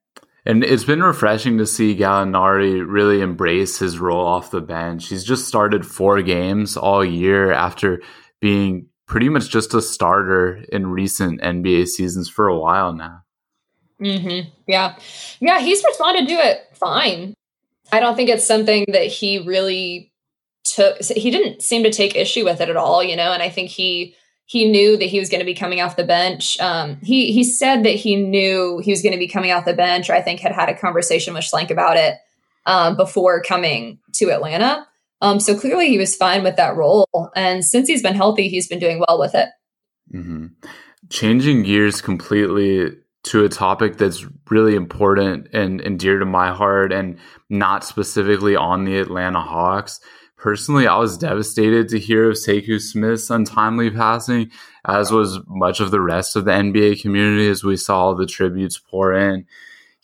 And 0.48 0.64
it's 0.64 0.84
been 0.84 1.02
refreshing 1.02 1.58
to 1.58 1.66
see 1.66 1.96
Gallinari 1.96 2.84
really 2.88 3.22
embrace 3.22 3.80
his 3.80 4.00
role 4.00 4.26
off 4.26 4.52
the 4.52 4.62
bench. 4.62 5.10
He's 5.10 5.24
just 5.24 5.48
started 5.48 5.86
four 5.86 6.22
games 6.22 6.78
all 6.78 7.04
year 7.04 7.52
after 7.52 8.02
being 8.42 8.88
pretty 9.06 9.30
much 9.30 9.50
just 9.50 9.74
a 9.74 9.82
starter 9.82 10.64
in 10.72 10.88
recent 10.88 11.42
NBA 11.42 11.88
seasons 11.88 12.30
for 12.30 12.48
a 12.48 12.58
while 12.58 12.94
now. 12.94 13.24
Mm-hmm. 14.02 14.50
Yeah. 14.68 14.98
Yeah, 15.40 15.60
he's 15.60 15.84
responded 15.84 16.28
to 16.28 16.34
it 16.34 16.68
fine. 16.74 17.34
I 17.92 18.00
don't 18.00 18.16
think 18.16 18.30
it's 18.30 18.46
something 18.46 18.86
that 18.90 19.08
he 19.08 19.40
really 19.40 20.12
took 20.64 21.02
he 21.04 21.30
didn't 21.30 21.62
seem 21.62 21.84
to 21.84 21.92
take 21.92 22.16
issue 22.16 22.44
with 22.44 22.60
it 22.60 22.70
at 22.70 22.76
all, 22.76 23.04
you 23.04 23.16
know, 23.16 23.32
and 23.32 23.44
I 23.44 23.50
think 23.50 23.70
he 23.70 24.16
he 24.48 24.70
knew 24.70 24.96
that 24.98 25.06
he 25.06 25.20
was 25.20 25.30
going 25.30 25.40
to 25.40 25.46
be 25.46 25.56
coming 25.56 25.82
off 25.82 25.96
the 25.96 26.04
bench. 26.04 26.60
Um, 26.60 26.98
he 27.02 27.32
he 27.32 27.44
said 27.44 27.84
that 27.84 27.96
he 27.96 28.16
knew 28.16 28.80
he 28.84 28.92
was 28.92 29.02
going 29.02 29.14
to 29.14 29.20
be 29.20 29.28
coming 29.28 29.52
off 29.52 29.66
the 29.66 29.74
bench, 29.74 30.10
or 30.10 30.14
I 30.14 30.22
think 30.22 30.40
had 30.40 30.52
had 30.52 30.70
a 30.70 30.78
conversation 30.78 31.34
with 31.34 31.44
Schlenk 31.44 31.72
about 31.72 31.98
it 31.98 32.16
um, 32.66 32.96
before 32.96 33.42
coming 33.42 34.00
to 34.14 34.32
Atlanta. 34.32 34.88
Um, 35.26 35.40
so 35.40 35.58
clearly 35.58 35.90
he 35.90 35.98
was 35.98 36.16
fine 36.16 36.44
with 36.44 36.56
that 36.58 36.76
role, 36.76 37.08
and 37.36 37.66
since 37.66 37.88
he's 37.88 38.04
been 38.04 38.14
healthy, 38.14 38.48
he's 38.48 38.68
been 38.68 38.78
doing 38.78 39.00
well 39.08 39.20
with 39.20 39.34
it. 39.34 39.50
Mm-hmm. 40.14 40.48
Changing 41.10 41.64
gears 41.64 42.00
completely 42.00 42.92
to 43.24 43.44
a 43.44 43.50
topic 43.50 43.98
that's 43.98 44.24
really 44.52 44.76
important 44.76 45.48
and, 45.52 45.82
and 45.82 46.00
dear 46.00 46.20
to 46.20 46.26
my 46.26 46.52
heart 46.52 46.94
and 46.94 47.18
not 47.50 47.84
specifically 47.84 48.56
on 48.56 48.86
the 48.86 49.00
Atlanta 49.00 49.42
Hawks. 49.42 50.00
Personally, 50.38 50.86
I 50.86 50.98
was 50.98 51.18
devastated 51.18 51.90
to 51.90 52.00
hear 52.00 52.30
of 52.30 52.38
Sekou 52.38 52.80
Smith's 52.80 53.32
untimely 53.32 53.90
passing, 53.90 54.52
as 54.86 55.10
was 55.10 55.40
much 55.48 55.80
of 55.80 55.90
the 55.90 56.02
rest 56.02 56.36
of 56.36 56.46
the 56.46 56.52
NBA 56.52 57.02
community 57.02 57.50
as 57.50 57.64
we 57.64 57.78
saw 57.78 58.14
the 58.14 58.28
tributes 58.28 58.78
pour 58.78 59.12
in. 59.12 59.48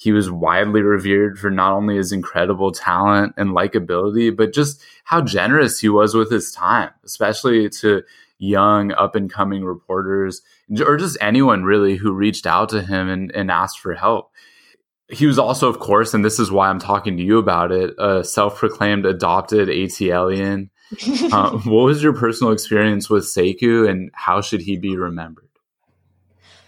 He 0.02 0.12
was 0.12 0.32
widely 0.32 0.82
revered 0.82 1.38
for 1.38 1.52
not 1.52 1.74
only 1.74 1.97
his 1.97 2.12
incredible 2.12 2.72
talent 2.72 3.36
and 3.38 3.52
likability, 3.52 4.36
but 4.36 4.52
just 4.52 4.82
how 5.04 5.22
generous 5.22 5.78
he 5.78 5.89
was 5.89 6.16
with 6.16 6.32
his 6.32 6.52
time, 6.52 6.89
especially 7.06 7.70
to 7.70 8.02
young 8.39 8.93
up 8.93 9.14
and 9.14 9.32
coming 9.32 9.64
reporters 9.64 10.41
or 10.84 10.97
just 10.97 11.20
anyone 11.22 11.66
really 11.66 11.97
who 11.97 12.14
reached 12.14 12.47
out 12.47 12.70
to 12.70 12.82
him 12.82 13.10
and, 13.10 13.32
and 13.36 13.52
asked 13.52 13.80
for 13.80 13.93
help. 13.93 14.32
He 15.08 15.28
was 15.28 15.38
also, 15.38 15.70
of 15.70 15.78
course, 15.78 16.16
and 16.16 16.26
this 16.26 16.39
is 16.39 16.52
why 16.52 16.70
I'm 16.70 16.80
talking 16.80 17.16
to 17.18 17.24
you 17.24 17.38
about 17.38 17.72
it, 17.72 17.93
a 17.99 18.24
self 18.24 18.58
proclaimed 18.58 19.06
adopted 19.06 19.68
ATLian. 19.68 20.72
uh, 21.32 21.52
what 21.60 21.84
was 21.84 22.02
your 22.02 22.14
personal 22.14 22.54
experience 22.54 23.08
with 23.08 23.26
Sekou 23.26 23.88
and 23.88 24.10
how 24.16 24.41
should 24.41 24.62
he 24.62 24.78
be 24.78 24.97
remembered? 24.97 25.47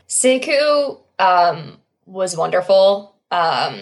Sekou 0.07 0.99
um, 1.17 1.79
was 2.05 2.37
wonderful. 2.37 3.12
Um, 3.33 3.81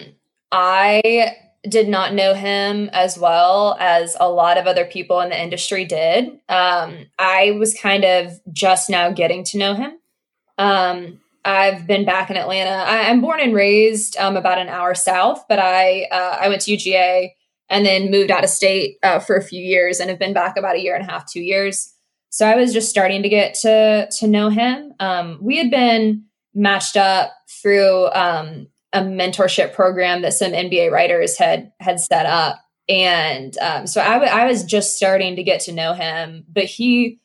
I 0.52 1.36
did 1.68 1.88
not 1.88 2.14
know 2.14 2.34
him 2.34 2.90
as 2.94 3.18
well 3.18 3.78
as 3.80 4.16
a 4.20 4.30
lot 4.30 4.58
of 4.58 4.66
other 4.66 4.86
people 4.86 5.20
in 5.20 5.30
the 5.30 5.42
industry 5.42 5.86
did. 5.86 6.40
Um, 6.50 7.06
I 7.20 7.52
was 7.60 7.74
kind 7.74 8.04
of 8.04 8.40
just 8.52 8.90
now 8.90 9.12
getting 9.12 9.44
to 9.46 9.58
know 9.58 9.76
him. 9.76 9.92
Um, 10.58 11.20
I've 11.44 11.86
been 11.86 12.06
back 12.06 12.30
in 12.30 12.38
Atlanta. 12.38 12.70
I, 12.70 13.10
am 13.10 13.20
born 13.20 13.40
and 13.40 13.54
raised 13.54 14.16
um, 14.18 14.38
about 14.38 14.58
an 14.58 14.70
hour 14.70 14.96
south, 14.96 15.44
but 15.50 15.60
I 15.60 16.04
uh, 16.12 16.38
I 16.40 16.48
went 16.50 16.62
to 16.62 16.72
UGA 16.72 17.32
and 17.70 17.86
then 17.86 18.12
moved 18.12 18.32
out 18.32 18.44
of 18.44 18.50
state 18.50 18.98
uh, 19.04 19.20
for 19.20 19.36
a 19.36 19.44
few 19.44 19.62
years 19.62 20.00
and 20.00 20.10
have 20.10 20.20
been 20.20 20.34
back 20.34 20.58
about 20.58 20.76
a 20.76 20.82
year 20.82 20.96
and 20.96 21.08
a 21.08 21.12
half, 21.12 21.32
two 21.32 21.42
years. 21.42 21.94
So 22.30 22.46
I 22.46 22.56
was 22.56 22.74
just 22.74 22.90
starting 22.90 23.24
to 23.24 23.30
get 23.30 23.56
to 23.56 24.08
to 24.20 24.28
know 24.28 24.50
him. 24.50 24.94
Um, 25.00 25.40
we 25.42 25.58
had 25.58 25.72
been 25.72 26.26
matched 26.54 26.96
up 26.96 27.34
through 27.62 28.08
um, 28.14 28.68
a 28.94 29.02
mentorship 29.02 29.74
program 29.74 30.22
that 30.22 30.34
some 30.34 30.52
NBA 30.52 30.92
writers 30.92 31.38
had 31.38 31.72
had 31.80 32.00
set 32.00 32.26
up, 32.26 32.60
and 32.90 33.58
um, 33.60 33.88
so 33.88 34.02
I, 34.02 34.14
w- 34.14 34.32
I 34.32 34.46
was 34.46 34.64
just 34.64 34.98
starting 34.98 35.36
to 35.38 35.44
get 35.44 35.62
to 35.62 35.72
know 35.72 35.94
him. 35.94 36.46
But 36.50 36.66
he, 36.66 37.20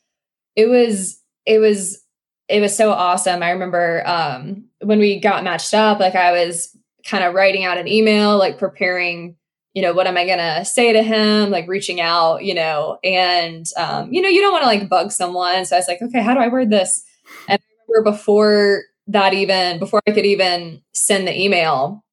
it 0.54 0.68
was 0.68 1.20
it 1.44 1.58
was 1.58 2.02
it 2.48 2.60
was 2.60 2.76
so 2.76 2.92
awesome. 2.92 3.42
I 3.42 3.50
remember 3.50 4.02
um, 4.06 4.66
when 4.80 4.98
we 4.98 5.18
got 5.18 5.44
matched 5.44 5.74
up, 5.74 5.98
like 5.98 6.14
I 6.14 6.32
was 6.32 6.76
kind 7.06 7.24
of 7.24 7.34
writing 7.34 7.64
out 7.64 7.78
an 7.78 7.88
email, 7.88 8.38
like 8.38 8.58
preparing, 8.58 9.36
you 9.74 9.82
know, 9.82 9.92
what 9.92 10.06
am 10.06 10.16
I 10.16 10.26
going 10.26 10.38
to 10.38 10.64
say 10.64 10.92
to 10.92 11.02
him, 11.02 11.50
like 11.50 11.68
reaching 11.68 12.00
out, 12.00 12.44
you 12.44 12.54
know, 12.54 12.98
and, 13.04 13.66
um, 13.76 14.12
you 14.12 14.22
know, 14.22 14.28
you 14.28 14.40
don't 14.40 14.52
want 14.52 14.62
to 14.62 14.68
like 14.68 14.88
bug 14.88 15.12
someone. 15.12 15.64
So 15.64 15.76
I 15.76 15.78
was 15.78 15.88
like, 15.88 16.02
okay, 16.02 16.22
how 16.22 16.34
do 16.34 16.40
I 16.40 16.48
word 16.48 16.70
this? 16.70 17.04
And 17.48 17.60
I 17.60 17.64
remember 17.88 18.10
before 18.10 18.82
that 19.08 19.34
even, 19.34 19.78
before 19.78 20.00
I 20.06 20.12
could 20.12 20.26
even 20.26 20.82
send 20.92 21.26
the 21.26 21.38
email, 21.38 22.04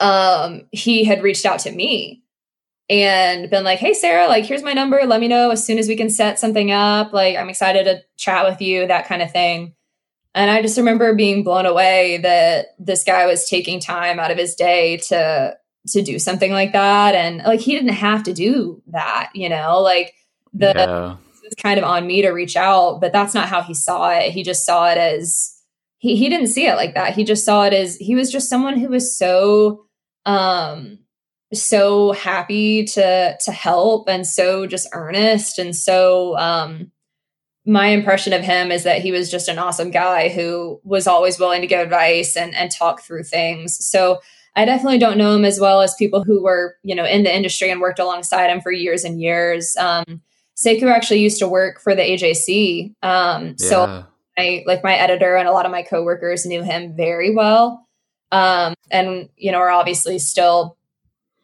um, 0.00 0.66
he 0.72 1.04
had 1.04 1.22
reached 1.22 1.46
out 1.46 1.60
to 1.60 1.72
me 1.72 2.22
and 2.90 3.50
been 3.50 3.64
like, 3.64 3.78
hey, 3.78 3.94
Sarah, 3.94 4.28
like, 4.28 4.44
here's 4.44 4.62
my 4.62 4.72
number. 4.72 5.00
Let 5.04 5.20
me 5.20 5.28
know 5.28 5.50
as 5.50 5.64
soon 5.64 5.78
as 5.78 5.88
we 5.88 5.96
can 5.96 6.10
set 6.10 6.38
something 6.38 6.70
up. 6.70 7.12
Like, 7.12 7.36
I'm 7.36 7.50
excited 7.50 7.84
to 7.84 8.02
chat 8.16 8.48
with 8.48 8.60
you, 8.60 8.86
that 8.86 9.06
kind 9.06 9.22
of 9.22 9.30
thing. 9.30 9.74
And 10.34 10.50
I 10.50 10.62
just 10.62 10.78
remember 10.78 11.14
being 11.14 11.42
blown 11.42 11.66
away 11.66 12.18
that 12.18 12.68
this 12.78 13.04
guy 13.04 13.26
was 13.26 13.48
taking 13.48 13.80
time 13.80 14.20
out 14.20 14.30
of 14.30 14.38
his 14.38 14.54
day 14.54 14.98
to 15.08 15.56
to 15.88 16.02
do 16.02 16.18
something 16.18 16.52
like 16.52 16.72
that 16.72 17.14
and 17.14 17.38
like 17.38 17.60
he 17.60 17.72
didn't 17.72 17.94
have 17.94 18.22
to 18.22 18.34
do 18.34 18.82
that 18.88 19.30
you 19.34 19.48
know 19.48 19.80
like 19.80 20.14
the 20.52 20.72
yeah. 20.74 21.16
it's 21.44 21.54
kind 21.54 21.78
of 21.78 21.84
on 21.84 22.06
me 22.06 22.20
to 22.20 22.30
reach 22.30 22.56
out 22.56 23.00
but 23.00 23.12
that's 23.12 23.32
not 23.32 23.48
how 23.48 23.62
he 23.62 23.72
saw 23.72 24.10
it 24.10 24.30
he 24.30 24.42
just 24.42 24.66
saw 24.66 24.90
it 24.90 24.98
as 24.98 25.57
he 25.98 26.16
he 26.16 26.28
didn't 26.28 26.48
see 26.48 26.66
it 26.66 26.76
like 26.76 26.94
that 26.94 27.14
he 27.14 27.24
just 27.24 27.44
saw 27.44 27.64
it 27.64 27.72
as 27.72 27.96
he 27.96 28.14
was 28.14 28.30
just 28.30 28.48
someone 28.48 28.78
who 28.78 28.88
was 28.88 29.16
so 29.16 29.84
um 30.26 30.98
so 31.52 32.12
happy 32.12 32.84
to 32.84 33.36
to 33.40 33.52
help 33.52 34.08
and 34.08 34.26
so 34.26 34.66
just 34.66 34.88
earnest 34.92 35.58
and 35.58 35.74
so 35.74 36.36
um 36.38 36.90
my 37.66 37.88
impression 37.88 38.32
of 38.32 38.42
him 38.42 38.72
is 38.72 38.84
that 38.84 39.02
he 39.02 39.12
was 39.12 39.30
just 39.30 39.48
an 39.48 39.58
awesome 39.58 39.90
guy 39.90 40.28
who 40.28 40.80
was 40.84 41.06
always 41.06 41.38
willing 41.38 41.60
to 41.60 41.66
give 41.66 41.80
advice 41.80 42.36
and 42.36 42.54
and 42.54 42.70
talk 42.70 43.02
through 43.02 43.22
things 43.22 43.84
so 43.84 44.18
I 44.56 44.64
definitely 44.64 44.98
don't 44.98 45.18
know 45.18 45.36
him 45.36 45.44
as 45.44 45.60
well 45.60 45.82
as 45.82 45.94
people 45.94 46.24
who 46.24 46.42
were, 46.42 46.74
you 46.82 46.92
know, 46.92 47.04
in 47.04 47.22
the 47.22 47.32
industry 47.32 47.70
and 47.70 47.80
worked 47.80 48.00
alongside 48.00 48.50
him 48.50 48.60
for 48.60 48.72
years 48.72 49.04
and 49.04 49.20
years. 49.20 49.76
Um, 49.76 50.20
Sekou 50.56 50.92
actually 50.92 51.20
used 51.20 51.38
to 51.38 51.46
work 51.46 51.80
for 51.80 51.94
the 51.94 52.02
AJC. 52.02 52.92
Um, 53.00 53.46
yeah. 53.46 53.54
So 53.56 54.06
I, 54.38 54.64
like 54.66 54.84
my 54.84 54.94
editor 54.94 55.36
and 55.36 55.48
a 55.48 55.52
lot 55.52 55.66
of 55.66 55.72
my 55.72 55.82
coworkers 55.82 56.46
knew 56.46 56.62
him 56.62 56.96
very 56.96 57.34
well. 57.34 57.86
Um, 58.30 58.74
and, 58.90 59.28
you 59.36 59.52
know, 59.52 59.58
are 59.58 59.70
obviously 59.70 60.18
still 60.18 60.78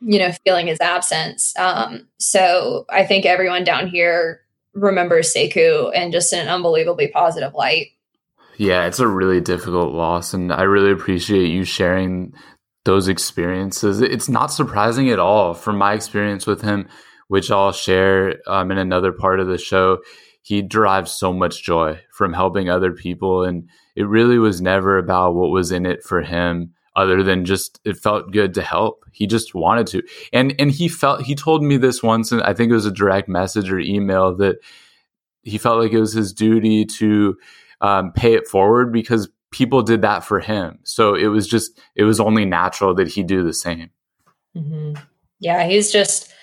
you 0.07 0.19
know, 0.19 0.33
feeling 0.45 0.67
his 0.67 0.81
absence. 0.81 1.55
Um, 1.59 2.07
so 2.19 2.85
I 2.91 3.05
think 3.05 3.25
everyone 3.25 3.65
down 3.65 3.89
here 3.89 4.41
remembers 4.75 5.33
Sekou 5.35 5.93
in 5.95 6.13
just 6.13 6.33
an 6.33 6.49
unbelievably 6.49 7.09
positive 7.09 7.55
light. 7.55 7.89
Yeah, 8.57 8.87
it's 8.87 9.01
a 9.01 9.09
really 9.09 9.41
difficult 9.41 9.95
loss, 9.95 10.33
and 10.33 10.53
I 10.53 10.63
really 10.63 10.93
appreciate 10.93 11.49
you 11.49 11.65
sharing 11.65 12.35
those 12.85 13.09
experiences. 13.09 14.01
It's 14.01 14.29
not 14.29 14.53
surprising 14.53 15.11
at 15.11 15.19
all 15.19 15.55
from 15.55 15.77
my 15.77 15.95
experience 15.95 16.47
with 16.47 16.61
him, 16.61 16.89
which 17.29 17.51
I'll 17.51 17.73
share 17.73 18.37
um, 18.47 18.71
in 18.71 18.79
another 18.79 19.11
part 19.11 19.41
of 19.41 19.49
the 19.49 19.59
show. 19.59 19.99
He 20.45 20.61
derived 20.61 21.09
so 21.09 21.33
much 21.33 21.63
joy 21.63 22.01
from 22.13 22.35
helping 22.35 22.69
other 22.69 22.93
people, 22.93 23.45
and 23.45 23.67
it 23.97 24.07
really 24.07 24.39
was 24.39 24.61
never 24.61 24.99
about 24.99 25.35
what 25.35 25.49
was 25.49 25.73
in 25.73 25.87
it 25.87 26.05
for 26.05 26.21
him 26.21 26.75
other 26.95 27.23
than 27.23 27.47
just 27.47 27.81
it 27.85 27.97
felt 27.97 28.31
good 28.31 28.53
to 28.55 28.61
help. 28.63 29.07
He 29.11 29.27
just 29.27 29.55
wanted 29.55 29.87
to. 29.89 30.03
And 30.35 30.55
and 30.59 30.71
he 30.71 30.87
felt 30.87 31.23
he 31.23 31.35
told 31.35 31.63
me 31.63 31.79
this 31.79 32.03
once 32.03 32.31
and 32.31 32.43
I 32.43 32.53
think 32.53 32.71
it 32.71 32.75
was 32.75 32.85
a 32.85 32.93
direct 32.93 33.27
message 33.27 33.73
or 33.73 33.79
email 33.79 34.37
that 34.37 34.57
he 35.43 35.57
felt 35.57 35.79
like 35.79 35.93
it 35.93 36.01
was 36.01 36.13
his 36.13 36.35
duty 36.35 36.85
to 36.85 37.39
um, 37.81 38.13
pay 38.13 38.35
it 38.35 38.47
forward 38.47 38.93
because 38.93 39.31
people 39.51 39.81
did 39.81 40.03
that 40.03 40.25
for 40.25 40.41
him. 40.41 40.79
So 40.85 41.15
it 41.15 41.29
was 41.29 41.47
just 41.49 41.81
it 41.95 42.05
was 42.05 42.21
only 42.21 42.45
natural 42.45 42.95
that 42.97 43.09
he 43.09 43.23
do 43.23 43.43
the 43.43 43.55
same. 43.55 43.89
Mm-hmm. 44.55 45.03
Yeah, 45.41 45.67
he's 45.67 45.91
just 45.91 46.35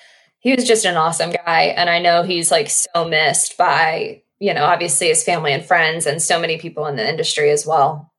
he 0.41 0.53
was 0.55 0.65
just 0.65 0.85
an 0.85 0.97
awesome 0.97 1.31
guy, 1.31 1.73
and 1.75 1.89
I 1.89 1.99
know 1.99 2.23
he's 2.23 2.51
like 2.51 2.69
so 2.69 3.07
missed 3.07 3.57
by 3.57 4.23
you 4.39 4.53
know 4.53 4.65
obviously 4.65 5.07
his 5.07 5.23
family 5.23 5.53
and 5.53 5.63
friends 5.63 6.05
and 6.05 6.21
so 6.21 6.39
many 6.39 6.57
people 6.57 6.85
in 6.87 6.97
the 6.97 7.07
industry 7.07 7.49
as 7.51 7.65
well. 7.65 8.11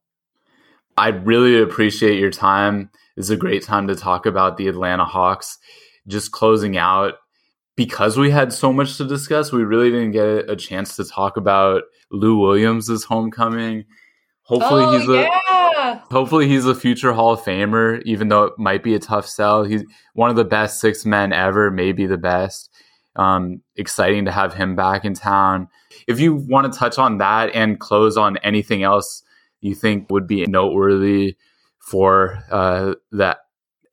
I 0.97 1.09
really 1.09 1.61
appreciate 1.61 2.19
your 2.19 2.31
time. 2.31 2.91
It's 3.17 3.31
a 3.31 3.37
great 3.37 3.63
time 3.63 3.89
to 3.89 3.95
talk 3.95 4.25
about 4.25 4.57
the 4.57 4.69
Atlanta 4.69 5.05
Hawks. 5.05 5.59
Just 6.07 6.33
closing 6.33 6.77
out 6.77 7.15
because 7.77 8.19
we 8.19 8.31
had 8.31 8.53
so 8.53 8.73
much 8.73 8.97
to 8.99 9.05
discuss, 9.05 9.53
we 9.53 9.65
really 9.65 9.91
didn't 9.91 10.13
get 10.13 10.51
a 10.51 10.57
chance 10.57 10.97
to 10.97 11.05
talk 11.05 11.37
about 11.37 11.85
Lou 12.11 12.39
Williams' 12.39 13.05
homecoming. 13.05 13.85
Hopefully 14.45 14.85
oh, 14.85 14.99
he's 14.99 15.09
a 15.09 15.23
yeah. 15.23 16.01
hopefully 16.11 16.49
he's 16.49 16.67
a 16.67 16.75
future 16.75 17.13
Hall 17.13 17.33
of 17.33 17.41
Famer, 17.41 18.03
even 18.05 18.29
though 18.29 18.45
it 18.45 18.59
might 18.59 18.83
be 18.83 18.95
a 18.95 18.99
tough 18.99 19.29
sell. 19.29 19.65
He's 19.65 19.85
one 20.15 20.31
of 20.31 20.37
the 20.37 20.45
best 20.45 20.81
six 20.81 21.05
men 21.05 21.33
ever, 21.33 21.71
maybe 21.71 22.07
the 22.07 22.19
best. 22.19 22.71
Um, 23.15 23.61
exciting 23.77 24.25
to 24.25 24.33
have 24.33 24.55
him 24.55 24.75
back 24.75 25.05
in 25.05 25.15
town. 25.15 25.69
If 26.09 26.19
you 26.19 26.35
want 26.35 26.73
to 26.73 26.79
touch 26.79 26.99
on 26.99 27.19
that 27.19 27.55
and 27.55 27.79
close 27.79 28.17
on 28.17 28.39
anything 28.39 28.83
else 28.83 29.23
you 29.63 29.75
think 29.75 30.11
would 30.11 30.27
be 30.27 30.45
noteworthy 30.47 31.37
for 31.79 32.45
uh, 32.51 32.95
that 33.13 33.39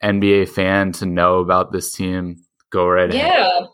NBA 0.03 0.49
fan 0.49 0.91
to 0.93 1.05
know 1.05 1.39
about 1.39 1.71
this 1.71 1.93
team, 1.93 2.43
go 2.71 2.87
right 2.87 3.13
yeah. 3.13 3.47
ahead. 3.47 3.69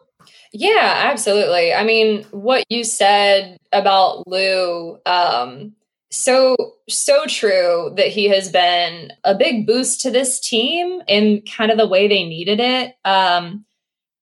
Yeah, 0.54 0.94
absolutely. 1.06 1.74
I 1.74 1.84
mean, 1.84 2.24
what 2.32 2.64
you 2.70 2.84
said 2.84 3.58
about 3.74 4.28
Lou, 4.28 4.98
um, 5.06 5.74
so 6.16 6.56
so 6.88 7.26
true 7.26 7.94
that 7.98 8.08
he 8.08 8.30
has 8.30 8.50
been 8.50 9.12
a 9.24 9.36
big 9.36 9.68
boost 9.68 10.02
to 10.02 10.12
this 10.12 10.40
team 10.40 11.02
in 11.08 11.42
kind 11.42 11.72
of 11.72 11.78
the 11.78 11.88
way 11.88 12.08
they 12.08 12.24
needed 12.24 12.60
it. 12.60 12.96
Um, 13.04 13.66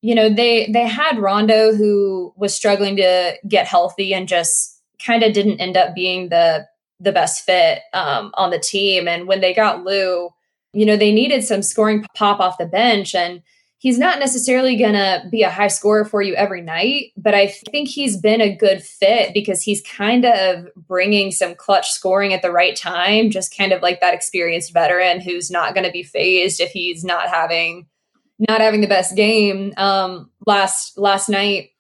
you 0.02 0.16
know, 0.16 0.30
they 0.30 0.70
they 0.72 0.88
had 0.88 1.20
Rondo 1.20 1.74
who 1.74 2.34
was 2.36 2.54
struggling 2.54 2.98
to 2.98 3.36
get 3.48 3.68
healthy 3.68 4.14
and 4.14 4.28
just 4.28 4.82
kind 5.06 5.24
of 5.24 5.34
didn't 5.34 5.62
end 5.62 5.78
up 5.78 5.94
being 5.94 6.30
the 6.30 6.68
the 7.00 7.12
best 7.12 7.46
fit 7.46 7.80
um, 7.94 8.32
on 8.36 8.50
the 8.50 8.60
team. 8.60 9.08
And 9.08 9.28
when 9.28 9.42
they 9.42 9.54
got 9.54 9.84
Lou, 9.84 10.30
you 10.74 10.86
know, 10.86 10.98
they 10.98 11.12
needed 11.12 11.44
some 11.44 11.62
scoring 11.62 12.06
pop 12.16 12.40
off 12.40 12.58
the 12.58 12.66
bench 12.66 13.14
and 13.14 13.42
he's 13.84 14.00
not 14.00 14.18
necessarily 14.18 14.78
going 14.78 14.94
to 14.94 15.22
be 15.30 15.44
a 15.44 15.50
high 15.50 15.68
scorer 15.68 16.06
for 16.06 16.22
you 16.22 16.34
every 16.36 16.62
night, 16.62 17.12
but 17.18 17.36
I 17.36 17.48
think 17.48 17.90
he's 17.90 18.16
been 18.16 18.40
a 18.40 18.56
good 18.56 18.82
fit 18.82 19.34
because 19.34 19.62
he's 19.62 19.82
kind 19.82 20.24
of 20.24 20.70
bringing 20.88 21.32
some 21.32 21.54
clutch 21.54 21.92
scoring 21.92 22.34
at 22.34 22.42
the 22.42 22.50
right 22.50 22.78
time, 22.78 23.30
just 23.30 23.56
kind 23.56 23.74
of 23.74 23.82
like 23.82 24.00
that 24.00 24.14
experienced 24.14 24.72
veteran 24.72 25.20
who's 25.20 25.52
not 25.52 25.74
going 25.74 25.86
to 25.86 25.92
be 25.92 26.02
fazed 26.02 26.62
if 26.62 26.72
he's 26.72 27.04
not 27.04 27.28
having 27.28 27.86
not 28.40 28.62
having 28.62 28.80
the 28.80 28.88
best 28.88 29.18
game. 29.18 29.74
Um, 29.76 30.32
last 30.48 30.98
last 30.98 31.28
night 31.28 31.72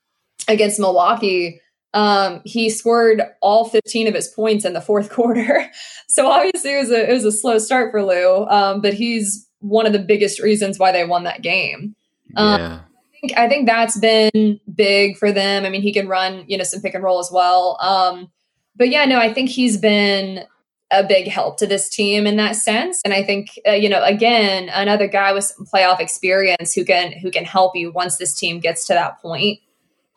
against 0.49 0.81
Milwaukee, 0.81 1.61
um, 1.93 2.41
he 2.43 2.69
scored 2.69 3.23
all 3.41 3.69
15 3.69 4.07
of 4.07 4.13
his 4.13 4.27
points 4.27 4.65
in 4.65 4.73
the 4.73 4.81
fourth 4.81 5.09
quarter. 5.13 5.71
so 6.09 6.27
obviously 6.29 6.73
it 6.73 6.79
was 6.79 6.91
a 6.91 7.09
it 7.09 7.13
was 7.13 7.23
a 7.23 7.31
slow 7.31 7.59
start 7.59 7.91
for 7.91 8.03
Lou, 8.03 8.45
um, 8.47 8.81
but 8.81 8.93
he's 8.93 9.47
one 9.63 9.85
of 9.85 9.93
the 9.93 9.99
biggest 9.99 10.39
reasons 10.39 10.77
why 10.77 10.91
they 10.91 11.05
won 11.05 11.23
that 11.23 11.41
game. 11.41 11.95
Um, 12.35 12.59
yeah. 12.59 12.79
I 12.79 13.27
think, 13.27 13.37
I 13.37 13.49
think 13.49 13.67
that's 13.67 13.97
been 13.97 14.59
big 14.75 15.17
for 15.17 15.31
them. 15.31 15.65
I 15.65 15.69
mean, 15.69 15.81
he 15.81 15.93
can 15.93 16.07
run, 16.07 16.43
you 16.47 16.57
know, 16.57 16.65
some 16.65 16.81
pick 16.81 16.93
and 16.93 17.03
roll 17.03 17.19
as 17.19 17.31
well. 17.31 17.77
Um, 17.79 18.29
but 18.75 18.89
yeah, 18.89 19.05
no, 19.05 19.17
I 19.17 19.33
think 19.33 19.49
he's 19.49 19.77
been 19.77 20.43
a 20.91 21.03
big 21.03 21.27
help 21.27 21.57
to 21.57 21.65
this 21.65 21.89
team 21.89 22.27
in 22.27 22.35
that 22.35 22.55
sense. 22.55 23.01
And 23.05 23.13
I 23.13 23.23
think, 23.23 23.57
uh, 23.67 23.71
you 23.71 23.89
know, 23.89 24.03
again, 24.03 24.69
another 24.73 25.07
guy 25.07 25.31
with 25.31 25.45
some 25.45 25.65
playoff 25.65 25.99
experience 25.99 26.73
who 26.73 26.85
can 26.85 27.13
who 27.13 27.31
can 27.31 27.45
help 27.45 27.75
you 27.75 27.91
once 27.91 28.17
this 28.17 28.37
team 28.37 28.59
gets 28.59 28.85
to 28.87 28.93
that 28.93 29.19
point. 29.21 29.59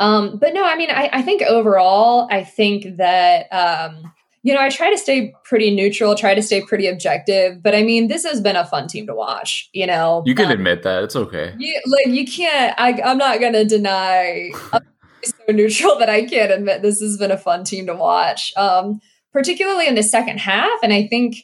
Um, 0.01 0.39
but 0.39 0.53
no, 0.53 0.65
I 0.65 0.77
mean, 0.77 0.91
I, 0.91 1.09
I 1.13 1.23
think 1.23 1.43
overall, 1.43 2.29
I 2.31 2.45
think 2.45 2.97
that 2.97 3.47
um, 3.53 4.13
you 4.47 4.55
know, 4.55 4.61
I 4.61 4.69
try 4.69 4.91
to 4.91 4.97
stay 4.97 5.35
pretty 5.43 5.75
neutral, 5.75 6.15
try 6.15 6.33
to 6.33 6.41
stay 6.41 6.61
pretty 6.63 6.87
objective. 6.87 7.61
But 7.65 7.75
I 7.75 7.83
mean, 7.83 8.07
this 8.07 8.25
has 8.25 8.41
been 8.41 8.55
a 8.55 8.65
fun 8.65 8.87
team 8.87 9.05
to 9.09 9.15
watch. 9.15 9.69
You 9.73 9.89
know, 9.89 10.23
You 10.25 10.37
can 10.37 10.47
Um, 10.47 10.53
admit 10.53 10.85
that. 10.85 11.03
It's 11.03 11.17
okay. 11.17 11.53
you, 11.59 11.81
like 11.85 12.15
you 12.15 12.25
can't. 12.25 12.73
I, 12.79 13.01
I'm 13.05 13.19
not 13.19 13.41
going 13.41 13.55
to 13.55 13.65
deny. 13.65 14.53
I'm 14.73 14.83
so 15.25 15.53
neutral 15.53 15.99
that 15.99 16.09
I 16.09 16.25
can't 16.27 16.53
admit 16.53 16.83
this 16.83 17.01
has 17.01 17.17
been 17.19 17.33
a 17.33 17.37
fun 17.37 17.65
team 17.65 17.87
to 17.87 17.95
watch, 17.97 18.53
um, 18.57 19.01
particularly 19.33 19.89
in 19.89 19.97
the 19.97 20.05
second 20.05 20.39
half. 20.39 20.79
And 20.81 20.93
I 20.93 21.09
think, 21.09 21.39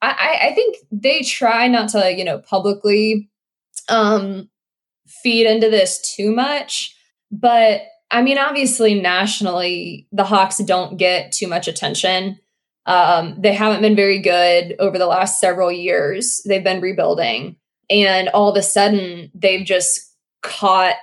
I, 0.00 0.10
I, 0.10 0.46
I 0.50 0.54
think 0.54 0.76
they 0.92 1.22
try 1.22 1.66
not 1.66 1.88
to, 1.88 2.14
you 2.16 2.24
know, 2.24 2.38
publicly 2.38 3.28
um, 3.88 4.48
feed 5.08 5.48
into 5.48 5.70
this 5.70 6.14
too 6.14 6.30
much. 6.32 6.94
But 7.32 7.82
I 8.12 8.22
mean, 8.22 8.38
obviously, 8.38 8.94
nationally, 8.94 10.06
the 10.12 10.22
Hawks 10.22 10.58
don't 10.58 10.98
get 10.98 11.32
too 11.32 11.48
much 11.48 11.66
attention. 11.66 12.38
Um, 12.86 13.34
they 13.38 13.52
haven't 13.52 13.80
been 13.80 13.96
very 13.96 14.18
good 14.18 14.76
over 14.78 14.98
the 14.98 15.06
last 15.06 15.40
several 15.40 15.72
years. 15.72 16.42
They've 16.46 16.64
been 16.64 16.80
rebuilding, 16.80 17.56
and 17.88 18.28
all 18.30 18.50
of 18.50 18.56
a 18.56 18.62
sudden, 18.62 19.30
they've 19.34 19.64
just 19.64 20.00
caught 20.42 20.96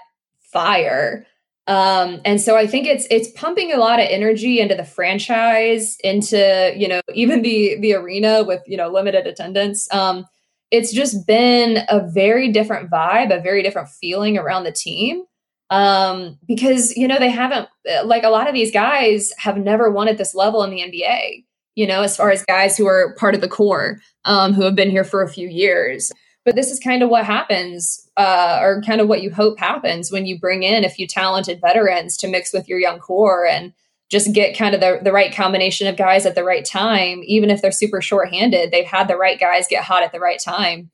fire. 0.51 1.25
Um, 1.67 2.21
and 2.25 2.41
so 2.41 2.57
I 2.57 2.67
think 2.67 2.87
it's 2.87 3.07
it's 3.09 3.31
pumping 3.31 3.71
a 3.71 3.77
lot 3.77 3.99
of 3.99 4.07
energy 4.09 4.59
into 4.59 4.75
the 4.75 4.85
franchise, 4.85 5.97
into 6.03 6.73
you 6.75 6.87
know 6.87 7.01
even 7.13 7.41
the 7.41 7.79
the 7.79 7.93
arena 7.93 8.43
with 8.43 8.61
you 8.67 8.77
know 8.77 8.89
limited 8.89 9.27
attendance. 9.27 9.91
Um, 9.93 10.25
it's 10.69 10.93
just 10.93 11.27
been 11.27 11.79
a 11.89 11.99
very 11.99 12.49
different 12.49 12.89
vibe, 12.89 13.35
a 13.35 13.41
very 13.41 13.61
different 13.61 13.89
feeling 13.89 14.37
around 14.37 14.63
the 14.63 14.71
team 14.71 15.23
um, 15.71 16.37
because 16.45 16.95
you 16.95 17.07
know 17.07 17.17
they 17.17 17.29
haven't 17.29 17.67
like 18.05 18.23
a 18.23 18.29
lot 18.29 18.47
of 18.47 18.53
these 18.53 18.71
guys 18.71 19.31
have 19.37 19.57
never 19.57 19.89
won 19.89 20.07
at 20.07 20.17
this 20.17 20.35
level 20.35 20.63
in 20.63 20.69
the 20.69 20.81
NBA. 20.81 21.45
You 21.75 21.87
know, 21.87 22.01
as 22.01 22.17
far 22.17 22.31
as 22.31 22.43
guys 22.43 22.77
who 22.77 22.85
are 22.85 23.15
part 23.15 23.35
of 23.35 23.41
the 23.41 23.47
core, 23.47 23.99
um, 24.25 24.53
who 24.53 24.63
have 24.63 24.75
been 24.75 24.89
here 24.89 25.03
for 25.03 25.21
a 25.21 25.29
few 25.29 25.47
years. 25.47 26.11
But 26.43 26.55
this 26.55 26.71
is 26.71 26.79
kind 26.79 27.03
of 27.03 27.09
what 27.09 27.23
happens, 27.23 28.09
uh, 28.17 28.57
or 28.61 28.81
kind 28.81 28.99
of 28.99 29.07
what 29.07 29.21
you 29.21 29.31
hope 29.31 29.59
happens 29.59 30.11
when 30.11 30.25
you 30.25 30.39
bring 30.39 30.63
in 30.63 30.83
a 30.83 30.89
few 30.89 31.07
talented 31.07 31.61
veterans 31.61 32.17
to 32.17 32.27
mix 32.27 32.51
with 32.51 32.67
your 32.67 32.79
young 32.79 32.99
core 32.99 33.45
and 33.45 33.73
just 34.09 34.33
get 34.33 34.57
kind 34.57 34.73
of 34.73 34.81
the, 34.81 34.99
the 35.03 35.11
right 35.11 35.33
combination 35.33 35.87
of 35.87 35.95
guys 35.95 36.25
at 36.25 36.35
the 36.35 36.43
right 36.43 36.65
time. 36.65 37.21
Even 37.25 37.51
if 37.51 37.61
they're 37.61 37.71
super 37.71 38.01
short-handed, 38.01 38.71
they've 38.71 38.85
had 38.85 39.07
the 39.07 39.15
right 39.15 39.39
guys 39.39 39.67
get 39.69 39.83
hot 39.83 40.03
at 40.03 40.11
the 40.11 40.19
right 40.19 40.39
time. 40.39 40.89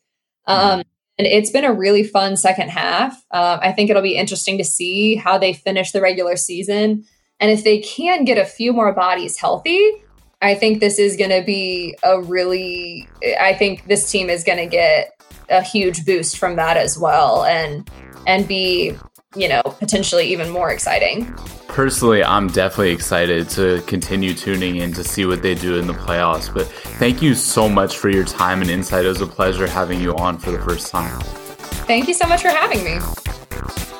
Um, 0.46 0.84
and 1.18 1.26
it's 1.26 1.50
been 1.50 1.66
a 1.66 1.74
really 1.74 2.04
fun 2.04 2.38
second 2.38 2.70
half. 2.70 3.14
Um, 3.32 3.60
I 3.62 3.72
think 3.72 3.90
it'll 3.90 4.04
be 4.04 4.18
interesting 4.18 4.58
to 4.60 4.64
see 4.64 5.16
how 5.16 5.38
they 5.38 5.54
finish 5.54 5.92
the 5.92 6.02
regular 6.02 6.36
season. 6.36 7.06
And 7.40 7.52
if 7.52 7.64
they 7.64 7.80
can 7.80 8.26
get 8.26 8.38
a 8.38 8.46
few 8.46 8.74
more 8.74 8.94
bodies 8.94 9.38
healthy, 9.38 9.94
I 10.42 10.54
think 10.54 10.80
this 10.80 11.00
is 11.00 11.18
going 11.18 11.32
to 11.32 11.44
be 11.44 11.98
a 12.04 12.22
really, 12.22 13.08
I 13.40 13.54
think 13.54 13.88
this 13.88 14.10
team 14.12 14.30
is 14.30 14.44
going 14.44 14.60
to 14.60 14.68
get 14.68 15.20
a 15.50 15.64
huge 15.64 16.06
boost 16.06 16.38
from 16.38 16.58
that 16.58 16.78
as 16.78 16.98
well 16.98 17.44
and, 17.46 17.90
and 18.28 18.48
be, 18.48 18.96
you 19.36 19.50
know, 19.50 19.64
potentially 19.64 20.28
even 20.28 20.50
more 20.50 20.72
exciting. 20.72 21.34
Personally, 21.68 22.24
I'm 22.24 22.48
definitely 22.48 22.92
excited 22.92 23.50
to 23.52 23.82
continue 23.88 24.34
tuning 24.34 24.78
in 24.78 24.94
to 24.94 25.04
see 25.04 25.26
what 25.26 25.42
they 25.42 25.56
do 25.56 25.78
in 25.78 25.88
the 25.88 25.94
playoffs. 25.94 26.54
But 26.54 26.68
thank 27.00 27.22
you 27.22 27.34
so 27.34 27.68
much 27.68 27.98
for 27.98 28.10
your 28.10 28.24
time 28.24 28.62
and 28.62 28.70
insight. 28.70 29.06
It 29.06 29.10
was 29.10 29.22
a 29.22 29.28
pleasure 29.28 29.68
having 29.68 30.00
you 30.00 30.16
on 30.16 30.38
for 30.38 30.52
the 30.52 30.60
first 30.60 30.92
time. 30.92 31.20
Thank 31.88 32.08
you 32.08 32.14
so 32.14 32.28
much 32.28 32.42
for 32.42 32.50
having 32.50 32.84
me. 32.84 33.97